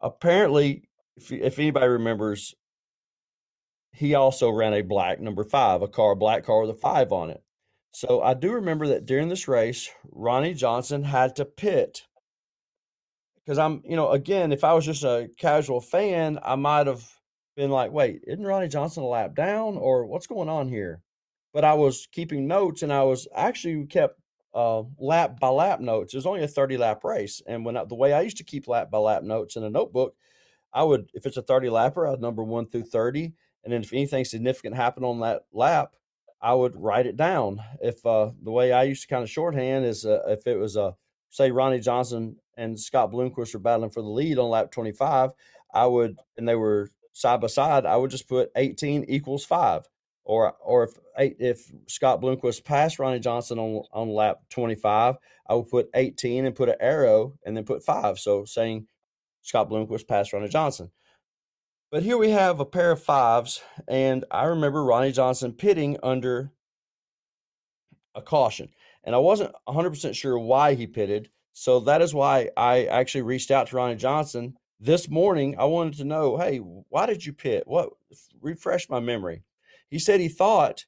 Apparently, 0.01 0.89
if 1.15 1.31
if 1.31 1.59
anybody 1.59 1.87
remembers, 1.87 2.55
he 3.91 4.15
also 4.15 4.49
ran 4.49 4.73
a 4.73 4.81
black 4.81 5.19
number 5.19 5.43
five, 5.43 5.81
a 5.81 5.87
car, 5.87 6.15
black 6.15 6.43
car 6.43 6.61
with 6.61 6.71
a 6.71 6.79
five 6.79 7.11
on 7.11 7.29
it. 7.29 7.43
So 7.91 8.21
I 8.21 8.33
do 8.33 8.51
remember 8.51 8.87
that 8.87 9.05
during 9.05 9.29
this 9.29 9.47
race, 9.47 9.89
Ronnie 10.11 10.53
Johnson 10.53 11.03
had 11.03 11.35
to 11.37 11.45
pit 11.45 12.03
because 13.45 13.58
I'm, 13.60 13.81
you 13.86 13.95
know, 13.95 14.12
again, 14.12 14.51
if 14.51 14.63
I 14.63 14.73
was 14.73 14.86
just 14.86 15.03
a 15.03 15.29
casual 15.38 15.81
fan, 15.81 16.39
I 16.43 16.55
might 16.55 16.88
have 16.88 17.03
been 17.55 17.69
like, 17.69 17.91
wait, 17.91 18.21
isn't 18.27 18.43
Ronnie 18.43 18.67
Johnson 18.67 19.03
a 19.03 19.08
lap 19.08 19.36
down 19.36 19.77
or 19.77 20.05
what's 20.05 20.27
going 20.27 20.49
on 20.49 20.67
here? 20.67 21.01
But 21.53 21.63
I 21.63 21.73
was 21.75 22.08
keeping 22.12 22.47
notes 22.47 22.81
and 22.81 22.91
I 22.91 23.03
was 23.03 23.27
actually 23.36 23.86
kept 23.86 24.19
uh, 24.53 24.84
lap 24.97 25.39
by 25.39 25.49
lap 25.49 25.79
notes. 25.79 26.13
It 26.13 26.17
was 26.17 26.25
only 26.25 26.43
a 26.43 26.47
30 26.47 26.77
lap 26.77 27.03
race. 27.03 27.41
And 27.45 27.63
when 27.63 27.77
I, 27.77 27.86
the 27.86 27.95
way 27.95 28.13
I 28.13 28.21
used 28.21 28.38
to 28.38 28.43
keep 28.43 28.67
lap 28.67 28.89
by 28.89 28.97
lap 28.97 29.23
notes 29.23 29.55
in 29.55 29.63
a 29.63 29.69
notebook, 29.69 30.15
I 30.73 30.84
would, 30.84 31.10
if 31.13 31.25
it's 31.25 31.38
a 31.38 31.41
30 31.41 31.67
lapper, 31.67 32.12
I'd 32.12 32.19
number 32.19 32.43
one 32.43 32.67
through 32.67 32.84
30. 32.84 33.34
And 33.63 33.73
then 33.73 33.81
if 33.81 33.93
anything 33.93 34.25
significant 34.25 34.75
happened 34.75 35.05
on 35.05 35.19
that 35.21 35.43
lap, 35.53 35.95
I 36.41 36.53
would 36.53 36.75
write 36.75 37.05
it 37.05 37.15
down. 37.15 37.60
If 37.81 38.05
uh, 38.05 38.31
the 38.41 38.51
way 38.51 38.71
I 38.71 38.84
used 38.84 39.03
to 39.03 39.08
kind 39.08 39.23
of 39.23 39.29
shorthand 39.29 39.86
is 39.86 40.05
uh, 40.05 40.21
if 40.27 40.45
it 40.47 40.58
was 40.58 40.75
a, 40.75 40.95
say 41.29 41.51
Ronnie 41.51 41.79
Johnson 41.79 42.36
and 42.57 42.79
Scott 42.79 43.11
Bloomquist 43.11 43.53
were 43.53 43.59
battling 43.59 43.89
for 43.89 44.01
the 44.01 44.09
lead 44.09 44.39
on 44.39 44.49
lap 44.49 44.71
25, 44.71 45.31
I 45.73 45.85
would, 45.85 46.17
and 46.37 46.47
they 46.47 46.55
were 46.55 46.91
side 47.13 47.41
by 47.41 47.47
side, 47.47 47.85
I 47.85 47.95
would 47.95 48.11
just 48.11 48.27
put 48.27 48.51
18 48.55 49.05
equals 49.05 49.45
five. 49.45 49.87
Or, 50.23 50.53
or 50.63 50.85
if 50.85 50.97
if 51.39 51.71
Scott 51.87 52.19
Bloomquist 52.19 52.63
passed 52.63 52.97
Ronnie 52.97 53.19
Johnson 53.19 53.59
on 53.59 53.83
on 53.93 54.09
lap 54.09 54.39
25, 54.49 55.17
I 55.47 55.53
would 55.53 55.69
put 55.69 55.89
18 55.93 56.45
and 56.45 56.55
put 56.55 56.69
an 56.69 56.75
arrow 56.79 57.35
and 57.45 57.55
then 57.55 57.63
put 57.63 57.85
five. 57.85 58.17
So 58.17 58.43
saying 58.43 58.87
Scott 59.43 59.69
Bloomquist 59.69 60.07
passed 60.07 60.33
Ronnie 60.33 60.47
Johnson. 60.49 60.89
But 61.91 62.01
here 62.01 62.17
we 62.17 62.31
have 62.31 62.59
a 62.59 62.65
pair 62.65 62.91
of 62.91 63.03
fives, 63.03 63.61
and 63.87 64.25
I 64.31 64.45
remember 64.45 64.83
Ronnie 64.83 65.11
Johnson 65.11 65.53
pitting 65.53 65.97
under 66.01 66.51
a 68.15 68.21
caution. 68.21 68.69
And 69.03 69.13
I 69.13 69.19
wasn't 69.19 69.53
100% 69.67 70.15
sure 70.15 70.37
why 70.39 70.73
he 70.73 70.87
pitted. 70.87 71.29
So 71.57 71.79
that 71.79 72.01
is 72.01 72.13
why 72.13 72.49
I 72.57 72.83
actually 72.87 73.21
reached 73.21 73.49
out 73.49 73.67
to 73.67 73.77
Ronnie 73.77 73.95
Johnson 73.95 74.57
this 74.81 75.09
morning. 75.09 75.55
I 75.57 75.63
wanted 75.63 75.93
to 75.99 76.03
know, 76.03 76.37
hey, 76.37 76.57
why 76.57 77.05
did 77.05 77.25
you 77.25 77.31
pit? 77.31 77.63
What 77.65 77.91
refresh 78.41 78.89
my 78.89 78.99
memory? 78.99 79.41
He 79.89 79.97
said 79.97 80.19
he 80.19 80.27
thought, 80.27 80.85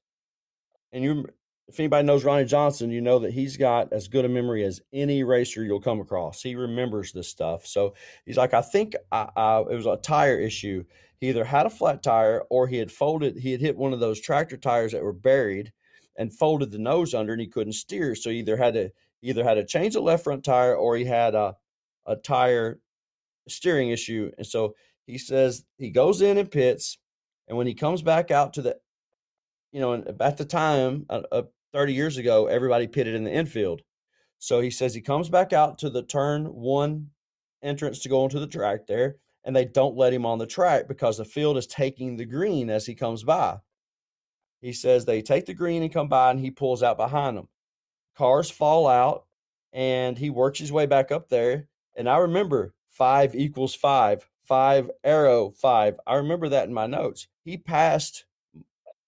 and 0.92 1.06
you 1.06 1.26
if 1.70 1.80
anybody 1.80 2.06
knows 2.06 2.26
Ronnie 2.26 2.44
Johnson, 2.44 2.92
you 2.92 3.00
know 3.00 3.18
that 3.20 3.32
he's 3.32 3.56
got 3.56 3.94
as 3.94 4.10
good 4.10 4.26
a 4.26 4.30
memory 4.30 4.66
as 4.66 4.82
any 4.92 5.24
racer 5.24 5.64
you'll 5.64 5.80
come 5.80 6.02
across. 6.02 6.42
He 6.42 6.56
remembers 6.56 7.14
this 7.14 7.30
stuff. 7.30 7.66
So 7.66 7.94
he's 8.26 8.38
like, 8.38 8.54
I 8.54 8.62
think 8.62 8.94
I, 9.14 9.30
I, 9.38 9.60
it 9.62 9.76
was 9.76 9.86
a 9.86 9.96
tire 9.96 10.38
issue. 10.38 10.84
He 11.22 11.30
either 11.30 11.46
had 11.46 11.66
a 11.66 11.70
flat 11.70 12.04
tire 12.04 12.44
or 12.50 12.68
he 12.68 12.76
had 12.78 12.92
folded, 12.92 13.38
he 13.38 13.54
had 13.54 13.62
hit 13.62 13.78
one 13.78 13.94
of 13.94 14.02
those 14.02 14.20
tractor 14.20 14.58
tires 14.58 14.92
that 14.92 15.04
were 15.04 15.14
buried 15.14 15.72
and 16.18 16.34
folded 16.34 16.72
the 16.72 16.78
nose 16.78 17.14
under 17.14 17.32
and 17.32 17.42
he 17.42 17.48
couldn't 17.48 17.74
steer. 17.74 18.16
So 18.16 18.30
he 18.30 18.40
either 18.40 18.58
had 18.58 18.74
to 18.74 18.92
either 19.22 19.44
had 19.44 19.56
to 19.56 19.66
change 19.66 19.94
the 19.94 20.02
left 20.02 20.24
front 20.24 20.44
tire 20.44 20.76
or 20.76 20.96
he 20.96 21.06
had 21.06 21.36
a, 21.36 21.56
a 22.06 22.16
tire 22.16 22.80
steering 23.48 23.90
issue. 23.90 24.32
And 24.38 24.46
so 24.46 24.76
he 25.06 25.18
says 25.18 25.66
he 25.78 25.90
goes 25.90 26.22
in 26.22 26.38
and 26.38 26.50
pits. 26.50 26.98
And 27.48 27.58
when 27.58 27.68
he 27.68 27.74
comes 27.74 28.02
back 28.02 28.30
out 28.32 28.54
to 28.54 28.62
the, 28.62 28.78
you 29.72 29.80
know, 29.80 30.04
at 30.20 30.38
the 30.38 30.46
time, 30.46 31.06
uh, 31.10 31.22
uh, 31.32 31.44
30 31.74 31.94
years 31.94 32.18
ago, 32.18 32.48
everybody 32.48 32.88
pitted 32.88 33.16
in 33.16 33.24
the 33.24 33.32
infield. 33.32 33.82
So 34.40 34.60
he 34.62 34.70
says 34.70 34.94
he 34.94 35.02
comes 35.02 35.30
back 35.30 35.54
out 35.54 35.78
to 35.80 35.90
the 35.90 36.04
turn 36.04 36.46
one 36.46 37.10
entrance 37.64 38.00
to 38.00 38.10
go 38.10 38.24
onto 38.24 38.40
the 38.40 38.48
track 38.48 38.88
there, 38.88 39.18
and 39.44 39.56
they 39.56 39.66
don't 39.66 39.98
let 39.98 40.14
him 40.14 40.26
on 40.26 40.38
the 40.38 40.46
track 40.46 40.88
because 40.88 41.18
the 41.18 41.26
field 41.26 41.58
is 41.58 41.68
taking 41.68 42.16
the 42.16 42.26
green 42.26 42.70
as 42.70 42.86
he 42.86 42.94
comes 42.94 43.24
by. 43.24 43.58
He 44.62 44.74
says 44.74 45.06
they 45.06 45.22
take 45.22 45.46
the 45.46 45.54
green 45.54 45.84
and 45.84 45.94
come 45.94 46.08
by, 46.08 46.32
and 46.32 46.40
he 46.40 46.52
pulls 46.52 46.84
out 46.84 46.98
behind 46.98 47.38
them. 47.38 47.48
Cars 48.18 48.50
fall 48.50 48.88
out, 48.88 49.26
and 49.72 50.18
he 50.18 50.30
works 50.30 50.60
his 50.60 50.72
way 50.72 50.86
back 50.86 51.12
up 51.12 51.30
there. 51.30 51.68
And 51.96 52.10
I 52.10 52.18
remember 52.18 52.74
five 52.90 53.36
equals 53.36 53.76
five, 53.76 54.28
five 54.44 54.90
arrow 55.04 55.52
five. 55.52 56.00
I 56.08 56.16
remember 56.16 56.50
that 56.50 56.68
in 56.68 56.74
my 56.74 56.88
notes. 56.88 57.28
He 57.44 57.58
passed 57.58 58.26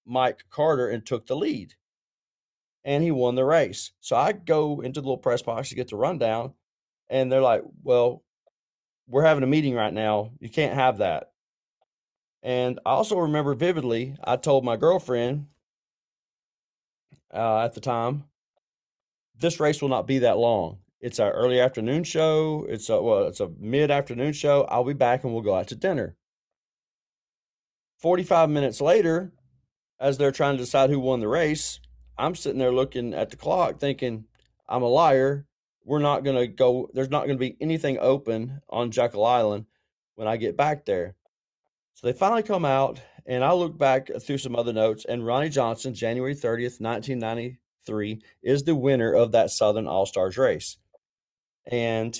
Mike 0.05 0.45
Carter 0.49 0.87
and 0.89 1.05
took 1.05 1.27
the 1.27 1.35
lead 1.35 1.73
and 2.83 3.03
he 3.03 3.11
won 3.11 3.35
the 3.35 3.45
race. 3.45 3.91
So 3.99 4.15
I 4.15 4.31
go 4.31 4.81
into 4.81 5.01
the 5.01 5.07
little 5.07 5.17
press 5.17 5.41
box 5.41 5.69
to 5.69 5.75
get 5.75 5.89
the 5.89 5.95
rundown, 5.95 6.53
and 7.09 7.31
they're 7.31 7.41
like, 7.41 7.63
"Well, 7.83 8.23
we're 9.07 9.25
having 9.25 9.43
a 9.43 9.47
meeting 9.47 9.75
right 9.75 9.93
now. 9.93 10.31
You 10.39 10.49
can't 10.49 10.75
have 10.75 10.99
that." 10.99 11.31
And 12.41 12.79
I 12.85 12.91
also 12.91 13.17
remember 13.17 13.53
vividly, 13.53 14.15
I 14.23 14.37
told 14.37 14.63
my 14.63 14.77
girlfriend 14.77 15.47
uh, 17.33 17.59
at 17.59 17.73
the 17.73 17.81
time, 17.81 18.28
"This 19.39 19.59
race 19.59 19.81
will 19.81 19.89
not 19.89 20.07
be 20.07 20.19
that 20.19 20.37
long. 20.37 20.79
It's 21.01 21.19
our 21.19 21.31
early 21.31 21.59
afternoon 21.59 22.03
show. 22.03 22.65
It's 22.69 22.89
a 22.89 23.01
well, 23.01 23.27
it's 23.27 23.39
a 23.39 23.49
mid 23.59 23.89
afternoon 23.89 24.33
show. 24.33 24.63
I'll 24.63 24.83
be 24.83 24.93
back, 24.93 25.23
and 25.23 25.33
we'll 25.33 25.43
go 25.43 25.55
out 25.55 25.67
to 25.69 25.75
dinner." 25.75 26.15
Forty-five 27.97 28.49
minutes 28.49 28.79
later, 28.81 29.33
as 29.99 30.17
they're 30.17 30.31
trying 30.31 30.57
to 30.57 30.63
decide 30.63 30.89
who 30.89 30.99
won 30.99 31.19
the 31.19 31.27
race, 31.27 31.79
I'm 32.17 32.35
sitting 32.35 32.59
there 32.59 32.71
looking 32.71 33.13
at 33.13 33.29
the 33.29 33.37
clock 33.37 33.79
thinking, 33.79 34.25
I'm 34.67 34.83
a 34.83 34.87
liar. 34.87 35.45
We're 35.85 35.99
not 35.99 36.23
going 36.23 36.35
to 36.37 36.47
go, 36.47 36.89
there's 36.93 37.09
not 37.09 37.25
going 37.25 37.37
to 37.37 37.39
be 37.39 37.57
anything 37.59 37.97
open 37.99 38.61
on 38.69 38.91
Jekyll 38.91 39.25
Island 39.25 39.65
when 40.15 40.27
I 40.27 40.37
get 40.37 40.57
back 40.57 40.85
there. 40.85 41.15
So 41.95 42.07
they 42.07 42.13
finally 42.13 42.43
come 42.43 42.65
out, 42.65 43.01
and 43.25 43.43
I 43.43 43.53
look 43.53 43.77
back 43.77 44.09
through 44.21 44.37
some 44.37 44.55
other 44.55 44.73
notes, 44.73 45.05
and 45.05 45.25
Ronnie 45.25 45.49
Johnson, 45.49 45.93
January 45.93 46.35
30th, 46.35 46.79
1993, 47.89 48.21
is 48.43 48.63
the 48.63 48.75
winner 48.75 49.13
of 49.13 49.31
that 49.31 49.51
Southern 49.51 49.87
All 49.87 50.05
Stars 50.05 50.37
race. 50.37 50.77
And 51.65 52.19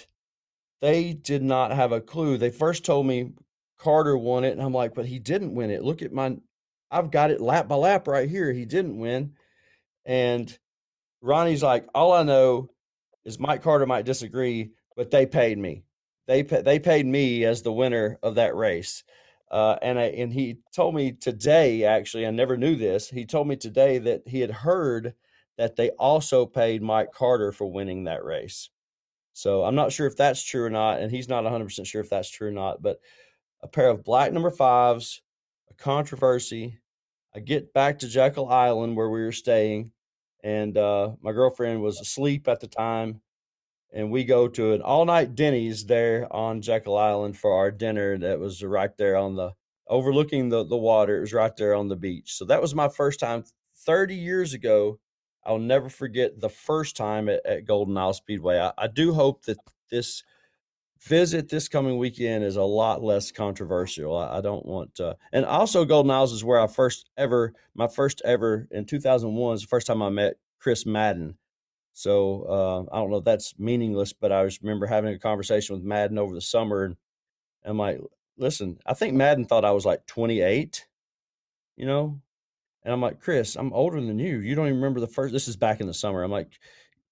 they 0.82 1.14
did 1.14 1.44
not 1.44 1.72
have 1.72 1.92
a 1.92 2.02
clue. 2.02 2.38
They 2.38 2.52
first 2.52 2.86
told 2.86 3.06
me 3.06 3.34
Carter 3.78 4.18
won 4.18 4.44
it, 4.44 4.52
and 4.52 4.62
I'm 4.62 4.74
like, 4.74 4.94
but 4.94 5.06
he 5.06 5.20
didn't 5.20 5.56
win 5.56 5.72
it. 5.72 5.84
Look 5.84 6.02
at 6.02 6.14
my, 6.14 6.38
I've 6.92 7.12
got 7.12 7.32
it 7.32 7.42
lap 7.42 7.68
by 7.68 7.76
lap 7.76 8.08
right 8.08 8.30
here. 8.30 8.52
He 8.52 8.66
didn't 8.66 8.98
win. 8.98 9.34
And 10.06 10.58
Ronnie's 11.22 11.64
like, 11.64 11.88
all 11.94 12.14
I 12.14 12.24
know 12.24 12.70
is 13.26 13.40
Mike 13.40 13.64
Carter 13.64 13.86
might 13.86 14.06
disagree, 14.06 14.72
but 14.96 15.12
they 15.12 15.26
paid 15.26 15.58
me. 15.58 15.84
They 16.28 16.44
they 16.44 16.78
paid 16.78 17.08
me 17.08 17.44
as 17.44 17.64
the 17.64 17.72
winner 17.72 18.20
of 18.22 18.36
that 18.36 18.56
race. 18.56 19.04
Uh, 19.50 19.78
and 19.82 19.98
I, 19.98 20.04
and 20.04 20.32
he 20.32 20.60
told 20.76 20.94
me 20.94 21.12
today, 21.12 21.84
actually, 21.84 22.28
I 22.28 22.32
never 22.32 22.56
knew 22.56 22.76
this. 22.76 23.10
He 23.10 23.26
told 23.26 23.48
me 23.48 23.56
today 23.56 23.98
that 23.98 24.28
he 24.28 24.42
had 24.42 24.52
heard 24.52 25.16
that 25.60 25.76
they 25.76 25.90
also 25.92 26.46
paid 26.46 26.82
Mike 26.82 27.12
Carter 27.12 27.52
for 27.52 27.70
winning 27.70 28.06
that 28.06 28.24
race. 28.24 28.70
So 29.34 29.66
I'm 29.66 29.76
not 29.76 29.92
sure 29.92 30.08
if 30.08 30.16
that's 30.16 30.42
true 30.42 30.64
or 30.64 30.70
not, 30.70 31.02
and 31.02 31.12
he's 31.12 31.28
not 31.28 31.44
100% 31.44 31.86
sure 31.86 32.00
if 32.00 32.10
that's 32.10 32.30
true 32.30 32.48
or 32.48 32.52
not. 32.52 32.82
But 32.82 33.02
a 33.62 33.68
pair 33.68 33.90
of 33.90 34.06
black 34.06 34.32
number 34.32 34.52
fives, 34.52 35.22
a 35.70 35.74
controversy, 35.74 36.80
I 37.36 37.42
get 37.42 37.74
back 37.74 38.00
to 38.00 38.08
Jekyll 38.08 38.48
Island 38.48 38.96
where 38.96 39.10
we 39.10 39.22
were 39.22 39.34
staying, 39.34 39.92
and 40.46 40.78
uh, 40.78 41.12
my 41.22 41.34
girlfriend 41.34 41.82
was 41.82 42.00
asleep 42.00 42.48
at 42.48 42.62
the 42.62 42.68
time. 42.68 43.20
And 43.92 44.12
we 44.12 44.24
go 44.24 44.48
to 44.48 44.74
an 44.74 44.82
all 44.82 45.04
night 45.04 45.36
Denny's 45.36 45.86
there 45.86 46.32
on 46.32 46.62
Jekyll 46.62 46.98
Island 46.98 47.38
for 47.38 47.54
our 47.54 47.70
dinner 47.70 48.18
that 48.20 48.40
was 48.40 48.64
right 48.64 48.96
there 48.98 49.18
on 49.18 49.36
the 49.36 49.52
overlooking 49.90 50.48
the, 50.48 50.64
the 50.64 50.78
water. 50.78 51.18
It 51.18 51.22
was 51.22 51.34
right 51.34 51.56
there 51.58 51.74
on 51.76 51.90
the 51.90 51.98
beach. 51.98 52.36
So 52.36 52.46
that 52.46 52.62
was 52.62 52.74
my 52.74 52.88
first 52.88 53.20
time 53.20 53.44
30 53.86 54.16
years 54.16 54.54
ago. 54.54 55.00
I'll 55.46 55.60
never 55.60 55.90
forget 55.90 56.40
the 56.40 56.50
first 56.50 56.96
time 56.96 57.30
at, 57.30 57.46
at 57.46 57.66
Golden 57.66 57.98
Isle 57.98 58.14
Speedway. 58.14 58.60
I, 58.60 58.72
I 58.78 58.88
do 58.88 59.14
hope 59.14 59.46
that 59.46 59.58
this 59.90 60.24
visit 61.02 61.50
this 61.50 61.68
coming 61.68 61.98
weekend 61.98 62.44
is 62.44 62.58
a 62.58 62.64
lot 62.64 63.02
less 63.02 63.32
controversial. 63.32 64.16
I, 64.18 64.38
I 64.38 64.42
don't 64.42 64.66
want 64.66 64.96
to, 64.96 65.18
and 65.32 65.46
also 65.46 65.86
Golden 65.86 66.12
Isles 66.12 66.34
is 66.34 66.44
where 66.44 66.60
I 66.60 66.68
first 66.68 67.10
ever, 67.18 67.54
my 67.74 67.88
first 67.88 68.22
ever 68.26 68.68
in 68.72 68.86
2001 68.86 69.56
is 69.56 69.62
the 69.62 69.68
first 69.68 69.88
time 69.88 70.02
I 70.02 70.10
met 70.10 70.36
Chris 70.60 70.86
Madden. 70.86 71.38
So 71.94 72.44
uh, 72.44 72.96
I 72.96 73.00
don't 73.00 73.12
know 73.12 73.18
if 73.18 73.26
that's 73.26 73.58
meaningless, 73.58 74.14
but 74.14 74.32
I 74.32 74.46
just 74.46 74.62
remember 74.62 74.86
having 74.86 75.14
a 75.14 75.20
conversation 75.20 75.76
with 75.76 75.84
Madden 75.84 76.18
over 76.18 76.34
the 76.34 76.42
summer, 76.42 76.86
and 76.86 76.96
I'm 77.66 77.78
like, 77.78 78.00
listen, 78.38 78.80
I 78.86 78.94
think 78.94 79.16
Madden 79.16 79.46
thought 79.46 79.66
I 79.66 79.72
was 79.72 79.86
like 79.86 80.06
28, 80.06 80.88
you 81.76 81.86
know, 81.86 82.22
and 82.84 82.94
I'm 82.94 83.02
like, 83.02 83.20
Chris, 83.20 83.56
I'm 83.56 83.74
older 83.74 84.00
than 84.00 84.20
you. 84.20 84.40
You 84.40 84.56
don't 84.56 84.68
even 84.68 84.78
remember 84.78 85.00
the 85.00 85.08
first. 85.08 85.34
This 85.34 85.48
is 85.48 85.58
back 85.58 85.82
in 85.82 85.88
the 85.88 85.94
summer. 85.94 86.24
I'm 86.24 86.32
like, 86.32 86.60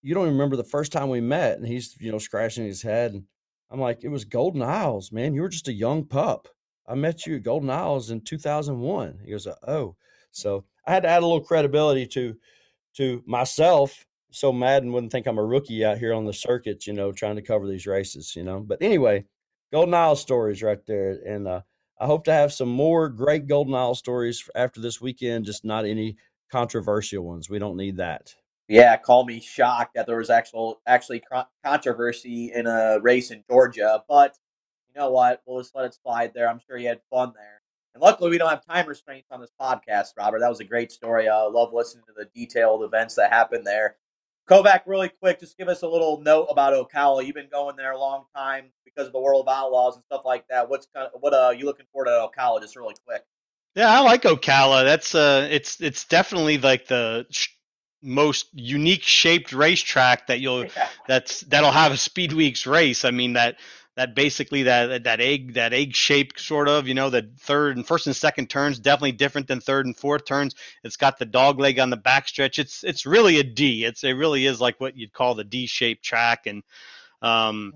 you 0.02 0.14
don't 0.14 0.28
remember 0.28 0.56
the 0.56 0.64
first 0.64 0.92
time 0.92 1.10
we 1.10 1.22
met, 1.22 1.58
and 1.58 1.68
he's 1.68 1.96
you 2.00 2.12
know 2.12 2.20
scratching 2.20 2.66
his 2.66 2.82
head 2.82 3.14
and 3.14 3.24
I'm 3.70 3.80
like, 3.80 4.04
it 4.04 4.10
was 4.10 4.26
Golden 4.26 4.62
Isles, 4.62 5.12
man. 5.12 5.34
You 5.34 5.42
were 5.42 5.50
just 5.50 5.68
a 5.68 5.74
young 5.74 6.06
pup. 6.06 6.48
I 6.88 6.96
met 6.96 7.26
you 7.26 7.36
at 7.36 7.44
Golden 7.44 7.70
Isles 7.70 8.12
in 8.12 8.22
2001. 8.22 9.20
He 9.26 9.32
goes, 9.32 9.48
oh, 9.68 9.96
so 10.32 10.64
I 10.86 10.94
had 10.94 11.04
to 11.04 11.10
add 11.10 11.22
a 11.22 11.26
little 11.26 11.44
credibility 11.44 12.08
to 12.08 12.36
to 12.96 13.22
myself, 13.28 14.08
so 14.32 14.52
Madden 14.52 14.92
wouldn't 14.92 15.12
think 15.12 15.28
I'm 15.28 15.38
a 15.38 15.44
rookie 15.44 15.86
out 15.86 16.00
here 16.00 16.16
on 16.16 16.26
the 16.26 16.34
circuit, 16.34 16.88
you 16.88 16.94
know, 16.94 17.12
trying 17.12 17.36
to 17.36 17.44
cover 17.44 17.68
these 17.68 17.86
races, 17.86 18.36
you 18.36 18.44
know. 18.44 18.60
But 18.60 18.82
anyway, 18.82 19.26
Golden 19.72 19.94
Isles 19.94 20.22
stories 20.22 20.64
right 20.64 20.84
there, 20.88 21.20
and 21.24 21.48
uh, 21.48 21.62
I 22.00 22.06
hope 22.06 22.26
to 22.26 22.34
have 22.34 22.54
some 22.54 22.70
more 22.70 23.10
great 23.10 23.48
Golden 23.48 23.74
Isle 23.74 23.96
stories 23.96 24.48
after 24.56 24.80
this 24.80 25.02
weekend. 25.02 25.46
Just 25.46 25.66
not 25.66 25.86
any 25.86 26.18
controversial 26.52 27.24
ones. 27.24 27.50
We 27.50 27.60
don't 27.60 27.78
need 27.78 27.98
that. 27.98 28.36
Yeah, 28.68 28.98
call 28.98 29.26
me 29.26 29.40
shocked 29.40 29.96
that 29.96 30.08
there 30.08 30.18
was 30.18 30.30
actual 30.30 30.82
actually 30.86 31.24
controversy 31.64 32.52
in 32.54 32.68
a 32.68 33.00
race 33.02 33.32
in 33.32 33.44
Georgia, 33.50 34.04
but 34.10 34.38
you 34.94 35.00
know 35.00 35.10
what? 35.10 35.42
We'll 35.46 35.62
just 35.62 35.74
let 35.74 35.86
it 35.86 35.98
slide 36.02 36.34
there. 36.34 36.50
I'm 36.50 36.60
sure 36.68 36.78
you 36.78 36.90
had 36.90 37.00
fun 37.10 37.32
there. 37.36 37.62
And 37.94 38.02
luckily, 38.02 38.30
we 38.30 38.38
don't 38.38 38.50
have 38.50 38.66
time 38.66 38.88
restraints 38.88 39.30
on 39.32 39.40
this 39.40 39.54
podcast, 39.60 40.10
Robert. 40.18 40.40
That 40.40 40.50
was 40.50 40.60
a 40.60 40.66
great 40.66 40.92
story. 40.92 41.30
I 41.30 41.46
uh, 41.46 41.50
love 41.50 41.74
listening 41.74 42.04
to 42.08 42.14
the 42.16 42.30
detailed 42.36 42.84
events 42.84 43.16
that 43.16 43.32
happened 43.32 43.66
there. 43.66 43.96
Kovac, 44.50 44.82
really 44.86 45.10
quick, 45.10 45.40
just 45.40 45.58
give 45.58 45.68
us 45.68 45.82
a 45.82 45.88
little 45.88 46.22
note 46.22 46.48
about 46.50 46.74
Ocala. 46.74 47.26
You've 47.26 47.36
been 47.36 47.50
going 47.52 47.76
there 47.76 47.92
a 47.92 48.00
long 48.00 48.26
time 48.36 48.72
because 48.86 49.08
of 49.08 49.14
the 49.14 49.20
World 49.20 49.48
of 49.48 49.54
Outlaws 49.54 49.96
and 49.96 50.06
stuff 50.06 50.22
like 50.26 50.48
that. 50.50 50.70
What's 50.70 50.88
kind 50.96 51.10
of, 51.14 51.22
what 51.22 51.34
uh 51.34 51.54
you 51.56 51.66
looking 51.66 51.86
forward 51.92 52.06
to 52.06 52.12
Ocala? 52.12 52.62
Just 52.62 52.76
really 52.76 52.96
quick. 53.06 53.24
Yeah, 53.76 53.92
I 53.92 54.00
like 54.00 54.24
Ocala. 54.24 54.84
That's 54.86 55.14
uh, 55.14 55.48
it's 55.52 55.80
it's 55.82 56.06
definitely 56.06 56.58
like 56.58 56.88
the 56.88 57.28
sh- 57.30 57.50
most 58.02 58.48
unique 58.54 59.04
shaped 59.04 59.54
racetrack 59.54 60.28
that 60.28 60.40
you'll 60.40 60.66
yeah. 60.78 60.90
that's 61.08 61.42
that'll 61.42 61.72
have 61.72 61.92
a 61.92 61.98
Speed 61.98 62.34
Weeks 62.34 62.66
race. 62.66 63.06
I 63.06 63.12
mean 63.12 63.34
that 63.34 63.58
that 63.98 64.14
basically 64.14 64.64
that 64.64 65.04
that 65.06 65.20
egg 65.20 65.56
that 65.56 65.74
egg 65.74 65.96
shaped 65.96 66.40
sort 66.40 66.70
of 66.70 66.88
you 66.88 66.94
know 66.94 67.10
the 67.10 67.30
third 67.40 67.76
and 67.76 67.86
first 67.86 68.06
and 68.06 68.16
second 68.16 68.48
turns 68.48 68.78
definitely 68.78 69.12
different 69.12 69.48
than 69.48 69.60
third 69.60 69.88
and 69.88 69.98
fourth 69.98 70.24
turns. 70.24 70.54
It's 70.84 70.98
got 70.98 71.18
the 71.18 71.26
dog 71.26 71.60
leg 71.60 71.80
on 71.80 71.90
the 71.90 71.98
backstretch 71.98 72.60
it's 72.60 72.84
it's 72.84 73.08
really 73.08 73.40
a 73.40 73.44
d. 73.44 73.84
It's 73.84 74.04
it 74.04 74.12
really 74.12 74.46
is 74.46 74.62
like 74.62 74.80
what 74.80 74.96
you'd 74.96 75.14
call 75.14 75.34
the 75.34 75.44
d 75.44 75.66
shaped 75.66 76.06
track. 76.06 76.46
And 76.46 76.62
um 77.24 77.74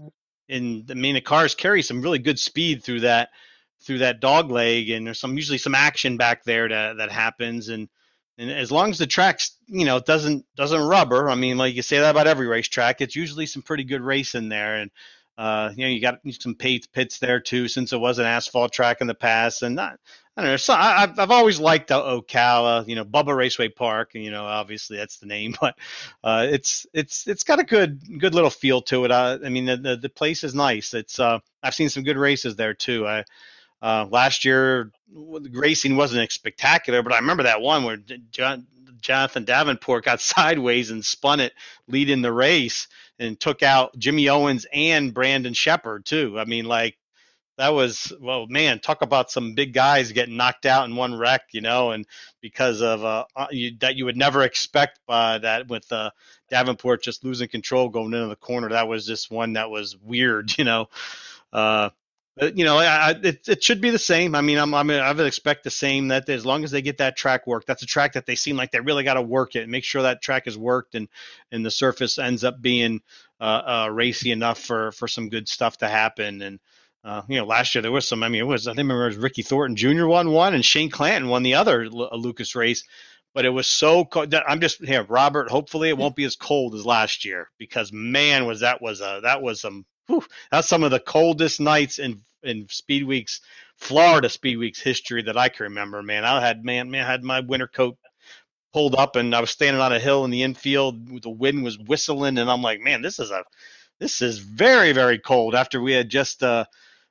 and 0.47 0.85
i 0.91 0.93
mean 0.93 1.15
the 1.15 1.21
cars 1.21 1.55
carry 1.55 1.81
some 1.81 2.03
really 2.03 2.19
good 2.19 2.37
speed 2.37 2.83
through 2.83 2.99
that 2.99 3.29
through 3.83 3.97
that 3.97 4.21
dog 4.21 4.51
leg. 4.51 4.91
And 4.91 5.07
there's 5.07 5.19
some 5.19 5.35
usually 5.35 5.57
some 5.57 5.73
action 5.73 6.17
back 6.17 6.43
there 6.43 6.69
that 6.69 6.97
that 6.97 7.11
happens. 7.11 7.69
And 7.69 7.89
and 8.37 8.51
as 8.51 8.71
long 8.71 8.91
as 8.91 8.99
the 8.99 9.07
track's 9.07 9.57
you 9.65 9.85
know 9.85 9.99
doesn't 9.99 10.45
doesn't 10.55 10.81
rubber 10.81 11.29
i 11.29 11.35
mean 11.35 11.57
like 11.57 11.75
you 11.75 11.81
say 11.81 11.99
that 11.99 12.11
about 12.11 12.27
every 12.27 12.47
racetrack 12.47 13.01
it's 13.01 13.15
usually 13.15 13.45
some 13.45 13.61
pretty 13.61 13.83
good 13.83 14.01
race 14.01 14.35
in 14.35 14.49
there. 14.49 14.77
And 14.77 14.91
uh, 15.37 15.71
you 15.75 15.85
know, 15.85 15.89
you 15.89 16.01
got 16.01 16.19
some 16.39 16.55
paved 16.55 16.91
pits 16.93 17.19
there 17.19 17.39
too, 17.39 17.67
since 17.67 17.93
it 17.93 17.99
was 17.99 18.19
an 18.19 18.25
asphalt 18.25 18.71
track 18.71 19.01
in 19.01 19.07
the 19.07 19.15
past. 19.15 19.63
And 19.63 19.75
not, 19.75 19.97
I 20.37 20.41
don't 20.41 20.51
know. 20.51 20.57
So 20.57 20.73
I, 20.73 21.01
have 21.01 21.19
I've 21.19 21.31
always 21.31 21.59
liked 21.59 21.89
Ocala. 21.89 22.87
You 22.87 22.95
know, 22.95 23.05
Bubba 23.05 23.35
Raceway 23.35 23.69
Park. 23.69 24.11
You 24.13 24.31
know, 24.31 24.45
obviously 24.45 24.97
that's 24.97 25.17
the 25.17 25.25
name, 25.25 25.55
but 25.61 25.75
uh, 26.23 26.47
it's 26.49 26.85
it's 26.93 27.27
it's 27.27 27.43
got 27.43 27.59
a 27.59 27.63
good 27.63 28.01
good 28.19 28.35
little 28.35 28.49
feel 28.49 28.81
to 28.83 29.05
it. 29.05 29.11
Uh, 29.11 29.39
I 29.43 29.49
mean, 29.49 29.65
the, 29.65 29.77
the, 29.77 29.95
the 29.97 30.09
place 30.09 30.43
is 30.43 30.53
nice. 30.53 30.93
It's 30.93 31.19
uh, 31.19 31.39
I've 31.63 31.75
seen 31.75 31.89
some 31.89 32.03
good 32.03 32.17
races 32.17 32.55
there 32.55 32.73
too. 32.73 33.07
I 33.07 33.23
uh, 33.81 34.05
last 34.09 34.45
year 34.45 34.91
the 35.11 35.49
racing 35.53 35.95
wasn't 35.95 36.31
spectacular, 36.31 37.01
but 37.01 37.13
I 37.13 37.19
remember 37.19 37.43
that 37.43 37.61
one 37.61 37.83
where 37.83 37.97
John, 38.31 38.67
Jonathan 39.01 39.43
Davenport 39.43 40.05
got 40.05 40.21
sideways 40.21 40.91
and 40.91 41.03
spun 41.03 41.39
it 41.39 41.53
leading 41.87 42.21
the 42.21 42.31
race 42.31 42.87
and 43.21 43.39
took 43.39 43.61
out 43.61 43.97
Jimmy 43.97 44.27
Owens 44.29 44.65
and 44.73 45.13
Brandon 45.13 45.53
Sheppard 45.53 46.05
too. 46.05 46.39
I 46.39 46.45
mean, 46.45 46.65
like 46.65 46.97
that 47.57 47.69
was 47.69 48.11
well, 48.19 48.47
man, 48.47 48.79
talk 48.79 49.03
about 49.03 49.29
some 49.29 49.53
big 49.53 49.73
guys 49.73 50.11
getting 50.11 50.37
knocked 50.37 50.65
out 50.65 50.89
in 50.89 50.95
one 50.95 51.15
wreck, 51.15 51.43
you 51.51 51.61
know, 51.61 51.91
and 51.91 52.07
because 52.41 52.81
of 52.81 53.05
uh, 53.05 53.25
uh 53.35 53.47
you, 53.51 53.77
that 53.79 53.95
you 53.95 54.05
would 54.05 54.17
never 54.17 54.41
expect 54.41 54.99
by 55.05 55.37
that 55.37 55.67
with 55.67 55.89
uh, 55.91 56.09
Davenport 56.49 57.03
just 57.03 57.23
losing 57.23 57.47
control 57.47 57.89
going 57.89 58.13
into 58.13 58.27
the 58.27 58.35
corner. 58.35 58.69
That 58.69 58.87
was 58.87 59.05
just 59.05 59.29
one 59.29 59.53
that 59.53 59.69
was 59.69 59.95
weird, 59.95 60.51
you 60.57 60.63
know. 60.63 60.89
Uh, 61.53 61.91
you 62.39 62.63
know, 62.63 62.77
I, 62.77 63.13
it, 63.21 63.47
it 63.47 63.63
should 63.63 63.81
be 63.81 63.89
the 63.89 63.99
same. 63.99 64.35
I 64.35 64.41
mean, 64.41 64.57
I'm, 64.57 64.73
I'm, 64.73 64.89
I 64.89 65.11
would 65.11 65.25
expect 65.25 65.63
the 65.63 65.69
same 65.69 66.07
that 66.09 66.29
as 66.29 66.45
long 66.45 66.63
as 66.63 66.71
they 66.71 66.81
get 66.81 66.99
that 66.99 67.17
track 67.17 67.45
work, 67.45 67.65
that's 67.65 67.83
a 67.83 67.87
track 67.87 68.13
that 68.13 68.25
they 68.25 68.35
seem 68.35 68.55
like 68.55 68.71
they 68.71 68.79
really 68.79 69.03
got 69.03 69.15
to 69.15 69.21
work 69.21 69.55
it 69.55 69.63
and 69.63 69.71
make 69.71 69.83
sure 69.83 70.03
that 70.03 70.21
track 70.21 70.47
is 70.47 70.57
worked 70.57 70.95
and, 70.95 71.09
and 71.51 71.65
the 71.65 71.71
surface 71.71 72.17
ends 72.17 72.43
up 72.43 72.61
being 72.61 73.01
uh, 73.41 73.83
uh, 73.85 73.89
racy 73.91 74.31
enough 74.31 74.59
for, 74.59 74.93
for 74.93 75.07
some 75.07 75.27
good 75.29 75.49
stuff 75.49 75.77
to 75.79 75.89
happen. 75.89 76.41
And, 76.41 76.59
uh, 77.03 77.23
you 77.27 77.37
know, 77.37 77.45
last 77.45 77.75
year 77.75 77.81
there 77.81 77.91
was 77.91 78.07
some, 78.07 78.23
I 78.23 78.29
mean, 78.29 78.41
it 78.41 78.47
was, 78.47 78.67
I 78.67 78.71
think 78.71 78.85
remember 78.85 79.03
it 79.03 79.09
was 79.09 79.17
Ricky 79.17 79.41
Thornton 79.41 79.75
Jr. 79.75 80.05
won 80.05 80.31
one 80.31 80.53
and 80.53 80.63
Shane 80.63 80.89
Clanton 80.89 81.29
won 81.29 81.43
the 81.43 81.55
other 81.55 81.89
Lucas 81.89 82.55
race, 82.55 82.85
but 83.33 83.43
it 83.43 83.49
was 83.49 83.67
so 83.67 84.05
cold. 84.05 84.33
I'm 84.33 84.61
just 84.61 84.83
here, 84.83 85.03
Robert, 85.03 85.49
hopefully 85.49 85.89
it 85.89 85.97
won't 85.97 86.15
be 86.15 86.23
as 86.23 86.37
cold 86.37 86.75
as 86.75 86.85
last 86.85 87.25
year 87.25 87.49
because 87.57 87.91
man, 87.91 88.45
was 88.45 88.61
that 88.61 88.81
was 88.81 89.01
a, 89.01 89.19
that 89.23 89.41
was 89.41 89.59
some, 89.59 89.85
whew, 90.11 90.25
that's 90.51 90.67
some 90.67 90.83
of 90.83 90.91
the 90.91 90.99
coldest 90.99 91.59
nights 91.59 91.99
in 91.99 92.21
in 92.43 92.67
Speed 92.69 93.03
Weeks, 93.05 93.41
Florida 93.77 94.29
Speed 94.29 94.57
Weeks 94.57 94.79
history 94.79 95.23
that 95.23 95.37
I 95.37 95.49
can 95.49 95.65
remember. 95.65 96.01
Man, 96.01 96.25
I 96.25 96.41
had 96.41 96.65
man, 96.65 96.91
man, 96.91 97.05
I 97.05 97.11
had 97.11 97.23
my 97.23 97.39
winter 97.41 97.67
coat 97.67 97.97
pulled 98.73 98.95
up, 98.95 99.15
and 99.15 99.35
I 99.35 99.41
was 99.41 99.51
standing 99.51 99.81
on 99.81 99.93
a 99.93 99.99
hill 99.99 100.25
in 100.25 100.31
the 100.31 100.43
infield. 100.43 101.21
The 101.21 101.29
wind 101.29 101.63
was 101.63 101.77
whistling, 101.77 102.37
and 102.37 102.49
I'm 102.49 102.61
like, 102.61 102.81
man, 102.81 103.01
this 103.01 103.19
is 103.19 103.31
a 103.31 103.43
this 103.99 104.21
is 104.21 104.39
very 104.39 104.91
very 104.91 105.19
cold. 105.19 105.55
After 105.55 105.81
we 105.81 105.93
had 105.93 106.09
just 106.09 106.43
uh, 106.43 106.65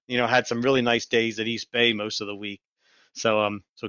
you 0.06 0.18
know 0.18 0.26
had 0.26 0.46
some 0.46 0.62
really 0.62 0.82
nice 0.82 1.06
days 1.06 1.38
at 1.38 1.46
East 1.48 1.72
Bay 1.72 1.92
most 1.92 2.20
of 2.20 2.26
the 2.26 2.36
week. 2.36 2.60
So 3.14 3.40
um, 3.40 3.62
so 3.76 3.88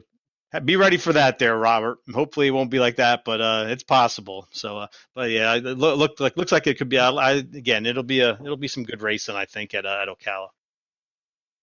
be 0.60 0.76
ready 0.76 0.98
for 0.98 1.14
that 1.14 1.40
there, 1.40 1.58
Robert. 1.58 2.00
Hopefully 2.14 2.48
it 2.48 2.52
won't 2.52 2.70
be 2.70 2.80
like 2.80 2.98
that, 2.98 3.24
but 3.24 3.40
uh, 3.40 3.66
it's 3.70 3.84
possible. 3.84 4.48
So, 4.52 4.80
uh, 4.80 4.88
but 5.16 5.30
yeah, 5.30 5.56
it 5.56 5.64
look, 5.64 5.98
look 5.98 6.20
like 6.20 6.36
looks 6.36 6.52
like 6.52 6.68
it 6.68 6.78
could 6.78 6.90
be. 6.90 7.00
I, 7.00 7.32
again, 7.34 7.86
it'll 7.86 8.04
be 8.04 8.20
a 8.20 8.32
it'll 8.34 8.58
be 8.58 8.68
some 8.68 8.84
good 8.84 9.02
racing, 9.02 9.36
I 9.36 9.46
think, 9.46 9.74
at 9.74 9.86
uh, 9.86 10.00
at 10.02 10.08
Ocala. 10.10 10.48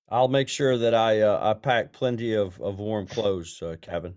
I'll 0.09 0.29
make 0.29 0.49
sure 0.49 0.79
that 0.79 0.95
I 0.95 1.21
uh, 1.21 1.39
I 1.51 1.55
pack 1.55 1.93
plenty 1.93 2.35
of, 2.35 2.61
of 2.61 2.79
warm 2.79 3.07
clothes, 3.07 3.61
uh, 3.63 3.77
Kevin. 3.81 4.15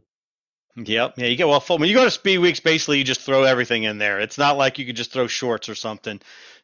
Yep. 0.77 1.15
Yeah, 1.17 1.25
you 1.25 1.35
get 1.35 1.47
well 1.49 1.59
when 1.67 1.89
you 1.89 1.95
go 1.95 2.05
to 2.05 2.11
Speed 2.11 2.37
Weeks, 2.37 2.61
basically 2.61 2.97
you 2.97 3.03
just 3.03 3.21
throw 3.21 3.43
everything 3.43 3.83
in 3.83 3.97
there. 3.97 4.21
It's 4.21 4.37
not 4.37 4.57
like 4.57 4.79
you 4.79 4.85
could 4.85 4.95
just 4.95 5.11
throw 5.11 5.27
shorts 5.27 5.67
or 5.67 5.75
something. 5.75 6.21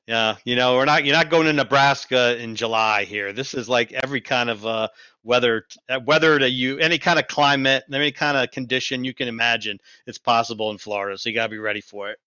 Yeah, 0.07 0.37
you 0.45 0.55
know, 0.55 0.75
we're 0.75 0.85
not 0.85 1.03
you're 1.03 1.15
not 1.15 1.29
going 1.29 1.47
to 1.47 1.53
Nebraska 1.53 2.41
in 2.41 2.55
July 2.55 3.03
here. 3.03 3.33
This 3.33 3.53
is 3.53 3.67
like 3.67 3.91
every 3.91 4.21
kind 4.21 4.49
of 4.49 4.65
uh, 4.65 4.87
weather 5.23 5.65
uh, 5.89 5.99
weather 6.05 6.39
to 6.39 6.49
you 6.49 6.77
any 6.79 6.97
kind 6.97 7.19
of 7.19 7.27
climate, 7.27 7.83
any 7.91 8.13
kind 8.13 8.37
of 8.37 8.49
condition 8.51 9.03
you 9.03 9.13
can 9.13 9.27
imagine. 9.27 9.77
It's 10.05 10.17
possible 10.17 10.71
in 10.71 10.77
Florida, 10.77 11.17
so 11.17 11.27
you 11.27 11.35
got 11.35 11.47
to 11.47 11.51
be 11.51 11.57
ready 11.57 11.81
for 11.81 12.09
it. 12.09 12.19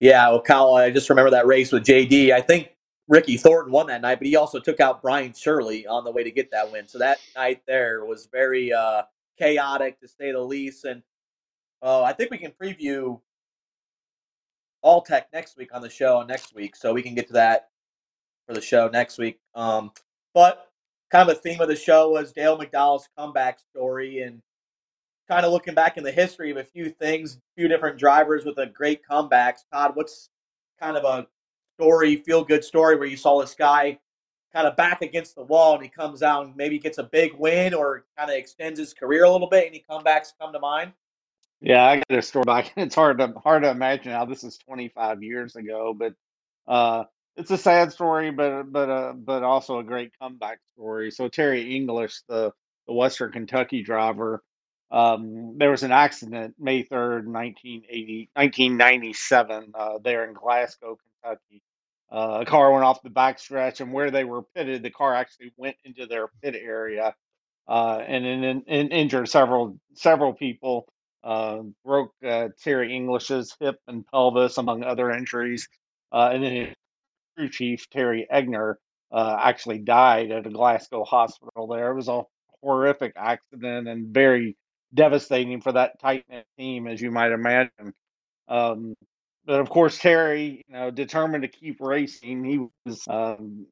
Yeah, 0.00 0.28
well, 0.28 0.42
Kyle, 0.42 0.74
I 0.74 0.90
just 0.90 1.08
remember 1.08 1.30
that 1.30 1.46
race 1.46 1.72
with 1.72 1.84
JD. 1.84 2.32
I 2.32 2.42
think 2.42 2.70
Ricky 3.08 3.38
Thornton 3.38 3.72
won 3.72 3.86
that 3.86 4.02
night, 4.02 4.18
but 4.18 4.26
he 4.26 4.36
also 4.36 4.60
took 4.60 4.78
out 4.80 5.00
Brian 5.00 5.32
Shirley 5.32 5.86
on 5.86 6.04
the 6.04 6.10
way 6.10 6.22
to 6.22 6.30
get 6.30 6.50
that 6.52 6.70
win. 6.70 6.86
So 6.86 6.98
that 6.98 7.18
night 7.34 7.62
there 7.66 8.04
was 8.04 8.28
very 8.30 8.72
uh, 8.72 9.02
chaotic 9.38 9.98
to 10.00 10.08
say 10.08 10.32
the 10.32 10.40
least. 10.40 10.84
And 10.84 11.02
uh, 11.82 12.02
I 12.02 12.12
think 12.12 12.30
we 12.30 12.38
can 12.38 12.52
preview 12.52 13.20
Alltech 14.84 15.24
next 15.32 15.56
week 15.56 15.74
on 15.74 15.82
the 15.82 15.90
show 15.90 16.22
next 16.22 16.54
week, 16.54 16.76
so 16.76 16.92
we 16.92 17.02
can 17.02 17.14
get 17.14 17.26
to 17.28 17.34
that 17.34 17.68
for 18.46 18.54
the 18.54 18.60
show 18.60 18.88
next 18.88 19.18
week. 19.18 19.38
Um, 19.54 19.92
but 20.34 20.70
kind 21.10 21.28
of 21.28 21.36
a 21.36 21.40
theme 21.40 21.60
of 21.60 21.68
the 21.68 21.76
show 21.76 22.10
was 22.10 22.32
Dale 22.32 22.58
McDowell's 22.58 23.08
comeback 23.16 23.58
story 23.58 24.22
and 24.22 24.40
kind 25.28 25.44
of 25.46 25.52
looking 25.52 25.74
back 25.74 25.96
in 25.96 26.04
the 26.04 26.10
history 26.12 26.50
of 26.50 26.56
a 26.56 26.64
few 26.64 26.90
things, 26.90 27.36
a 27.36 27.40
few 27.56 27.68
different 27.68 27.98
drivers 27.98 28.44
with 28.44 28.58
a 28.58 28.66
great 28.66 29.00
comebacks. 29.08 29.60
Todd, 29.72 29.92
what's 29.94 30.28
kind 30.80 30.96
of 30.96 31.04
a 31.04 31.26
story, 31.78 32.16
feel 32.16 32.44
good 32.44 32.64
story 32.64 32.96
where 32.96 33.08
you 33.08 33.16
saw 33.16 33.40
this 33.40 33.54
guy 33.54 33.98
kind 34.52 34.66
of 34.66 34.76
back 34.76 35.02
against 35.02 35.36
the 35.36 35.42
wall 35.44 35.74
and 35.74 35.82
he 35.82 35.88
comes 35.88 36.22
out 36.22 36.46
and 36.46 36.56
maybe 36.56 36.78
gets 36.78 36.98
a 36.98 37.04
big 37.04 37.32
win 37.34 37.74
or 37.74 38.04
kind 38.18 38.30
of 38.30 38.36
extends 38.36 38.78
his 38.78 38.92
career 38.92 39.24
a 39.24 39.30
little 39.30 39.48
bit? 39.48 39.66
Any 39.68 39.84
comebacks 39.88 40.32
come 40.40 40.52
to 40.52 40.58
mind? 40.58 40.92
Yeah, 41.60 41.84
I 41.84 41.96
got 41.96 42.18
a 42.18 42.22
story 42.22 42.44
back. 42.44 42.72
It's 42.76 42.94
hard 42.94 43.18
to 43.18 43.34
hard 43.42 43.62
to 43.64 43.70
imagine 43.70 44.12
how 44.12 44.24
this 44.24 44.44
is 44.44 44.58
25 44.58 45.22
years 45.22 45.56
ago, 45.56 45.94
but 45.98 46.14
uh, 46.66 47.04
it's 47.36 47.50
a 47.50 47.58
sad 47.58 47.92
story, 47.92 48.30
but 48.30 48.64
but 48.72 48.88
uh, 48.90 49.12
but 49.14 49.42
also 49.42 49.78
a 49.78 49.84
great 49.84 50.12
comeback 50.20 50.60
story. 50.74 51.10
So 51.10 51.28
Terry 51.28 51.76
English, 51.76 52.22
the 52.28 52.52
the 52.86 52.94
Western 52.94 53.32
Kentucky 53.32 53.82
driver, 53.82 54.42
um, 54.90 55.56
there 55.58 55.70
was 55.70 55.82
an 55.82 55.92
accident 55.92 56.54
May 56.58 56.82
3rd, 56.82 57.26
1980, 57.26 58.30
1997, 58.34 59.72
uh, 59.74 59.98
there 60.02 60.24
in 60.24 60.34
Glasgow, 60.34 60.98
Kentucky. 61.22 61.62
Uh, 62.10 62.38
a 62.40 62.44
car 62.44 62.72
went 62.72 62.84
off 62.84 63.02
the 63.02 63.10
backstretch, 63.10 63.80
and 63.80 63.92
where 63.92 64.10
they 64.10 64.24
were 64.24 64.42
pitted, 64.42 64.82
the 64.82 64.90
car 64.90 65.14
actually 65.14 65.52
went 65.56 65.76
into 65.84 66.06
their 66.06 66.26
pit 66.42 66.56
area, 66.56 67.14
uh, 67.68 67.98
and, 68.04 68.26
and, 68.26 68.64
and, 68.66 68.92
injured 68.92 69.28
several 69.28 69.78
several 69.94 70.32
people. 70.32 70.88
Uh, 71.22 71.62
broke 71.84 72.12
uh, 72.26 72.48
Terry 72.62 72.94
English's 72.94 73.54
hip 73.60 73.76
and 73.86 74.06
pelvis, 74.06 74.58
among 74.58 74.82
other 74.84 75.10
injuries. 75.10 75.68
Uh, 76.12 76.30
and 76.32 76.42
then 76.42 76.52
his 76.52 76.74
crew 77.36 77.48
chief 77.48 77.88
Terry 77.90 78.26
Egner 78.32 78.74
uh, 79.12 79.36
actually 79.40 79.78
died 79.78 80.30
at 80.30 80.46
a 80.46 80.50
Glasgow 80.50 81.04
hospital. 81.04 81.66
There, 81.66 81.90
it 81.90 81.94
was 81.94 82.08
a 82.08 82.22
horrific 82.62 83.12
accident 83.16 83.88
and 83.88 84.08
very 84.08 84.56
devastating 84.94 85.60
for 85.60 85.72
that 85.72 86.00
tight 86.00 86.24
knit 86.28 86.46
team, 86.58 86.86
as 86.86 87.00
you 87.00 87.10
might 87.10 87.32
imagine. 87.32 87.92
Um, 88.48 88.94
but 89.44 89.60
of 89.60 89.70
course, 89.70 89.98
Terry, 89.98 90.62
you 90.68 90.74
know, 90.74 90.90
determined 90.90 91.42
to 91.42 91.48
keep 91.48 91.80
racing. 91.80 92.44
He 92.44 92.66
was, 92.86 93.02
um, 93.08 93.66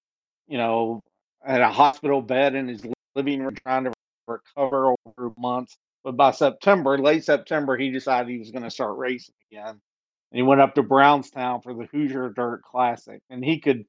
you 0.47 0.59
know, 0.59 1.03
at 1.45 1.61
a 1.61 1.69
hospital 1.69 2.23
bed 2.23 2.55
in 2.55 2.69
his 2.69 2.85
living 3.15 3.43
room 3.43 3.57
trying 3.65 3.85
to 3.85 3.93
recover 4.27 4.95
over 5.07 5.33
months. 5.39 5.77
But 6.05 6.17
by 6.17 6.33
September, 6.33 6.99
late 6.99 7.25
September, 7.25 7.77
he 7.77 7.91
decided 7.91 8.31
he 8.31 8.39
was 8.39 8.51
going 8.51 8.65
to 8.65 8.71
start 8.71 8.97
racing 8.99 9.35
again. 9.53 9.69
and 9.71 9.81
he 10.33 10.43
went 10.43 10.61
up 10.61 10.75
to 10.77 10.83
Brownstown 10.83 11.63
for 11.63 11.75
the 11.75 11.87
Hoosier 11.87 12.31
Dirt 12.31 12.63
Classic, 12.63 13.21
and 13.31 13.45
he 13.45 13.61
could 13.61 13.87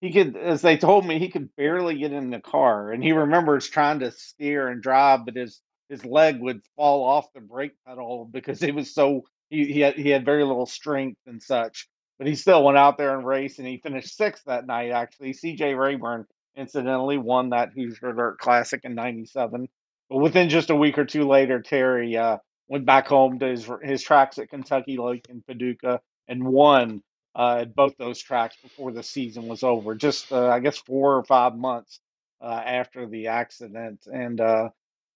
he 0.00 0.12
could, 0.12 0.36
as 0.36 0.62
they 0.62 0.76
told 0.78 1.06
me, 1.06 1.18
he 1.18 1.30
could 1.30 1.54
barely 1.56 1.98
get 1.98 2.12
in 2.12 2.30
the 2.30 2.40
car, 2.40 2.92
and 2.92 3.02
he 3.04 3.12
remembers 3.12 3.68
trying 3.68 4.00
to 4.00 4.12
steer 4.12 4.68
and 4.68 4.82
drive, 4.82 5.24
but 5.26 5.36
his 5.36 5.60
his 5.90 6.04
leg 6.04 6.40
would 6.40 6.62
fall 6.76 7.04
off 7.04 7.32
the 7.34 7.40
brake 7.40 7.72
pedal 7.86 8.26
because 8.32 8.62
it 8.62 8.74
was 8.74 8.94
so 8.94 9.22
he 9.50 9.66
he 9.72 9.80
had, 9.80 9.94
he 9.96 10.10
had 10.10 10.24
very 10.24 10.44
little 10.44 10.66
strength 10.66 11.20
and 11.26 11.42
such. 11.42 11.88
But 12.18 12.28
he 12.28 12.34
still 12.36 12.64
went 12.64 12.78
out 12.78 12.98
there 12.98 13.16
and 13.16 13.26
raced, 13.26 13.58
and 13.60 13.68
he 13.68 13.78
finished 13.78 14.16
sixth 14.16 14.44
that 14.46 14.66
night. 14.66 14.90
Actually, 14.90 15.32
C.J. 15.34 15.74
Rayburn 15.74 16.26
incidentally 16.56 17.18
won 17.18 17.50
that 17.50 17.70
Hoosier 17.74 18.12
Dirt 18.12 18.38
Classic 18.38 18.80
in 18.84 18.94
'97. 18.94 19.68
But 20.10 20.18
within 20.18 20.48
just 20.48 20.70
a 20.70 20.76
week 20.76 20.98
or 20.98 21.04
two 21.04 21.26
later, 21.28 21.60
Terry 21.60 22.16
uh, 22.16 22.38
went 22.68 22.86
back 22.86 23.08
home 23.08 23.38
to 23.40 23.46
his 23.48 23.68
his 23.82 24.02
tracks 24.02 24.38
at 24.38 24.50
Kentucky 24.50 24.96
Lake 24.98 25.26
in 25.28 25.42
Paducah 25.42 26.00
and 26.28 26.44
won 26.46 27.02
uh, 27.34 27.58
at 27.62 27.74
both 27.74 27.96
those 27.98 28.20
tracks 28.20 28.56
before 28.62 28.92
the 28.92 29.02
season 29.02 29.48
was 29.48 29.62
over. 29.62 29.94
Just 29.94 30.32
uh, 30.32 30.48
I 30.48 30.60
guess 30.60 30.78
four 30.78 31.16
or 31.16 31.24
five 31.24 31.56
months 31.56 32.00
uh, 32.40 32.62
after 32.64 33.06
the 33.06 33.28
accident, 33.28 34.06
and 34.06 34.40
uh, 34.40 34.70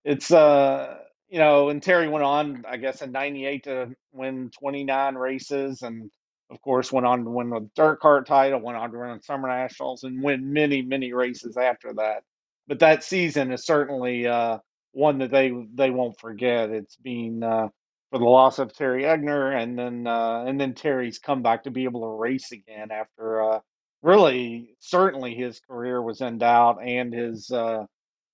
it's 0.04 0.30
uh 0.30 0.98
you 1.30 1.38
know, 1.38 1.70
and 1.70 1.82
Terry 1.82 2.08
went 2.08 2.24
on 2.24 2.64
I 2.68 2.76
guess 2.76 3.00
in 3.02 3.12
'98 3.12 3.64
to 3.64 3.96
win 4.12 4.50
29 4.58 5.14
races, 5.14 5.82
and 5.82 6.10
of 6.50 6.60
course 6.60 6.92
went 6.92 7.06
on 7.06 7.24
to 7.24 7.30
win 7.30 7.48
the 7.50 7.68
DIRTcar 7.78 8.26
title, 8.26 8.60
went 8.60 8.76
on 8.76 8.90
to 8.90 8.98
run 8.98 9.22
Summer 9.22 9.48
Nationals, 9.48 10.04
and 10.04 10.22
win 10.22 10.52
many 10.52 10.82
many 10.82 11.14
races 11.14 11.56
after 11.56 11.94
that. 11.94 12.24
But 12.68 12.80
that 12.80 13.04
season 13.04 13.52
is 13.52 13.64
certainly 13.64 14.26
uh, 14.26 14.58
one 14.92 15.18
that 15.18 15.30
they 15.30 15.52
they 15.74 15.90
won't 15.90 16.18
forget. 16.20 16.70
It's 16.70 16.96
been 16.96 17.42
uh, 17.42 17.68
for 18.10 18.18
the 18.18 18.24
loss 18.26 18.58
of 18.58 18.74
Terry 18.74 19.04
Egner, 19.04 19.56
and 19.60 19.78
then 19.78 20.06
uh, 20.06 20.44
and 20.46 20.60
then 20.60 20.74
Terry's 20.74 21.18
comeback 21.18 21.64
to 21.64 21.70
be 21.70 21.84
able 21.84 22.02
to 22.02 22.18
race 22.20 22.52
again 22.52 22.90
after 22.90 23.42
uh, 23.42 23.60
really 24.02 24.76
certainly 24.80 25.34
his 25.34 25.60
career 25.60 26.02
was 26.02 26.20
in 26.20 26.38
doubt 26.38 26.78
and 26.84 27.12
his 27.14 27.50
uh, 27.50 27.84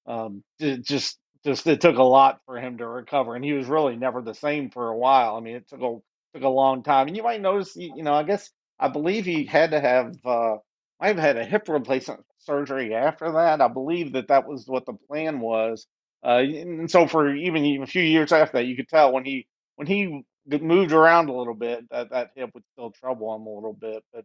um, 0.07 0.43
just 0.83 1.19
just 1.45 1.67
it 1.67 1.81
took 1.81 1.97
a 1.99 2.03
lot 2.03 2.41
for 2.47 2.59
him 2.59 2.79
to 2.79 2.87
recover, 2.87 3.35
and 3.37 3.45
he 3.45 3.53
was 3.53 3.67
really 3.67 3.97
never 3.97 4.23
the 4.23 4.35
same 4.35 4.71
for 4.71 4.89
a 4.89 4.97
while. 4.99 5.37
I 5.37 5.41
mean, 5.41 5.57
it 5.57 5.69
took 5.69 5.81
a 5.83 5.99
took 6.35 6.45
a 6.45 6.49
long 6.49 6.83
time, 6.83 7.09
and 7.09 7.17
you 7.17 7.23
might 7.23 7.41
notice, 7.41 7.77
you 7.77 8.03
know, 8.03 8.15
I 8.15 8.23
guess 8.25 8.51
I 8.81 8.89
believe 8.89 9.25
he 9.25 9.45
had 9.45 9.73
to 9.73 9.81
have 9.81 10.15
uh, 10.25 10.57
have 11.01 11.19
had 11.19 11.37
a 11.37 11.45
hip 11.45 11.69
replacement 11.69 12.21
surgery 12.39 12.95
after 12.95 13.33
that. 13.33 13.61
I 13.61 13.69
believe 13.69 14.13
that 14.15 14.29
that 14.29 14.49
was 14.49 14.67
what 14.67 14.87
the 14.87 14.95
plan 15.09 15.41
was. 15.41 15.87
Uh, 16.25 16.39
and 16.41 16.91
so 16.91 17.07
for 17.09 17.35
even 17.35 17.83
a 17.83 17.87
few 17.87 18.03
years 18.03 18.33
after 18.33 18.59
that, 18.59 18.67
you 18.67 18.77
could 18.77 18.89
tell 18.89 19.13
when 19.13 19.25
he 19.25 19.47
when 19.77 19.89
he 19.89 20.25
moved 20.61 20.93
around 20.93 21.29
a 21.31 21.35
little 21.35 21.55
bit, 21.55 21.89
that 21.91 22.11
that 22.11 22.31
hip 22.37 22.51
would 22.55 22.65
still 22.75 22.93
trouble 22.93 23.35
him 23.37 23.43
a 23.47 23.55
little 23.55 23.75
bit. 23.75 24.05
But 24.13 24.25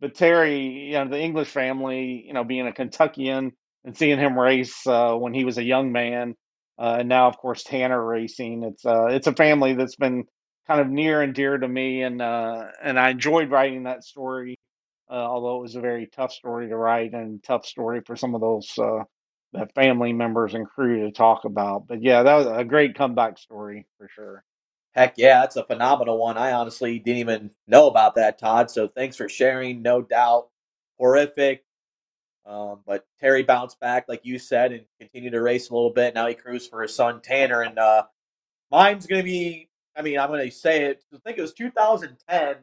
but 0.00 0.14
Terry, 0.14 0.60
you 0.66 0.92
know, 0.94 1.08
the 1.08 1.20
English 1.20 1.48
family, 1.48 2.24
you 2.26 2.34
know, 2.34 2.44
being 2.44 2.66
a 2.68 2.72
Kentuckian 2.72 3.52
and 3.84 3.96
seeing 3.96 4.18
him 4.18 4.38
race 4.38 4.86
uh, 4.86 5.14
when 5.14 5.34
he 5.34 5.44
was 5.44 5.58
a 5.58 5.64
young 5.64 5.92
man, 5.92 6.36
uh, 6.78 6.98
and 7.00 7.08
now 7.08 7.28
of 7.28 7.38
course 7.38 7.64
Tanner 7.64 8.02
racing. 8.04 8.64
It's 8.64 8.86
uh, 8.86 9.06
it's 9.06 9.26
a 9.26 9.34
family 9.34 9.74
that's 9.74 9.96
been 9.96 10.24
kind 10.68 10.80
of 10.80 10.88
near 10.88 11.22
and 11.22 11.34
dear 11.34 11.58
to 11.58 11.68
me, 11.68 12.02
and 12.02 12.22
uh, 12.22 12.66
and 12.82 12.98
I 12.98 13.10
enjoyed 13.10 13.50
writing 13.50 13.84
that 13.84 14.04
story. 14.04 14.58
Uh, 15.10 15.16
although 15.16 15.58
it 15.58 15.62
was 15.62 15.76
a 15.76 15.80
very 15.80 16.08
tough 16.16 16.32
story 16.32 16.68
to 16.68 16.76
write 16.76 17.12
and 17.14 17.42
tough 17.44 17.66
story 17.66 18.00
for 18.06 18.16
some 18.16 18.34
of 18.34 18.40
those 18.40 18.70
that 19.52 19.74
family 19.74 20.12
members 20.12 20.54
and 20.54 20.68
crew 20.68 21.00
to 21.00 21.12
talk 21.12 21.44
about. 21.44 21.86
But 21.88 22.02
yeah, 22.02 22.22
that 22.22 22.34
was 22.34 22.46
a 22.46 22.64
great 22.64 22.94
comeback 22.96 23.38
story 23.38 23.86
for 23.98 24.08
sure. 24.08 24.44
Heck 24.94 25.14
yeah, 25.16 25.40
that's 25.40 25.56
a 25.56 25.64
phenomenal 25.64 26.18
one. 26.18 26.36
I 26.38 26.52
honestly 26.52 26.98
didn't 26.98 27.20
even 27.20 27.50
know 27.66 27.88
about 27.88 28.16
that, 28.16 28.38
Todd. 28.38 28.70
So 28.70 28.88
thanks 28.88 29.16
for 29.16 29.28
sharing. 29.28 29.82
No 29.82 30.02
doubt, 30.02 30.48
horrific. 30.98 31.64
Um, 32.44 32.80
but 32.86 33.06
Terry 33.20 33.42
bounced 33.42 33.78
back, 33.80 34.06
like 34.08 34.20
you 34.24 34.38
said, 34.38 34.72
and 34.72 34.84
continued 35.00 35.32
to 35.32 35.40
race 35.40 35.70
a 35.70 35.74
little 35.74 35.92
bit. 35.92 36.14
Now 36.14 36.26
he 36.26 36.34
crews 36.34 36.66
for 36.66 36.82
his 36.82 36.94
son 36.94 37.20
Tanner, 37.22 37.62
and 37.62 37.78
uh, 37.78 38.04
mine's 38.70 39.06
to 39.06 39.22
be. 39.22 39.68
I 39.96 40.02
mean, 40.02 40.18
I'm 40.18 40.30
to 40.32 40.50
say 40.50 40.84
it. 40.86 41.04
I 41.14 41.18
think 41.24 41.38
it 41.38 41.42
was 41.42 41.52
2010, 41.52 42.56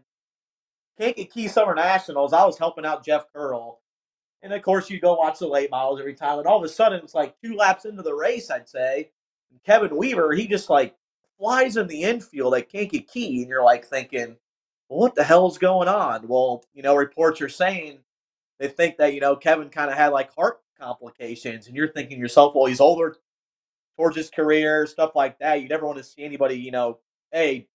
Kankakee 0.99 1.47
Summer 1.47 1.75
Nationals. 1.75 2.33
I 2.33 2.45
was 2.45 2.57
helping 2.57 2.85
out 2.85 3.05
Jeff 3.05 3.25
Curl, 3.33 3.78
and 4.41 4.53
of 4.53 4.61
course, 4.61 4.89
you 4.89 4.99
go 4.99 5.15
watch 5.15 5.39
the 5.39 5.47
late 5.47 5.71
models 5.71 5.99
every 5.99 6.13
time, 6.13 6.39
and 6.39 6.47
all 6.47 6.57
of 6.57 6.63
a 6.63 6.69
sudden, 6.69 7.01
it's 7.03 7.15
like 7.15 7.35
two 7.41 7.55
laps 7.55 7.85
into 7.85 8.01
the 8.01 8.15
race, 8.15 8.49
I'd 8.49 8.69
say. 8.69 9.11
Kevin 9.65 9.95
Weaver, 9.95 10.33
he 10.33 10.47
just 10.47 10.69
like 10.69 10.95
flies 11.39 11.77
in 11.77 11.87
the 11.87 12.03
infield 12.03 12.55
at 12.55 12.69
Kankakee, 12.69 13.41
and 13.41 13.49
you're 13.49 13.63
like 13.63 13.85
thinking, 13.85 14.37
well, 14.87 14.99
what 14.99 15.15
the 15.15 15.23
hell's 15.23 15.57
going 15.57 15.87
on? 15.87 16.27
Well, 16.27 16.63
you 16.73 16.83
know, 16.83 16.95
reports 16.95 17.41
are 17.41 17.49
saying 17.49 17.99
they 18.59 18.67
think 18.67 18.97
that, 18.97 19.13
you 19.13 19.21
know, 19.21 19.35
Kevin 19.35 19.69
kind 19.69 19.89
of 19.89 19.97
had 19.97 20.09
like 20.09 20.33
heart 20.33 20.59
complications, 20.79 21.67
and 21.67 21.75
you're 21.75 21.91
thinking 21.91 22.19
yourself, 22.19 22.53
well, 22.55 22.65
he's 22.65 22.79
older 22.79 23.15
towards 23.97 24.15
his 24.15 24.29
career, 24.29 24.85
stuff 24.85 25.15
like 25.15 25.39
that. 25.39 25.61
You 25.61 25.67
never 25.67 25.85
want 25.85 25.97
to 25.97 26.03
see 26.03 26.23
anybody, 26.23 26.55
you 26.55 26.71
know, 26.71 26.99
A, 27.33 27.67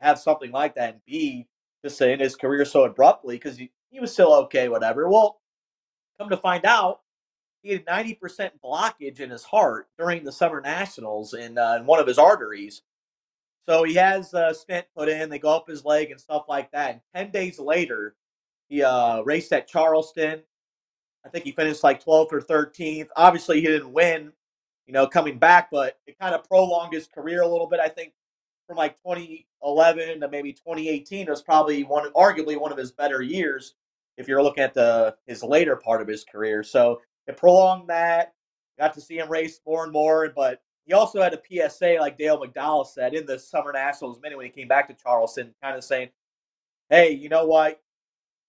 have 0.00 0.18
something 0.18 0.52
like 0.52 0.74
that, 0.76 0.94
and 0.94 1.00
B, 1.06 1.46
just 1.84 2.00
end 2.00 2.20
his 2.20 2.36
career 2.36 2.64
so 2.64 2.84
abruptly 2.84 3.36
because 3.36 3.56
he, 3.56 3.70
he 3.90 4.00
was 4.00 4.12
still 4.12 4.32
okay, 4.34 4.68
whatever. 4.68 5.08
Well, 5.08 5.40
come 6.18 6.30
to 6.30 6.36
find 6.36 6.64
out, 6.64 7.00
he 7.62 7.72
had 7.72 7.86
90% 7.86 8.50
blockage 8.64 9.20
in 9.20 9.30
his 9.30 9.44
heart 9.44 9.88
during 9.98 10.24
the 10.24 10.32
Summer 10.32 10.60
Nationals 10.60 11.34
in, 11.34 11.58
uh, 11.58 11.76
in 11.80 11.86
one 11.86 11.98
of 11.98 12.06
his 12.06 12.18
arteries. 12.18 12.82
So 13.68 13.82
he 13.82 13.94
has 13.94 14.32
a 14.34 14.54
stent 14.54 14.86
put 14.96 15.08
in. 15.08 15.28
They 15.28 15.40
go 15.40 15.54
up 15.54 15.68
his 15.68 15.84
leg 15.84 16.10
and 16.12 16.20
stuff 16.20 16.44
like 16.48 16.70
that. 16.70 16.90
And 16.90 17.00
ten 17.14 17.30
days 17.32 17.58
later, 17.58 18.14
he 18.68 18.82
uh, 18.82 19.22
raced 19.22 19.52
at 19.52 19.66
Charleston. 19.66 20.42
I 21.24 21.28
think 21.28 21.44
he 21.44 21.52
finished 21.52 21.82
like 21.82 22.04
12th 22.04 22.32
or 22.32 22.40
13th. 22.40 23.08
Obviously, 23.16 23.60
he 23.60 23.66
didn't 23.66 23.92
win, 23.92 24.32
you 24.86 24.92
know, 24.92 25.08
coming 25.08 25.38
back, 25.38 25.68
but 25.72 25.98
it 26.06 26.18
kind 26.20 26.34
of 26.34 26.44
prolonged 26.44 26.94
his 26.94 27.08
career 27.08 27.42
a 27.42 27.48
little 27.48 27.66
bit. 27.66 27.80
I 27.80 27.88
think 27.88 28.12
from 28.68 28.76
like 28.76 28.96
2011 29.04 30.20
to 30.20 30.28
maybe 30.28 30.52
2018 30.52 31.28
was 31.28 31.42
probably 31.42 31.82
one, 31.82 32.08
arguably 32.12 32.60
one 32.60 32.70
of 32.70 32.78
his 32.78 32.92
better 32.92 33.22
years 33.22 33.74
if 34.16 34.28
you're 34.28 34.42
looking 34.42 34.64
at 34.64 34.74
the 34.74 35.16
his 35.26 35.42
later 35.42 35.76
part 35.76 36.02
of 36.02 36.08
his 36.08 36.24
career. 36.24 36.62
So 36.62 37.00
it 37.26 37.36
prolonged 37.36 37.88
that. 37.88 38.34
Got 38.78 38.94
to 38.94 39.00
see 39.00 39.18
him 39.18 39.30
race 39.30 39.60
more 39.66 39.84
and 39.84 39.92
more, 39.92 40.30
but 40.34 40.60
he 40.84 40.92
also 40.92 41.20
had 41.20 41.34
a 41.34 41.40
PSA, 41.68 41.96
like 41.98 42.16
Dale 42.16 42.40
McDowell 42.40 42.86
said 42.86 43.14
in 43.14 43.26
the 43.26 43.38
Summer 43.38 43.72
Nationals 43.72 44.20
minute 44.20 44.36
when 44.36 44.46
he 44.46 44.52
came 44.52 44.68
back 44.68 44.86
to 44.88 44.94
Charleston, 44.94 45.54
kind 45.62 45.76
of 45.76 45.82
saying, 45.82 46.10
"Hey, 46.90 47.10
you 47.12 47.28
know 47.28 47.46
what? 47.46 47.80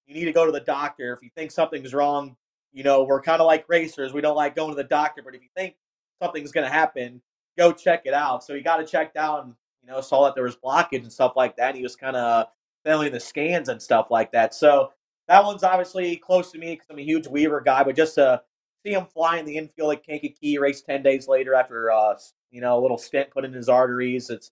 You 0.05 0.15
need 0.15 0.25
to 0.25 0.33
go 0.33 0.45
to 0.45 0.51
the 0.51 0.59
doctor 0.59 1.13
if 1.13 1.23
you 1.23 1.29
think 1.35 1.51
something's 1.51 1.93
wrong. 1.93 2.35
You 2.73 2.83
know, 2.83 3.03
we're 3.03 3.21
kind 3.21 3.41
of 3.41 3.47
like 3.47 3.65
racers; 3.67 4.13
we 4.13 4.21
don't 4.21 4.35
like 4.35 4.55
going 4.55 4.69
to 4.69 4.75
the 4.75 4.83
doctor, 4.83 5.21
but 5.23 5.35
if 5.35 5.41
you 5.41 5.49
think 5.55 5.75
something's 6.21 6.51
going 6.51 6.65
to 6.65 6.73
happen, 6.73 7.21
go 7.57 7.71
check 7.71 8.03
it 8.05 8.13
out." 8.13 8.43
So 8.43 8.53
he 8.53 8.61
got 8.61 8.81
it 8.81 8.87
checked 8.87 9.17
out, 9.17 9.45
and 9.45 9.55
you 9.81 9.89
know, 9.89 10.01
saw 10.01 10.25
that 10.25 10.35
there 10.35 10.43
was 10.43 10.57
blockage 10.57 11.03
and 11.03 11.11
stuff 11.11 11.33
like 11.35 11.55
that. 11.57 11.75
he 11.75 11.81
was 11.81 11.95
kind 11.95 12.15
of 12.15 12.47
failing 12.85 13.11
the 13.11 13.19
scans 13.19 13.69
and 13.69 13.81
stuff 13.81 14.07
like 14.11 14.31
that. 14.33 14.53
So 14.53 14.91
that 15.27 15.43
one's 15.43 15.63
obviously 15.63 16.15
close 16.17 16.51
to 16.51 16.57
me 16.57 16.73
because 16.73 16.87
I'm 16.89 16.99
a 16.99 17.03
huge 17.03 17.27
Weaver 17.27 17.61
guy, 17.61 17.83
but 17.83 17.95
just 17.95 18.15
to 18.15 18.41
see 18.85 18.93
him 18.93 19.05
fly 19.05 19.37
in 19.37 19.45
the 19.45 19.57
infield 19.57 19.93
at 19.93 20.05
Kankakee, 20.05 20.57
race 20.57 20.81
10 20.81 21.03
days 21.03 21.27
later 21.27 21.53
after, 21.53 21.91
uh, 21.91 22.15
you 22.51 22.61
know, 22.61 22.79
a 22.79 22.81
little 22.81 22.97
stent 22.97 23.31
put 23.31 23.45
in 23.45 23.53
his 23.53 23.69
arteries. 23.69 24.29
It's 24.29 24.51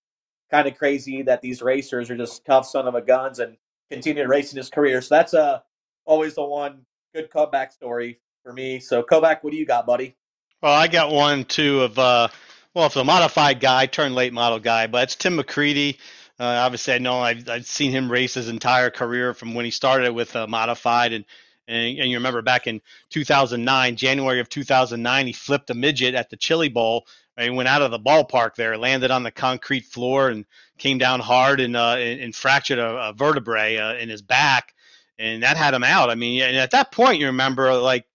kind 0.51 0.67
of 0.67 0.77
crazy 0.77 1.21
that 1.23 1.41
these 1.41 1.61
racers 1.61 2.09
are 2.09 2.17
just 2.17 2.45
tough 2.45 2.65
son 2.65 2.87
of 2.87 2.95
a 2.95 3.01
guns 3.01 3.39
and 3.39 3.57
continue 3.89 4.23
in 4.23 4.31
his 4.31 4.69
career. 4.69 5.01
So 5.01 5.15
that's 5.15 5.33
uh, 5.33 5.59
always 6.05 6.35
the 6.35 6.43
one 6.43 6.85
good 7.13 7.29
comeback 7.29 7.71
story 7.71 8.19
for 8.43 8.51
me. 8.51 8.79
So, 8.79 9.01
Kovac, 9.03 9.37
what 9.41 9.51
do 9.51 9.57
you 9.57 9.65
got, 9.65 9.85
buddy? 9.85 10.15
Well, 10.61 10.73
I 10.73 10.87
got 10.87 11.11
one 11.11 11.45
too 11.45 11.83
of, 11.83 11.97
uh, 11.97 12.27
well, 12.73 12.87
it's 12.87 12.95
a 12.95 13.03
modified 13.03 13.59
guy 13.59 13.85
turned 13.85 14.15
late 14.15 14.33
model 14.33 14.59
guy, 14.59 14.87
but 14.87 15.03
it's 15.03 15.15
Tim 15.15 15.37
McCreadie. 15.37 15.97
Uh, 16.39 16.43
obviously, 16.43 16.93
I 16.93 16.97
know 16.97 17.19
I've, 17.19 17.47
I've, 17.47 17.65
seen 17.65 17.91
him 17.91 18.11
race 18.11 18.33
his 18.33 18.49
entire 18.49 18.89
career 18.89 19.33
from 19.33 19.53
when 19.53 19.63
he 19.63 19.71
started 19.71 20.11
with 20.11 20.35
uh, 20.35 20.47
modified, 20.47 21.13
and 21.13 21.23
and, 21.67 21.99
and 21.99 22.09
you 22.09 22.17
remember 22.17 22.41
back 22.41 22.67
in 22.67 22.81
2009, 23.09 23.95
January 23.95 24.39
of 24.39 24.49
2009, 24.49 25.27
he 25.27 25.33
flipped 25.33 25.69
a 25.69 25.73
midget 25.73 26.13
at 26.13 26.29
the 26.29 26.37
Chili 26.37 26.69
Bowl. 26.69 27.07
He 27.39 27.49
went 27.49 27.67
out 27.67 27.81
of 27.81 27.91
the 27.91 27.99
ballpark 27.99 28.55
there, 28.55 28.77
landed 28.77 29.11
on 29.11 29.23
the 29.23 29.31
concrete 29.31 29.85
floor, 29.85 30.29
and 30.29 30.45
came 30.77 30.97
down 30.97 31.19
hard 31.19 31.59
and 31.59 31.75
uh, 31.75 31.95
and, 31.97 32.21
and, 32.21 32.35
fractured 32.35 32.79
a, 32.79 33.09
a 33.09 33.13
vertebrae 33.13 33.77
uh, 33.77 33.93
in 33.95 34.09
his 34.09 34.21
back, 34.21 34.73
and 35.17 35.43
that 35.43 35.57
had 35.57 35.73
him 35.73 35.83
out. 35.83 36.09
I 36.09 36.15
mean, 36.15 36.41
and 36.41 36.57
at 36.57 36.71
that 36.71 36.91
point, 36.91 37.19
you 37.19 37.27
remember 37.27 37.73
like 37.75 38.05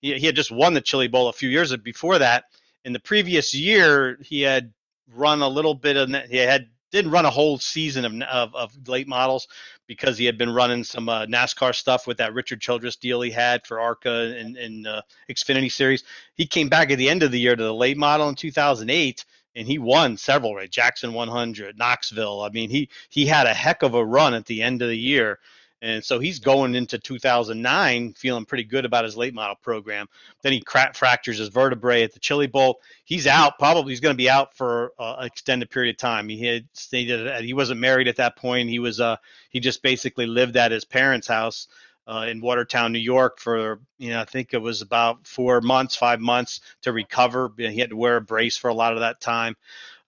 he, 0.00 0.18
he 0.18 0.26
had 0.26 0.36
just 0.36 0.50
won 0.50 0.74
the 0.74 0.80
Chili 0.80 1.08
Bowl 1.08 1.28
a 1.28 1.32
few 1.32 1.48
years 1.48 1.74
before 1.76 2.18
that. 2.18 2.44
In 2.84 2.92
the 2.92 3.00
previous 3.00 3.54
year, 3.54 4.18
he 4.22 4.42
had 4.42 4.72
run 5.14 5.42
a 5.42 5.48
little 5.48 5.74
bit 5.74 5.96
of 5.96 6.10
he 6.28 6.36
had 6.36 6.68
didn't 6.92 7.10
run 7.10 7.24
a 7.24 7.30
whole 7.30 7.58
season 7.58 8.04
of, 8.04 8.22
of, 8.22 8.54
of 8.54 8.88
late 8.88 9.08
models 9.08 9.48
because 9.86 10.18
he 10.18 10.24
had 10.24 10.38
been 10.38 10.50
running 10.50 10.84
some 10.84 11.08
uh, 11.08 11.26
NASCAR 11.26 11.74
stuff 11.74 12.06
with 12.06 12.18
that 12.18 12.34
Richard 12.34 12.60
Childress 12.60 12.96
deal 12.96 13.20
he 13.20 13.30
had 13.30 13.66
for 13.66 13.80
ARCA 13.80 14.34
and, 14.38 14.56
and 14.56 14.86
uh, 14.86 15.02
Xfinity 15.30 15.70
Series. 15.70 16.04
He 16.34 16.46
came 16.46 16.68
back 16.68 16.90
at 16.90 16.98
the 16.98 17.08
end 17.08 17.22
of 17.22 17.30
the 17.30 17.40
year 17.40 17.56
to 17.56 17.62
the 17.62 17.74
late 17.74 17.96
model 17.96 18.28
in 18.28 18.34
2008 18.34 19.24
and 19.56 19.66
he 19.66 19.78
won 19.78 20.16
several 20.16 20.54
right 20.54 20.70
Jackson 20.70 21.14
100, 21.14 21.78
Knoxville. 21.78 22.42
I 22.42 22.50
mean, 22.50 22.70
he 22.70 22.90
he 23.08 23.26
had 23.26 23.46
a 23.46 23.54
heck 23.54 23.82
of 23.82 23.94
a 23.94 24.04
run 24.04 24.34
at 24.34 24.44
the 24.46 24.62
end 24.62 24.82
of 24.82 24.88
the 24.88 24.98
year. 24.98 25.38
And 25.82 26.02
so 26.02 26.18
he's 26.18 26.38
going 26.38 26.74
into 26.74 26.98
2009 26.98 28.14
feeling 28.14 28.46
pretty 28.46 28.64
good 28.64 28.84
about 28.84 29.04
his 29.04 29.16
late 29.16 29.34
model 29.34 29.56
program. 29.56 30.08
Then 30.42 30.52
he 30.52 30.60
crack, 30.60 30.94
fractures 30.94 31.38
his 31.38 31.48
vertebrae 31.48 32.02
at 32.02 32.14
the 32.14 32.18
Chili 32.18 32.46
Bowl. 32.46 32.80
He's 33.04 33.26
out. 33.26 33.58
Probably 33.58 33.92
he's 33.92 34.00
going 34.00 34.14
to 34.14 34.16
be 34.16 34.30
out 34.30 34.56
for 34.56 34.92
uh, 34.98 35.16
an 35.18 35.26
extended 35.26 35.70
period 35.70 35.94
of 35.94 35.98
time. 35.98 36.28
He 36.28 36.44
had 36.44 36.66
stated 36.72 37.44
he 37.44 37.52
wasn't 37.52 37.80
married 37.80 38.08
at 38.08 38.16
that 38.16 38.36
point. 38.36 38.70
He 38.70 38.78
was 38.78 39.00
uh, 39.00 39.16
he 39.50 39.60
just 39.60 39.82
basically 39.82 40.26
lived 40.26 40.56
at 40.56 40.72
his 40.72 40.84
parents' 40.84 41.28
house 41.28 41.68
uh, 42.06 42.26
in 42.28 42.40
Watertown, 42.40 42.92
New 42.92 42.98
York, 42.98 43.38
for 43.38 43.80
you 43.98 44.10
know 44.10 44.20
I 44.20 44.24
think 44.24 44.54
it 44.54 44.62
was 44.62 44.80
about 44.80 45.26
four 45.26 45.60
months, 45.60 45.96
five 45.96 46.20
months 46.20 46.60
to 46.82 46.92
recover. 46.92 47.52
He 47.56 47.78
had 47.78 47.90
to 47.90 47.96
wear 47.96 48.16
a 48.16 48.20
brace 48.20 48.56
for 48.56 48.68
a 48.68 48.74
lot 48.74 48.94
of 48.94 49.00
that 49.00 49.20
time. 49.20 49.56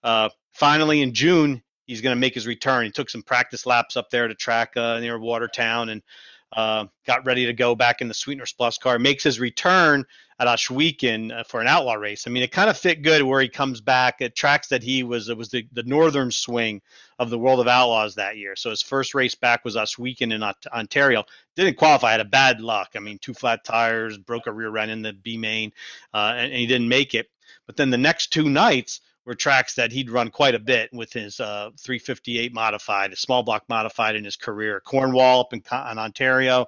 Uh, 0.03 0.29
finally, 0.51 1.01
in 1.01 1.13
June, 1.13 1.61
he's 1.89 2.01
going 2.01 2.15
to 2.15 2.19
make 2.19 2.35
his 2.35 2.45
return. 2.45 2.85
He 2.85 2.91
took 2.91 3.09
some 3.09 3.23
practice 3.23 3.65
laps 3.65 3.97
up 3.97 4.11
there 4.11 4.27
to 4.27 4.35
track 4.35 4.77
uh, 4.77 4.99
near 4.99 5.17
Watertown 5.17 5.89
and 5.89 6.03
uh, 6.53 6.85
got 7.05 7.25
ready 7.25 7.47
to 7.47 7.53
go 7.53 7.75
back 7.75 8.01
in 8.01 8.07
the 8.07 8.13
Sweeteners 8.13 8.53
Plus 8.53 8.77
car. 8.77 8.99
Makes 8.99 9.23
his 9.23 9.39
return 9.39 10.05
at 10.39 10.47
Ohsweken 10.47 11.31
uh, 11.31 11.43
for 11.43 11.61
an 11.61 11.67
outlaw 11.67 11.95
race. 11.95 12.27
I 12.27 12.29
mean, 12.29 12.43
it 12.43 12.51
kind 12.51 12.69
of 12.69 12.77
fit 12.77 13.01
good 13.01 13.23
where 13.23 13.41
he 13.41 13.49
comes 13.49 13.81
back. 13.81 14.21
It 14.21 14.35
tracks 14.35 14.67
that 14.67 14.83
he 14.83 15.01
was 15.01 15.29
it 15.29 15.37
was 15.37 15.49
the, 15.49 15.67
the 15.73 15.83
northern 15.83 16.31
swing 16.31 16.81
of 17.17 17.31
the 17.31 17.39
World 17.39 17.59
of 17.59 17.67
Outlaws 17.67 18.15
that 18.15 18.37
year. 18.37 18.55
So 18.55 18.69
his 18.69 18.83
first 18.83 19.15
race 19.15 19.35
back 19.35 19.65
was 19.65 19.75
Ohsweken 19.75 20.31
in 20.31 20.43
Ontario. 20.71 21.25
Didn't 21.55 21.77
qualify. 21.77 22.11
Had 22.11 22.21
a 22.21 22.25
bad 22.25 22.61
luck. 22.61 22.89
I 22.95 22.99
mean, 22.99 23.17
two 23.17 23.33
flat 23.33 23.63
tires, 23.63 24.17
broke 24.17 24.45
a 24.45 24.51
rear 24.51 24.75
end 24.77 24.91
in 24.91 25.01
the 25.01 25.13
B 25.13 25.37
main, 25.37 25.73
uh, 26.13 26.33
and, 26.35 26.51
and 26.51 26.53
he 26.53 26.67
didn't 26.67 26.89
make 26.89 27.15
it. 27.15 27.29
But 27.65 27.77
then 27.77 27.89
the 27.89 27.97
next 27.97 28.31
two 28.31 28.47
nights 28.47 29.01
were 29.25 29.35
tracks 29.35 29.75
that 29.75 29.91
he'd 29.91 30.09
run 30.09 30.29
quite 30.29 30.55
a 30.55 30.59
bit 30.59 30.89
with 30.93 31.13
his 31.13 31.39
uh, 31.39 31.69
358 31.79 32.53
modified, 32.53 33.13
a 33.13 33.15
small 33.15 33.43
block 33.43 33.63
modified 33.69 34.15
in 34.15 34.23
his 34.23 34.35
career. 34.35 34.79
Cornwall 34.79 35.41
up 35.41 35.53
in, 35.53 35.61
in 35.91 35.99
Ontario, 35.99 36.67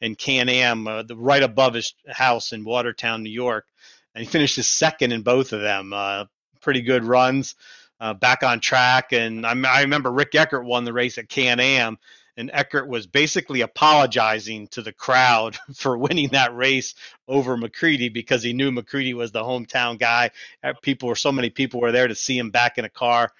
and 0.00 0.18
Can 0.18 0.48
Am, 0.48 0.86
uh, 0.86 1.04
right 1.14 1.42
above 1.42 1.74
his 1.74 1.94
house 2.08 2.52
in 2.52 2.64
Watertown, 2.64 3.22
New 3.22 3.30
York. 3.30 3.66
And 4.14 4.22
he 4.22 4.28
finished 4.28 4.56
his 4.56 4.66
second 4.66 5.12
in 5.12 5.22
both 5.22 5.52
of 5.52 5.62
them. 5.62 5.92
Uh, 5.92 6.26
pretty 6.60 6.82
good 6.82 7.04
runs, 7.04 7.54
uh, 8.00 8.14
back 8.14 8.42
on 8.42 8.60
track. 8.60 9.12
And 9.12 9.46
I, 9.46 9.54
I, 9.66 9.82
remember 9.82 10.10
Rick 10.10 10.34
Eckert 10.34 10.64
won 10.64 10.84
the 10.84 10.92
race 10.92 11.18
at 11.18 11.28
Can 11.28 11.60
Am, 11.60 11.98
and 12.36 12.50
Eckert 12.52 12.88
was 12.88 13.06
basically 13.06 13.60
apologizing 13.60 14.68
to 14.68 14.82
the 14.82 14.92
crowd 14.92 15.56
for 15.74 15.96
winning 15.96 16.28
that 16.28 16.54
race 16.54 16.94
over 17.28 17.56
McCreadie 17.56 18.12
because 18.12 18.42
he 18.42 18.52
knew 18.52 18.70
McCreadie 18.70 19.14
was 19.14 19.32
the 19.32 19.42
hometown 19.42 19.98
guy. 19.98 20.30
Uh, 20.62 20.72
people 20.82 21.08
were 21.08 21.16
so 21.16 21.32
many 21.32 21.50
people 21.50 21.80
were 21.80 21.92
there 21.92 22.08
to 22.08 22.14
see 22.14 22.38
him 22.38 22.50
back 22.50 22.78
in 22.78 22.84
a 22.84 22.90
car. 22.90 23.30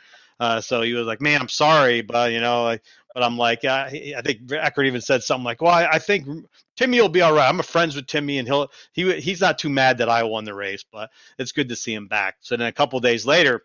Uh, 0.41 0.61
so 0.61 0.83
he 0.83 0.93
was 0.93 1.07
like, 1.07 1.21
"Man, 1.21 1.41
I'm 1.41 1.49
sorry, 1.49 2.01
but 2.03 2.33
you 2.33 2.41
know, 2.41 2.67
I, 2.67 2.81
but 3.15 3.23
I'm 3.23 3.37
like, 3.39 3.65
uh, 3.65 3.89
I 3.91 4.23
think 4.25 4.51
Eckert 4.51 4.87
even 4.87 5.01
said 5.01 5.23
something 5.23 5.45
like, 5.45 5.63
"Well, 5.63 5.73
I, 5.73 5.87
I, 5.87 5.99
think 5.99 6.27
Timmy 6.77 7.01
will 7.01 7.09
be 7.09 7.21
all 7.21 7.33
right. 7.33 7.49
I'm 7.49 7.61
a 7.61 7.63
friends 7.63 7.95
with 7.95 8.07
Timmy, 8.07 8.39
and 8.39 8.49
he'll 8.49 8.69
he 8.93 9.21
he's 9.21 9.41
not 9.41 9.59
too 9.59 9.69
mad 9.69 9.99
that 9.99 10.09
I 10.09 10.25
won 10.25 10.45
the 10.45 10.55
race, 10.55 10.85
but 10.91 11.11
it's 11.39 11.53
good 11.53 11.69
to 11.69 11.77
see 11.77 11.95
him 11.95 12.09
back." 12.09 12.39
So 12.41 12.57
then 12.57 12.67
a 12.67 12.73
couple 12.73 12.99
days 12.99 13.25
later, 13.25 13.63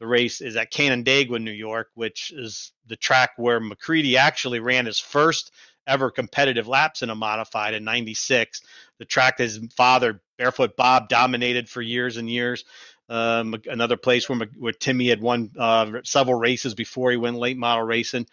the 0.00 0.06
race 0.06 0.40
is 0.40 0.56
at 0.56 0.70
Canandaigua, 0.70 1.38
New 1.38 1.52
York, 1.52 1.88
which 1.94 2.32
is 2.34 2.72
the 2.86 2.96
track 2.96 3.30
where 3.36 3.60
McCreadie 3.60 4.16
actually 4.16 4.60
ran 4.60 4.86
his 4.86 4.98
first 4.98 5.52
ever 5.86 6.10
competitive 6.10 6.68
laps 6.68 7.02
in 7.02 7.10
a 7.10 7.14
modified 7.14 7.74
in 7.74 7.84
96 7.84 8.60
the 9.00 9.04
track 9.06 9.38
his 9.38 9.58
father 9.76 10.20
barefoot 10.38 10.76
bob 10.76 11.08
dominated 11.08 11.68
for 11.68 11.82
years 11.82 12.18
and 12.18 12.30
years. 12.30 12.64
Um, 13.08 13.56
another 13.66 13.96
place 13.96 14.28
where, 14.28 14.46
where 14.56 14.72
timmy 14.72 15.08
had 15.08 15.20
won 15.20 15.50
uh, 15.58 15.90
several 16.04 16.38
races 16.38 16.74
before 16.74 17.10
he 17.10 17.16
went 17.16 17.38
late 17.38 17.56
model 17.56 17.82
racing. 17.82 18.26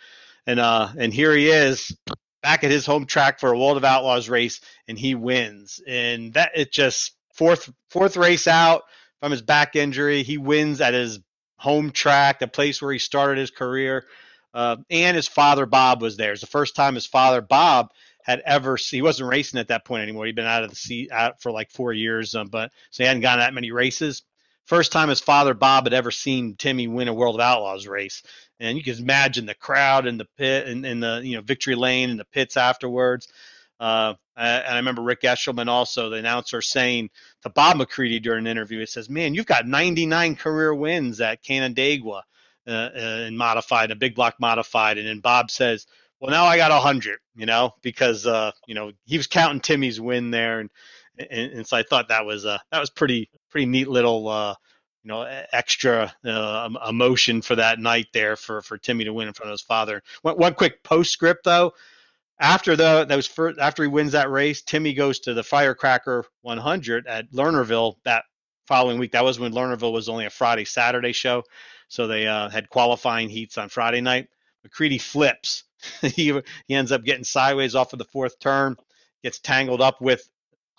And 0.45 0.59
uh, 0.59 0.89
and 0.97 1.11
here 1.11 1.33
he 1.33 1.49
is 1.49 1.97
back 2.43 2.63
at 2.63 2.69
his 2.69 2.85
home 2.85 3.05
track 3.05 3.39
for 3.39 3.51
a 3.51 3.57
World 3.57 3.77
of 3.77 3.83
Outlaws 3.83 4.29
race, 4.29 4.61
and 4.87 4.99
he 4.99 5.15
wins. 5.15 5.81
And 5.87 6.33
that 6.33 6.51
it 6.53 6.71
just 6.71 7.13
fourth 7.33 7.71
fourth 7.89 8.17
race 8.17 8.47
out 8.47 8.83
from 9.21 9.31
his 9.31 9.41
back 9.41 9.75
injury, 9.75 10.21
he 10.23 10.37
wins 10.37 10.79
at 10.79 10.93
his 10.93 11.19
home 11.57 11.91
track, 11.91 12.39
the 12.39 12.47
place 12.47 12.81
where 12.81 12.93
he 12.93 12.99
started 12.99 13.37
his 13.37 13.51
career. 13.51 14.05
Uh, 14.53 14.77
and 14.89 15.15
his 15.15 15.27
father 15.27 15.65
Bob 15.65 16.01
was 16.01 16.17
there. 16.17 16.31
It's 16.31 16.41
the 16.41 16.47
first 16.47 16.75
time 16.75 16.95
his 16.95 17.05
father 17.05 17.41
Bob 17.41 17.91
had 18.23 18.41
ever. 18.45 18.75
He 18.77 19.01
wasn't 19.01 19.29
racing 19.29 19.59
at 19.59 19.67
that 19.67 19.85
point 19.85 20.03
anymore. 20.03 20.25
He'd 20.25 20.35
been 20.35 20.45
out 20.45 20.63
of 20.63 20.69
the 20.69 20.75
seat 20.75 21.11
out 21.11 21.41
for 21.41 21.51
like 21.51 21.71
four 21.71 21.93
years, 21.93 22.35
um, 22.35 22.47
but 22.47 22.71
so 22.91 23.03
he 23.03 23.07
hadn't 23.07 23.21
gone 23.21 23.39
that 23.39 23.53
many 23.53 23.71
races. 23.71 24.23
First 24.65 24.91
time 24.91 25.07
his 25.07 25.21
father 25.21 25.53
Bob 25.53 25.85
had 25.85 25.93
ever 25.93 26.11
seen 26.11 26.55
Timmy 26.55 26.87
win 26.87 27.07
a 27.07 27.13
World 27.13 27.35
of 27.35 27.41
Outlaws 27.41 27.87
race, 27.87 28.23
and 28.59 28.77
you 28.77 28.83
can 28.83 28.97
imagine 28.97 29.45
the 29.45 29.53
crowd 29.53 30.07
in 30.07 30.17
the 30.17 30.27
pit 30.37 30.67
and 30.67 30.85
in, 30.85 30.99
the 30.99 31.21
you 31.23 31.35
know 31.35 31.41
victory 31.41 31.75
lane 31.75 32.09
and 32.09 32.19
the 32.19 32.25
pits 32.25 32.57
afterwards. 32.57 33.29
Uh, 33.79 34.15
and 34.37 34.73
I 34.73 34.77
remember 34.77 35.01
Rick 35.01 35.21
Eshelman 35.21 35.67
also, 35.67 36.09
the 36.09 36.17
announcer, 36.17 36.61
saying 36.61 37.09
to 37.41 37.49
Bob 37.49 37.77
McCreadie 37.77 38.21
during 38.21 38.45
an 38.45 38.51
interview, 38.51 38.79
he 38.79 38.85
says, 38.85 39.09
"Man, 39.09 39.33
you've 39.33 39.45
got 39.45 39.67
99 39.67 40.35
career 40.35 40.73
wins 40.73 41.19
at 41.21 41.43
Canandaigua 41.43 42.23
uh, 42.67 42.69
uh, 42.69 43.25
in 43.27 43.35
modified, 43.35 43.91
a 43.91 43.95
big 43.95 44.15
block 44.15 44.35
modified," 44.39 44.97
and 44.97 45.07
then 45.07 45.19
Bob 45.19 45.49
says, 45.49 45.87
"Well, 46.19 46.31
now 46.31 46.45
I 46.45 46.57
got 46.57 46.71
100," 46.71 47.19
you 47.35 47.45
know, 47.45 47.73
because 47.81 48.25
uh, 48.25 48.51
you 48.67 48.75
know 48.75 48.91
he 49.05 49.17
was 49.17 49.27
counting 49.27 49.61
Timmy's 49.61 49.99
win 49.99 50.31
there, 50.31 50.59
and 50.59 50.69
and, 51.17 51.51
and 51.53 51.67
so 51.67 51.77
I 51.77 51.83
thought 51.83 52.09
that 52.09 52.25
was 52.25 52.45
uh, 52.45 52.59
that 52.71 52.79
was 52.79 52.89
pretty 52.89 53.29
pretty 53.49 53.65
neat 53.65 53.87
little 53.87 54.27
uh, 54.27 54.55
you 55.03 55.09
know 55.09 55.23
extra 55.51 56.13
uh, 56.25 56.69
emotion 56.87 57.41
for 57.41 57.55
that 57.55 57.79
night 57.79 58.07
there 58.13 58.35
for 58.35 58.61
for 58.61 58.77
Timmy 58.77 59.05
to 59.05 59.13
win 59.13 59.27
in 59.27 59.33
front 59.33 59.49
of 59.49 59.53
his 59.53 59.61
father. 59.61 60.03
One, 60.21 60.35
one 60.35 60.53
quick 60.53 60.83
postscript 60.83 61.43
though. 61.43 61.73
After 62.39 62.75
the 62.75 63.05
that 63.05 63.15
was 63.15 63.27
first, 63.27 63.59
after 63.59 63.83
he 63.83 63.89
wins 63.89 64.11
that 64.11 64.29
race, 64.29 64.61
Timmy 64.61 64.93
goes 64.93 65.19
to 65.21 65.33
the 65.33 65.43
Firecracker 65.43 66.25
100 66.41 67.07
at 67.07 67.31
Lernerville 67.31 67.95
that 68.05 68.25
following 68.67 68.99
week. 68.99 69.13
That 69.13 69.23
was 69.23 69.39
when 69.39 69.53
Lernerville 69.53 69.93
was 69.93 70.09
only 70.09 70.25
a 70.25 70.29
Friday 70.29 70.65
Saturday 70.65 71.13
show, 71.13 71.43
so 71.87 72.05
they 72.05 72.27
uh, 72.27 72.49
had 72.49 72.69
qualifying 72.69 73.29
heats 73.29 73.57
on 73.57 73.69
Friday 73.69 74.01
night. 74.01 74.27
McCreadie 74.67 75.01
flips. 75.01 75.63
he 76.01 76.39
he 76.67 76.75
ends 76.75 76.91
up 76.91 77.03
getting 77.03 77.23
sideways 77.23 77.75
off 77.75 77.93
of 77.93 77.99
the 77.99 78.05
fourth 78.05 78.39
turn, 78.39 78.75
gets 79.23 79.39
tangled 79.39 79.81
up 79.81 79.99
with 79.99 80.29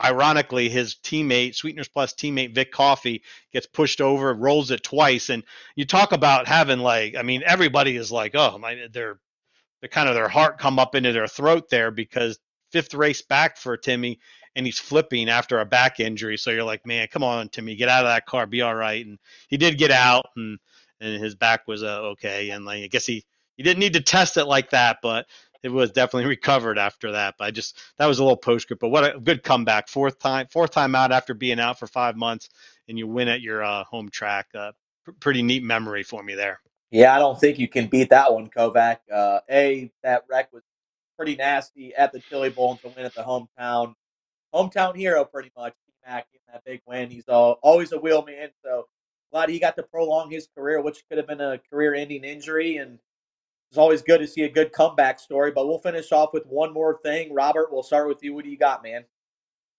ironically, 0.03 0.69
his 0.69 0.95
teammate, 0.95 1.57
Sweeteners 1.57 1.89
Plus 1.89 2.13
teammate 2.13 2.55
Vic 2.55 2.71
Coffey, 2.71 3.23
gets 3.53 3.67
pushed 3.67 4.01
over, 4.01 4.33
rolls 4.33 4.71
it 4.71 4.83
twice, 4.83 5.29
and 5.29 5.43
you 5.75 5.85
talk 5.85 6.13
about 6.13 6.47
having 6.47 6.79
like, 6.79 7.17
I 7.17 7.23
mean, 7.23 7.43
everybody 7.45 7.97
is 7.97 8.13
like, 8.13 8.35
oh 8.35 8.59
my, 8.59 8.87
they're 8.93 9.19
they're 9.81 9.89
kind 9.89 10.09
of 10.09 10.15
their 10.15 10.29
heart 10.29 10.59
come 10.59 10.79
up 10.79 10.95
into 10.95 11.13
their 11.13 11.29
throat 11.29 11.69
there 11.71 11.91
because 11.91 12.39
fifth 12.71 12.95
race 12.95 13.23
back 13.23 13.57
for 13.57 13.77
Timmy, 13.77 14.21
and 14.57 14.67
he's 14.67 14.79
flipping 14.79 15.29
after 15.29 15.61
a 15.61 15.65
back 15.65 16.01
injury. 16.01 16.37
So 16.37 16.51
you're 16.51 16.65
like, 16.65 16.87
man, 16.87 17.09
come 17.11 17.23
on, 17.23 17.49
Timmy, 17.49 17.77
get 17.77 17.89
out 17.89 18.05
of 18.05 18.11
that 18.11 18.27
car, 18.27 18.47
be 18.47 18.63
all 18.63 18.75
right. 18.75 19.05
And 19.05 19.19
he 19.49 19.57
did 19.57 19.79
get 19.79 19.91
out, 19.91 20.27
and 20.37 20.59
and 21.01 21.23
his 21.23 21.35
back 21.35 21.69
was 21.69 21.83
uh, 21.83 22.01
okay, 22.11 22.51
and 22.51 22.65
like 22.65 22.83
I 22.83 22.89
guess 22.89 23.07
he 23.07 23.25
he 23.57 23.63
didn't 23.63 23.81
need 23.81 23.95
to 23.95 24.01
test 24.01 24.37
it 24.37 24.47
like 24.47 24.71
that, 24.71 24.99
but 25.03 25.27
it 25.63 25.69
was 25.69 25.91
definitely 25.93 26.29
recovered 26.29 26.79
after 26.79 27.13
that. 27.13 27.35
But 27.39 27.45
I 27.47 27.51
just 27.51 27.79
that 27.99 28.07
was 28.07 28.19
a 28.19 28.25
little 28.25 28.37
postscript. 28.37 28.81
But 28.81 28.89
what 28.89 29.17
a 29.17 29.19
good 29.19 29.43
comeback! 29.43 29.89
Fourth 29.89 30.19
time, 30.19 30.47
fourth 30.51 30.71
time 30.71 30.95
out 30.95 31.13
after 31.13 31.35
being 31.35 31.61
out 31.61 31.79
for 31.79 31.87
five 31.87 32.17
months, 32.17 32.49
and 32.89 32.99
you 32.99 33.07
win 33.07 33.29
at 33.29 33.41
your 33.41 33.63
uh, 33.63 33.85
home 33.85 34.09
track. 34.09 34.49
Uh, 34.55 34.73
pr- 35.05 35.13
pretty 35.13 35.43
neat 35.43 35.63
memory 35.63 36.03
for 36.03 36.23
me 36.23 36.35
there. 36.35 36.61
Yeah, 36.91 37.15
I 37.15 37.19
don't 37.19 37.39
think 37.39 37.59
you 37.59 37.69
can 37.69 37.89
beat 37.89 38.11
that 38.11 38.33
one, 38.33 38.49
Kovac. 38.49 38.99
Uh, 39.13 39.41
a 39.51 39.91
that 40.03 40.25
wreck 40.31 40.53
was 40.53 40.63
pretty 41.17 41.37
nasty 41.37 41.95
at 41.95 42.13
the 42.13 42.21
Chili 42.21 42.51
Bowl 42.51 42.77
to 42.79 42.89
win 42.89 43.05
at 43.07 43.15
the 43.15 43.23
hometown 43.23 43.95
hometown 44.55 44.97
hero, 44.97 45.25
pretty 45.25 45.51
much. 45.57 45.75
Mac 46.07 46.27
getting 46.33 46.47
that 46.53 46.65
big 46.65 46.81
win. 46.87 47.11
He's 47.11 47.29
uh, 47.29 47.53
always 47.63 47.93
a 47.93 47.99
wheel 47.99 48.25
man, 48.25 48.49
so 48.65 48.87
glad 49.31 49.51
he 49.51 49.59
got 49.59 49.77
to 49.77 49.83
prolong 49.83 50.31
his 50.31 50.49
career, 50.57 50.81
which 50.81 51.05
could 51.09 51.19
have 51.19 51.27
been 51.27 51.41
a 51.41 51.61
career-ending 51.71 52.25
injury, 52.25 52.79
and 52.79 52.99
it's 53.71 53.79
always 53.79 54.03
good 54.03 54.19
to 54.19 54.27
see 54.27 54.45
a 54.45 54.51
good 54.51 54.73
comeback 54.73 55.21
story, 55.21 55.51
but 55.51 55.67
we'll 55.67 55.79
finish 55.79 56.13
off 56.13 56.33
with 56.33 56.47
one 56.47 56.73
more 56.73 57.01
thing. 57.05 57.35
Robert, 57.35 57.73
we'll 57.73 57.83
start 57.83 58.09
with 58.09 58.23
you. 58.23 58.35
What 58.35 58.45
do 58.45 58.51
you 58.51 58.57
got, 58.59 58.83
man? 58.83 59.05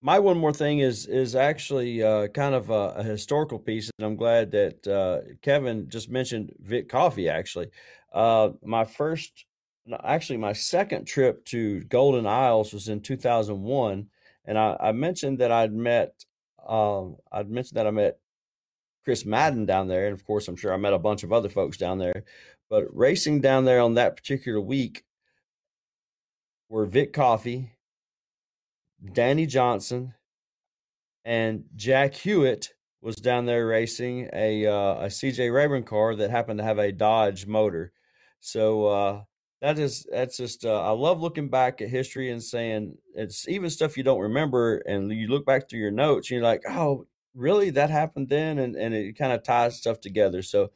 My 0.02 0.18
one 0.18 0.38
more 0.38 0.52
thing 0.52 0.78
is 0.78 1.06
is 1.06 1.34
actually 1.36 2.02
uh, 2.02 2.28
kind 2.28 2.54
of 2.54 2.70
a, 2.70 2.94
a, 2.96 3.02
historical 3.02 3.58
piece, 3.58 3.90
and 3.98 4.06
I'm 4.06 4.16
glad 4.16 4.50
that 4.52 4.86
uh, 4.86 5.34
Kevin 5.42 5.90
just 5.90 6.08
mentioned 6.08 6.54
Vic 6.60 6.88
Coffey. 6.88 7.28
Actually, 7.28 7.68
uh, 8.14 8.50
my 8.64 8.84
first, 8.84 9.44
actually 10.02 10.38
my 10.38 10.54
second 10.54 11.04
trip 11.04 11.44
to 11.46 11.80
Golden 11.84 12.26
Isles 12.26 12.72
was 12.72 12.88
in 12.88 13.00
2001, 13.00 14.06
and 14.46 14.58
I, 14.58 14.76
I 14.80 14.92
mentioned 14.92 15.38
that 15.40 15.52
I'd 15.52 15.74
met, 15.74 16.24
um, 16.66 17.16
I'd 17.30 17.50
mentioned 17.50 17.76
that 17.76 17.86
I 17.86 17.90
met 17.90 18.18
Chris 19.04 19.26
Madden 19.26 19.66
down 19.66 19.86
there, 19.86 20.06
and 20.06 20.14
of 20.14 20.24
course, 20.24 20.48
I'm 20.48 20.56
sure 20.56 20.72
I 20.72 20.78
met 20.78 20.94
a 20.94 20.98
bunch 20.98 21.24
of 21.24 21.32
other 21.32 21.50
folks 21.50 21.76
down 21.76 21.98
there. 21.98 22.24
But 22.70 22.86
racing 22.96 23.42
down 23.42 23.66
there 23.66 23.80
on 23.80 23.94
that 23.94 24.16
particular 24.16 24.60
week 24.60 25.04
were 26.70 26.86
Vic 26.86 27.12
Coffey, 27.12 27.72
Danny 29.12 29.46
Johnson, 29.46 30.14
and 31.24 31.64
Jack 31.74 32.14
Hewitt 32.14 32.70
was 33.02 33.16
down 33.16 33.46
there 33.46 33.66
racing 33.66 34.28
a 34.32 34.66
uh, 34.66 34.94
a 34.94 35.06
CJ 35.06 35.52
Rayburn 35.52 35.84
car 35.84 36.14
that 36.16 36.30
happened 36.30 36.58
to 36.58 36.64
have 36.64 36.78
a 36.78 36.92
Dodge 36.92 37.46
motor. 37.46 37.92
So 38.40 38.86
uh, 38.86 39.22
that 39.60 39.78
is 39.78 40.06
that's 40.10 40.36
just 40.36 40.64
uh, 40.64 40.82
I 40.82 40.90
love 40.90 41.20
looking 41.20 41.48
back 41.48 41.80
at 41.80 41.88
history 41.88 42.30
and 42.30 42.42
saying 42.42 42.96
it's 43.14 43.48
even 43.48 43.70
stuff 43.70 43.96
you 43.96 44.02
don't 44.02 44.20
remember, 44.20 44.78
and 44.86 45.10
you 45.10 45.28
look 45.28 45.46
back 45.46 45.68
through 45.68 45.80
your 45.80 45.90
notes, 45.90 46.30
and 46.30 46.36
you're 46.36 46.44
like, 46.44 46.62
oh, 46.68 47.06
really, 47.34 47.70
that 47.70 47.90
happened 47.90 48.28
then, 48.28 48.58
and 48.58 48.76
and 48.76 48.94
it 48.94 49.16
kind 49.16 49.32
of 49.32 49.42
ties 49.42 49.76
stuff 49.76 50.00
together. 50.00 50.42
So 50.42 50.70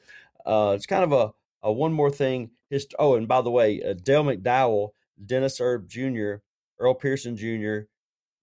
uh, 0.47 0.73
it's 0.75 0.87
kind 0.87 1.05
of 1.05 1.13
a, 1.13 1.33
a 1.63 1.73
one 1.73 1.93
more 1.93 2.11
thing. 2.11 2.51
His, 2.71 2.87
oh, 2.99 3.15
and 3.15 3.29
by 3.29 3.43
the 3.43 3.51
way, 3.51 3.83
uh, 3.83 3.95
Dale 3.95 4.25
McDowell, 4.25 4.91
Dennis 5.25 5.61
Erb 5.61 5.89
Jr., 5.89 6.37
Earl 6.79 6.95
Pearson 6.95 7.37
Jr., 7.37 7.87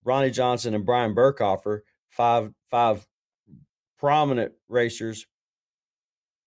Ronnie 0.03 0.31
Johnson, 0.31 0.73
and 0.73 0.85
Brian 0.85 1.15
Birkhofer, 1.15 1.81
five 2.09 2.51
five 2.69 3.05
prominent 3.97 4.53
racers, 4.67 5.27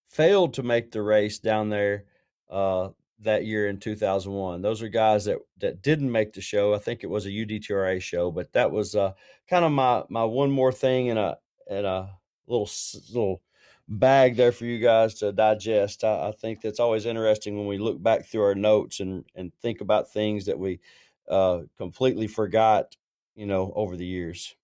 failed 0.09 0.55
to 0.55 0.63
make 0.63 0.91
the 0.91 1.03
race 1.03 1.39
down 1.39 1.69
there 1.69 2.05
uh, 2.51 2.89
that 3.21 3.45
year 3.45 3.69
in 3.69 3.79
2001. 3.79 4.63
Those 4.63 4.83
are 4.83 4.89
guys 4.89 5.25
that 5.25 5.39
that 5.59 5.83
didn't 5.83 6.11
make 6.11 6.33
the 6.33 6.41
show. 6.41 6.75
I 6.75 6.79
think 6.79 7.03
it 7.03 7.11
was 7.11 7.27
a 7.27 7.31
UDTRA 7.31 8.01
show, 8.01 8.31
but 8.31 8.53
that 8.53 8.71
was 8.71 8.95
uh, 8.95 9.13
kind 9.49 9.65
of 9.65 9.73
my 9.73 10.05
my 10.09 10.25
one 10.25 10.51
more 10.51 10.73
thing 10.73 11.07
in 11.07 11.19
a 11.19 11.37
and 11.69 11.87
a 11.87 12.11
little 12.47 12.69
little 13.11 13.43
bag 13.89 14.37
there 14.37 14.53
for 14.53 14.65
you 14.65 14.79
guys 14.79 15.15
to 15.15 15.33
digest. 15.33 16.05
I, 16.05 16.29
I, 16.29 16.33
think 16.33 16.63
that's 16.63 16.81
always 16.81 17.05
interesting 17.05 17.57
when 17.59 17.67
we 17.67 17.77
look 17.77 18.03
back 18.03 18.25
through 18.25 18.45
our 18.45 18.55
notes 18.55 19.01
and 19.01 19.25
and 19.35 19.53
think 19.61 19.81
about 19.81 20.11
things 20.11 20.47
that 20.47 20.59
we 20.59 20.81
uh, 21.29 21.61
completely 21.77 22.27
forgot, 22.27 22.97
you 23.35 23.47
know, 23.47 23.73
over 23.75 23.97
the 23.97 24.07
years. 24.07 24.55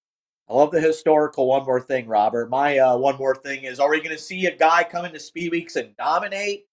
I 0.49 0.55
love 0.55 0.73
the 0.73 0.81
historical 0.81 1.47
one 1.47 1.65
more 1.65 1.81
thing, 1.81 2.09
Robert. 2.09 2.51
My 2.51 2.79
uh, 2.79 2.97
one 2.97 3.17
more 3.17 3.37
thing 3.37 3.65
is: 3.65 3.81
Are 3.81 3.91
we 3.91 3.99
going 3.99 4.17
to 4.17 4.19
see 4.23 4.47
a 4.47 4.57
guy 4.57 4.85
come 4.85 5.05
into 5.05 5.21
Speed 5.21 5.53
Weeks 5.53 5.77
and 5.77 5.97
dominate? 5.97 6.67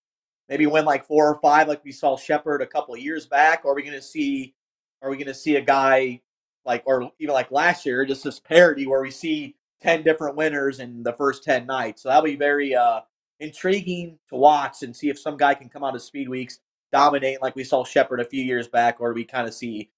Maybe 0.49 0.65
win 0.65 0.85
like 0.85 1.05
four 1.05 1.27
or 1.27 1.39
five, 1.41 1.67
like 1.67 1.83
we 1.83 1.91
saw 1.91 2.17
Sheppard 2.17 2.61
a 2.61 2.67
couple 2.67 2.95
years 2.97 3.25
back. 3.27 3.65
Or 3.65 3.73
are 3.73 3.75
we 3.75 3.83
going 3.83 3.93
to 3.93 4.01
see? 4.01 4.55
Are 5.01 5.09
we 5.09 5.17
going 5.17 5.27
to 5.27 5.33
see 5.33 5.57
a 5.57 5.61
guy 5.61 6.21
like, 6.67 6.83
or 6.85 7.11
even 7.19 7.33
like 7.33 7.49
last 7.49 7.85
year, 7.85 8.05
just 8.05 8.23
this 8.25 8.39
parody 8.39 8.85
where 8.85 9.01
we 9.01 9.09
see 9.09 9.55
10 9.81 10.03
different 10.03 10.35
winners 10.35 10.79
in 10.79 11.01
the 11.01 11.13
first 11.13 11.43
10 11.43 11.65
nights. 11.65 12.03
So 12.03 12.09
that'll 12.09 12.23
be 12.23 12.35
very 12.35 12.75
uh, 12.75 13.01
intriguing 13.39 14.19
to 14.29 14.35
watch 14.35 14.83
and 14.83 14.95
see 14.95 15.09
if 15.09 15.17
some 15.17 15.37
guy 15.37 15.53
can 15.53 15.69
come 15.69 15.83
out 15.83 15.95
of 15.95 16.01
Speed 16.01 16.29
Weeks, 16.29 16.59
dominate 16.91 17.41
like 17.41 17.55
we 17.55 17.63
saw 17.63 17.85
Sheppard 17.85 18.19
a 18.19 18.25
few 18.25 18.43
years 18.43 18.67
back, 18.67 18.97
or 18.99 19.13
we 19.13 19.23
kind 19.23 19.47
of 19.47 19.53
see 19.53 19.89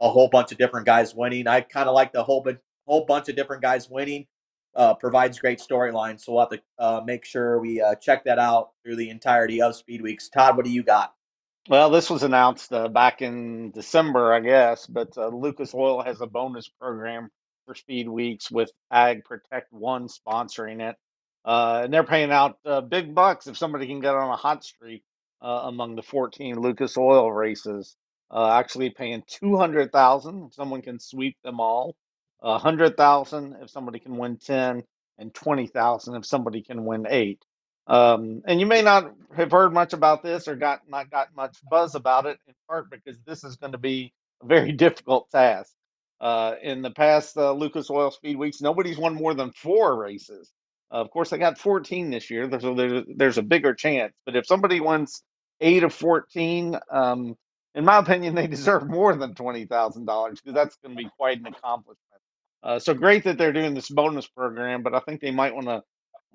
a 0.00 0.08
whole 0.08 0.28
bunch 0.28 0.52
of 0.52 0.58
different 0.58 0.86
guys 0.86 1.14
winning. 1.14 1.46
I 1.46 1.60
kind 1.60 1.88
of 1.88 1.94
like 1.94 2.12
the 2.12 2.22
whole, 2.22 2.46
whole 2.86 3.04
bunch 3.04 3.28
of 3.28 3.36
different 3.36 3.62
guys 3.62 3.88
winning. 3.88 4.26
Uh, 4.76 4.92
provides 4.92 5.38
great 5.38 5.58
storyline, 5.58 6.20
So 6.20 6.32
we'll 6.32 6.42
have 6.42 6.50
to 6.50 6.60
uh, 6.78 7.00
make 7.02 7.24
sure 7.24 7.58
we 7.58 7.80
uh, 7.80 7.94
check 7.94 8.24
that 8.24 8.38
out 8.38 8.72
through 8.84 8.96
the 8.96 9.08
entirety 9.08 9.62
of 9.62 9.74
Speed 9.74 10.02
Weeks. 10.02 10.28
Todd, 10.28 10.54
what 10.54 10.66
do 10.66 10.70
you 10.70 10.82
got? 10.82 11.14
Well, 11.66 11.88
this 11.88 12.10
was 12.10 12.22
announced 12.22 12.70
uh, 12.74 12.88
back 12.88 13.22
in 13.22 13.70
December, 13.70 14.34
I 14.34 14.40
guess, 14.40 14.86
but 14.86 15.16
uh, 15.16 15.28
Lucas 15.28 15.74
Oil 15.74 16.02
has 16.02 16.20
a 16.20 16.26
bonus 16.26 16.68
program 16.68 17.30
for 17.64 17.74
Speed 17.74 18.06
Weeks 18.06 18.50
with 18.50 18.70
Ag 18.90 19.24
Protect 19.24 19.72
One 19.72 20.08
sponsoring 20.08 20.86
it. 20.86 20.96
Uh, 21.42 21.82
and 21.84 21.94
they're 21.94 22.04
paying 22.04 22.30
out 22.30 22.58
big 22.90 23.14
bucks 23.14 23.46
if 23.46 23.56
somebody 23.56 23.86
can 23.86 24.00
get 24.00 24.14
on 24.14 24.30
a 24.30 24.36
hot 24.36 24.62
streak 24.62 25.04
among 25.40 25.96
the 25.96 26.02
14 26.02 26.60
Lucas 26.60 26.98
Oil 26.98 27.32
races. 27.32 27.96
Uh, 28.30 28.50
actually, 28.50 28.90
paying 28.90 29.22
200,000 29.28 30.46
if 30.46 30.54
someone 30.54 30.82
can 30.82 30.98
sweep 30.98 31.36
them 31.44 31.60
all, 31.60 31.94
100,000 32.40 33.56
if 33.62 33.70
somebody 33.70 33.98
can 33.98 34.16
win 34.16 34.36
10, 34.36 34.82
and 35.18 35.34
20,000 35.34 36.16
if 36.16 36.26
somebody 36.26 36.62
can 36.62 36.84
win 36.84 37.06
eight. 37.08 37.42
Um, 37.86 38.42
and 38.46 38.58
you 38.58 38.66
may 38.66 38.82
not 38.82 39.12
have 39.36 39.52
heard 39.52 39.72
much 39.72 39.92
about 39.92 40.22
this 40.22 40.48
or 40.48 40.56
got 40.56 40.80
not 40.88 41.10
got 41.10 41.28
much 41.36 41.56
buzz 41.70 41.94
about 41.94 42.26
it, 42.26 42.38
in 42.48 42.54
part 42.68 42.90
because 42.90 43.16
this 43.24 43.44
is 43.44 43.56
going 43.56 43.72
to 43.72 43.78
be 43.78 44.12
a 44.42 44.46
very 44.46 44.72
difficult 44.84 45.30
task. 45.30 45.72
Uh, 46.20 46.54
in 46.62 46.82
the 46.82 46.90
past 46.90 47.36
uh, 47.36 47.52
Lucas 47.52 47.90
Oil 47.90 48.10
Speed 48.10 48.38
Weeks, 48.38 48.60
nobody's 48.60 48.98
won 48.98 49.14
more 49.14 49.34
than 49.34 49.52
four 49.52 49.96
races. 50.00 50.50
Uh, 50.90 50.96
of 50.96 51.10
course, 51.10 51.30
they 51.30 51.38
got 51.38 51.58
14 51.58 52.10
this 52.10 52.30
year. 52.30 52.44
A, 52.44 52.74
there's, 52.74 53.04
there's 53.14 53.38
a 53.38 53.42
bigger 53.42 53.74
chance. 53.74 54.14
But 54.24 54.34
if 54.34 54.46
somebody 54.46 54.80
wins 54.80 55.22
eight 55.60 55.84
of 55.84 55.92
14, 55.92 56.78
um, 56.90 57.36
in 57.76 57.84
my 57.84 57.98
opinion, 57.98 58.34
they 58.34 58.48
deserve 58.48 58.88
more 58.88 59.14
than 59.16 59.34
$20,000 59.34 60.30
because 60.32 60.54
that's 60.54 60.76
going 60.78 60.96
to 60.96 61.04
be 61.04 61.10
quite 61.18 61.40
an 61.40 61.46
accomplishment. 61.46 61.98
Uh, 62.64 62.80
so 62.80 62.94
great 62.94 63.24
that 63.24 63.38
they're 63.38 63.52
doing 63.52 63.74
this 63.74 63.90
bonus 63.90 64.26
program, 64.26 64.82
but 64.82 64.94
I 64.94 65.00
think 65.00 65.20
they 65.22 65.32
might 65.32 65.54
want 65.54 65.68
to 65.68 65.84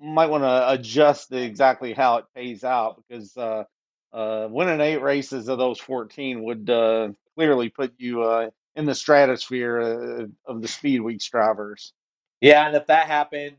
might 0.00 0.30
want 0.30 0.44
to 0.44 0.70
adjust 0.72 1.30
the, 1.30 1.42
exactly 1.42 1.92
how 1.94 2.18
it 2.18 2.26
pays 2.34 2.64
out 2.64 3.02
because 3.08 3.36
uh, 3.36 3.64
uh, 4.12 4.48
winning 4.50 4.80
eight 4.80 5.02
races 5.02 5.48
of 5.48 5.58
those 5.58 5.78
14 5.80 6.42
would 6.44 6.70
uh, 6.70 7.10
clearly 7.36 7.68
put 7.70 7.94
you 7.98 8.22
uh, 8.22 8.50
in 8.76 8.86
the 8.86 8.96
stratosphere 8.96 9.80
uh, 9.80 10.52
of 10.52 10.62
the 10.62 10.68
speed 10.68 11.02
weeks 11.02 11.28
drivers. 11.28 11.92
Yeah, 12.40 12.66
and 12.66 12.76
if 12.76 12.86
that 12.88 13.06
happened, 13.08 13.56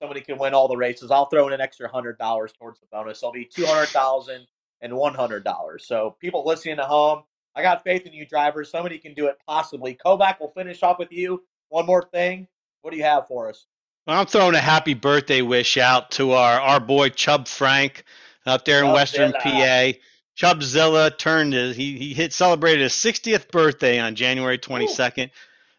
somebody 0.00 0.20
can 0.20 0.38
win 0.38 0.54
all 0.54 0.68
the 0.68 0.76
races. 0.76 1.10
I'll 1.10 1.26
throw 1.26 1.48
in 1.48 1.54
an 1.54 1.62
extra 1.62 1.88
hundred 1.88 2.18
dollars 2.18 2.52
towards 2.52 2.80
the 2.80 2.86
bonus. 2.92 3.24
I'll 3.24 3.32
be 3.32 3.46
two 3.46 3.66
hundred 3.66 3.88
thousand 3.88 4.46
and 4.84 4.94
one 4.94 5.14
hundred 5.14 5.42
dollars. 5.42 5.84
So 5.86 6.14
people 6.20 6.44
listening 6.46 6.78
at 6.78 6.84
home, 6.84 7.24
I 7.56 7.62
got 7.62 7.82
faith 7.82 8.06
in 8.06 8.12
you, 8.12 8.26
drivers. 8.26 8.70
Somebody 8.70 8.98
can 8.98 9.14
do 9.14 9.26
it 9.26 9.38
possibly. 9.48 9.96
Kovac 9.96 10.38
will 10.38 10.50
finish 10.50 10.82
off 10.82 10.98
with 10.98 11.10
you. 11.10 11.42
One 11.70 11.86
more 11.86 12.06
thing. 12.12 12.46
What 12.82 12.92
do 12.92 12.98
you 12.98 13.04
have 13.04 13.26
for 13.26 13.48
us? 13.48 13.66
Well, 14.06 14.20
I'm 14.20 14.26
throwing 14.26 14.54
a 14.54 14.60
happy 14.60 14.94
birthday 14.94 15.40
wish 15.40 15.78
out 15.78 16.12
to 16.12 16.32
our 16.32 16.60
our 16.60 16.78
boy 16.78 17.08
Chub 17.08 17.48
Frank 17.48 18.04
up 18.46 18.64
there 18.66 18.80
in 18.80 18.86
Chub 18.86 18.94
Western. 18.94 19.32
PA. 19.32 19.92
Chubzilla 20.36 21.16
turned 21.16 21.52
his, 21.52 21.76
he, 21.76 21.96
he 21.96 22.12
hit 22.12 22.32
celebrated 22.32 22.82
his 22.82 22.92
60th 22.92 23.52
birthday 23.52 24.00
on 24.00 24.16
January 24.16 24.58
22nd. 24.58 25.30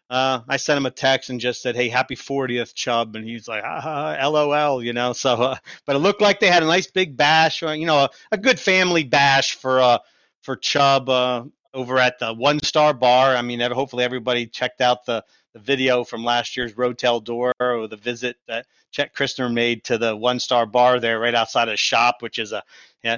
Uh, 0.08 0.40
I 0.48 0.56
sent 0.56 0.78
him 0.78 0.86
a 0.86 0.90
text 0.90 1.30
and 1.30 1.40
just 1.40 1.62
said, 1.62 1.74
"Hey, 1.74 1.88
happy 1.88 2.14
40th, 2.14 2.74
Chub," 2.74 3.16
and 3.16 3.24
he's 3.24 3.48
like, 3.48 3.64
ah, 3.64 4.16
"LOL," 4.28 4.82
you 4.82 4.92
know. 4.92 5.12
So, 5.12 5.34
uh, 5.34 5.56
but 5.84 5.96
it 5.96 6.00
looked 6.00 6.20
like 6.20 6.38
they 6.38 6.46
had 6.46 6.62
a 6.62 6.66
nice 6.66 6.86
big 6.86 7.16
bash, 7.16 7.62
or 7.62 7.74
you 7.74 7.86
know, 7.86 7.98
a, 7.98 8.10
a 8.32 8.38
good 8.38 8.60
family 8.60 9.02
bash 9.02 9.56
for 9.56 9.80
uh 9.80 9.98
for 10.42 10.56
Chub 10.56 11.08
uh, 11.08 11.44
over 11.74 11.98
at 11.98 12.20
the 12.20 12.32
One 12.32 12.60
Star 12.60 12.94
Bar. 12.94 13.34
I 13.34 13.42
mean, 13.42 13.60
hopefully 13.60 14.04
everybody 14.04 14.46
checked 14.46 14.80
out 14.80 15.04
the 15.06 15.24
the 15.56 15.62
video 15.62 16.04
from 16.04 16.22
last 16.22 16.56
year's 16.56 16.74
Rotel 16.74 17.24
Door 17.24 17.54
or 17.58 17.88
the 17.88 17.96
visit 17.96 18.36
that 18.46 18.66
Chet 18.90 19.14
Christner 19.14 19.52
made 19.52 19.84
to 19.84 19.96
the 19.96 20.14
One 20.14 20.38
Star 20.38 20.66
Bar 20.66 21.00
there 21.00 21.18
right 21.18 21.34
outside 21.34 21.68
his 21.68 21.80
shop, 21.80 22.20
which 22.20 22.38
is 22.38 22.52
a 22.52 22.62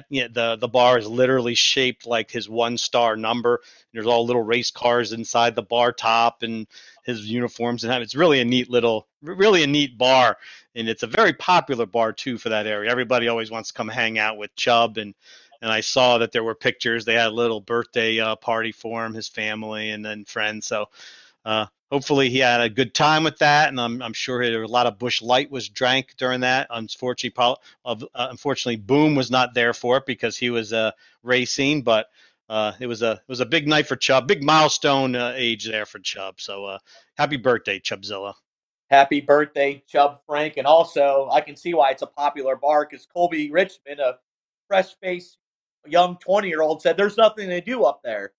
yeah, 0.09 0.27
the 0.31 0.57
the 0.57 0.67
bar 0.67 0.97
is 0.97 1.07
literally 1.07 1.55
shaped 1.55 2.05
like 2.05 2.31
his 2.31 2.47
one 2.49 2.77
star 2.77 3.15
number. 3.15 3.61
There's 3.93 4.05
all 4.05 4.25
little 4.25 4.41
race 4.41 4.71
cars 4.71 5.13
inside 5.13 5.55
the 5.55 5.63
bar 5.63 5.91
top 5.91 6.43
and 6.43 6.67
his 7.03 7.25
uniforms 7.25 7.83
and 7.83 8.03
it's 8.03 8.15
really 8.15 8.39
a 8.39 8.45
neat 8.45 8.69
little, 8.69 9.07
really 9.21 9.63
a 9.63 9.67
neat 9.67 9.97
bar, 9.97 10.37
and 10.75 10.87
it's 10.87 11.03
a 11.03 11.07
very 11.07 11.33
popular 11.33 11.85
bar 11.85 12.13
too 12.13 12.37
for 12.37 12.49
that 12.49 12.67
area. 12.67 12.91
Everybody 12.91 13.27
always 13.27 13.51
wants 13.51 13.69
to 13.69 13.75
come 13.75 13.89
hang 13.89 14.19
out 14.19 14.37
with 14.37 14.55
Chub 14.55 14.97
and 14.97 15.13
and 15.61 15.71
I 15.71 15.81
saw 15.81 16.19
that 16.19 16.31
there 16.31 16.43
were 16.43 16.55
pictures. 16.55 17.03
They 17.03 17.15
had 17.15 17.27
a 17.27 17.31
little 17.31 17.59
birthday 17.59 18.19
uh, 18.19 18.35
party 18.37 18.71
for 18.71 19.05
him, 19.05 19.13
his 19.13 19.27
family, 19.27 19.89
and 19.89 20.05
then 20.05 20.23
friends. 20.23 20.67
So 20.67 20.85
uh, 21.43 21.65
hopefully 21.91 22.29
he 22.29 22.39
had 22.39 22.61
a 22.61 22.69
good 22.69 22.93
time 22.93 23.23
with 23.23 23.37
that, 23.39 23.69
and 23.69 23.79
I'm, 23.79 24.01
I'm 24.01 24.13
sure 24.13 24.41
a 24.41 24.67
lot 24.67 24.87
of 24.87 24.99
Busch 24.99 25.21
Light 25.21 25.51
was 25.51 25.69
drank 25.69 26.15
during 26.17 26.41
that. 26.41 26.67
Unfortunately, 26.69 27.33
uh, 27.85 27.95
unfortunately, 28.15 28.77
Boom 28.77 29.15
was 29.15 29.31
not 29.31 29.53
there 29.53 29.73
for 29.73 29.97
it 29.97 30.05
because 30.05 30.37
he 30.37 30.49
was 30.49 30.73
uh, 30.73 30.91
racing, 31.23 31.81
but 31.81 32.07
uh, 32.49 32.73
it 32.79 32.87
was 32.87 33.01
a 33.01 33.11
it 33.11 33.27
was 33.27 33.39
a 33.41 33.45
big 33.45 33.67
night 33.67 33.87
for 33.87 33.95
Chub, 33.95 34.27
big 34.27 34.43
milestone 34.43 35.15
uh, 35.15 35.33
age 35.35 35.65
there 35.65 35.85
for 35.85 35.99
Chub. 35.99 36.39
So 36.41 36.65
uh, 36.65 36.79
happy 37.17 37.37
birthday, 37.37 37.79
Chubzilla! 37.79 38.33
Happy 38.89 39.21
birthday, 39.21 39.83
Chub 39.87 40.19
Frank, 40.25 40.57
and 40.57 40.65
also 40.65 41.29
I 41.31 41.41
can 41.41 41.55
see 41.55 41.73
why 41.75 41.91
it's 41.91 42.01
a 42.01 42.07
popular 42.07 42.55
bar 42.55 42.87
because 42.89 43.05
Colby 43.05 43.51
Richmond, 43.51 43.99
a 43.99 44.17
fresh 44.67 44.95
faced 45.01 45.37
young 45.85 46.17
twenty 46.17 46.47
year 46.49 46.61
old, 46.61 46.81
said 46.81 46.97
there's 46.97 47.17
nothing 47.17 47.49
to 47.49 47.61
do 47.61 47.83
up 47.83 48.01
there. 48.03 48.33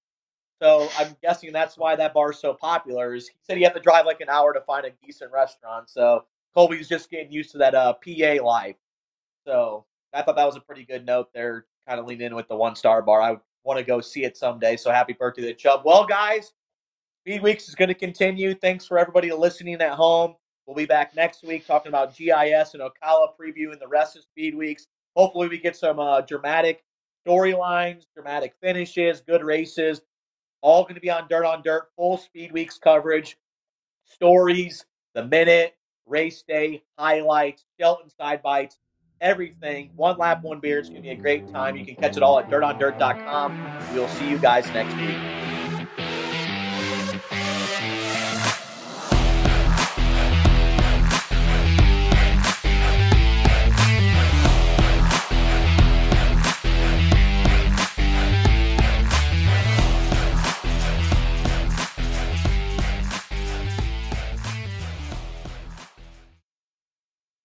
So 0.60 0.88
I'm 0.98 1.16
guessing 1.22 1.52
that's 1.52 1.78
why 1.78 1.96
that 1.96 2.12
bar 2.12 2.32
is 2.32 2.38
so 2.38 2.52
popular. 2.52 3.14
Is 3.14 3.28
he 3.28 3.34
said 3.42 3.56
he 3.56 3.62
had 3.62 3.74
to 3.74 3.80
drive 3.80 4.04
like 4.04 4.20
an 4.20 4.28
hour 4.28 4.52
to 4.52 4.60
find 4.60 4.84
a 4.84 4.90
decent 5.02 5.32
restaurant. 5.32 5.88
So 5.88 6.24
Colby's 6.54 6.88
just 6.88 7.10
getting 7.10 7.32
used 7.32 7.52
to 7.52 7.58
that 7.58 7.74
uh, 7.74 7.94
PA 7.94 8.44
life. 8.44 8.76
So 9.46 9.86
I 10.12 10.22
thought 10.22 10.36
that 10.36 10.44
was 10.44 10.56
a 10.56 10.60
pretty 10.60 10.84
good 10.84 11.06
note 11.06 11.28
there. 11.32 11.64
Kind 11.88 11.98
of 11.98 12.06
lean 12.06 12.20
in 12.20 12.34
with 12.34 12.48
the 12.48 12.56
one 12.56 12.76
star 12.76 13.00
bar. 13.00 13.22
I 13.22 13.36
want 13.64 13.78
to 13.78 13.84
go 13.84 14.00
see 14.00 14.24
it 14.24 14.36
someday. 14.36 14.76
So 14.76 14.90
happy 14.90 15.14
birthday 15.14 15.42
to 15.42 15.54
Chub. 15.54 15.82
Well, 15.84 16.04
guys, 16.04 16.52
Speed 17.22 17.42
Weeks 17.42 17.68
is 17.68 17.74
going 17.74 17.88
to 17.88 17.94
continue. 17.94 18.54
Thanks 18.54 18.86
for 18.86 18.98
everybody 18.98 19.32
listening 19.32 19.80
at 19.80 19.92
home. 19.92 20.34
We'll 20.66 20.76
be 20.76 20.86
back 20.86 21.16
next 21.16 21.42
week 21.42 21.66
talking 21.66 21.88
about 21.88 22.14
GIS 22.14 22.74
and 22.74 22.82
Ocala 22.82 23.28
preview 23.40 23.72
and 23.72 23.80
the 23.80 23.88
rest 23.88 24.14
of 24.16 24.22
Speed 24.22 24.54
Weeks. 24.54 24.86
Hopefully, 25.16 25.48
we 25.48 25.58
get 25.58 25.74
some 25.74 25.98
uh, 25.98 26.20
dramatic 26.20 26.84
storylines, 27.26 28.04
dramatic 28.14 28.54
finishes, 28.60 29.22
good 29.22 29.42
races 29.42 30.02
all 30.62 30.82
going 30.82 30.94
to 30.94 31.00
be 31.00 31.10
on 31.10 31.26
Dirt 31.28 31.44
on 31.44 31.62
Dirt, 31.62 31.88
full 31.96 32.18
Speed 32.18 32.52
Weeks 32.52 32.78
coverage, 32.78 33.36
stories, 34.04 34.84
the 35.14 35.24
minute, 35.24 35.76
race 36.06 36.42
day 36.46 36.82
highlights, 36.98 37.64
Shelton 37.78 38.10
side 38.10 38.42
bites, 38.42 38.78
everything. 39.20 39.90
One 39.96 40.18
lap, 40.18 40.42
one 40.42 40.60
beer. 40.60 40.78
It's 40.78 40.88
going 40.88 41.02
to 41.02 41.06
be 41.06 41.12
a 41.12 41.16
great 41.16 41.50
time. 41.50 41.76
You 41.76 41.84
can 41.84 41.96
catch 41.96 42.16
it 42.16 42.22
all 42.22 42.38
at 42.38 42.50
dirtondirt.com. 42.50 43.94
We'll 43.94 44.08
see 44.08 44.28
you 44.28 44.38
guys 44.38 44.66
next 44.68 44.96
week. 44.96 45.39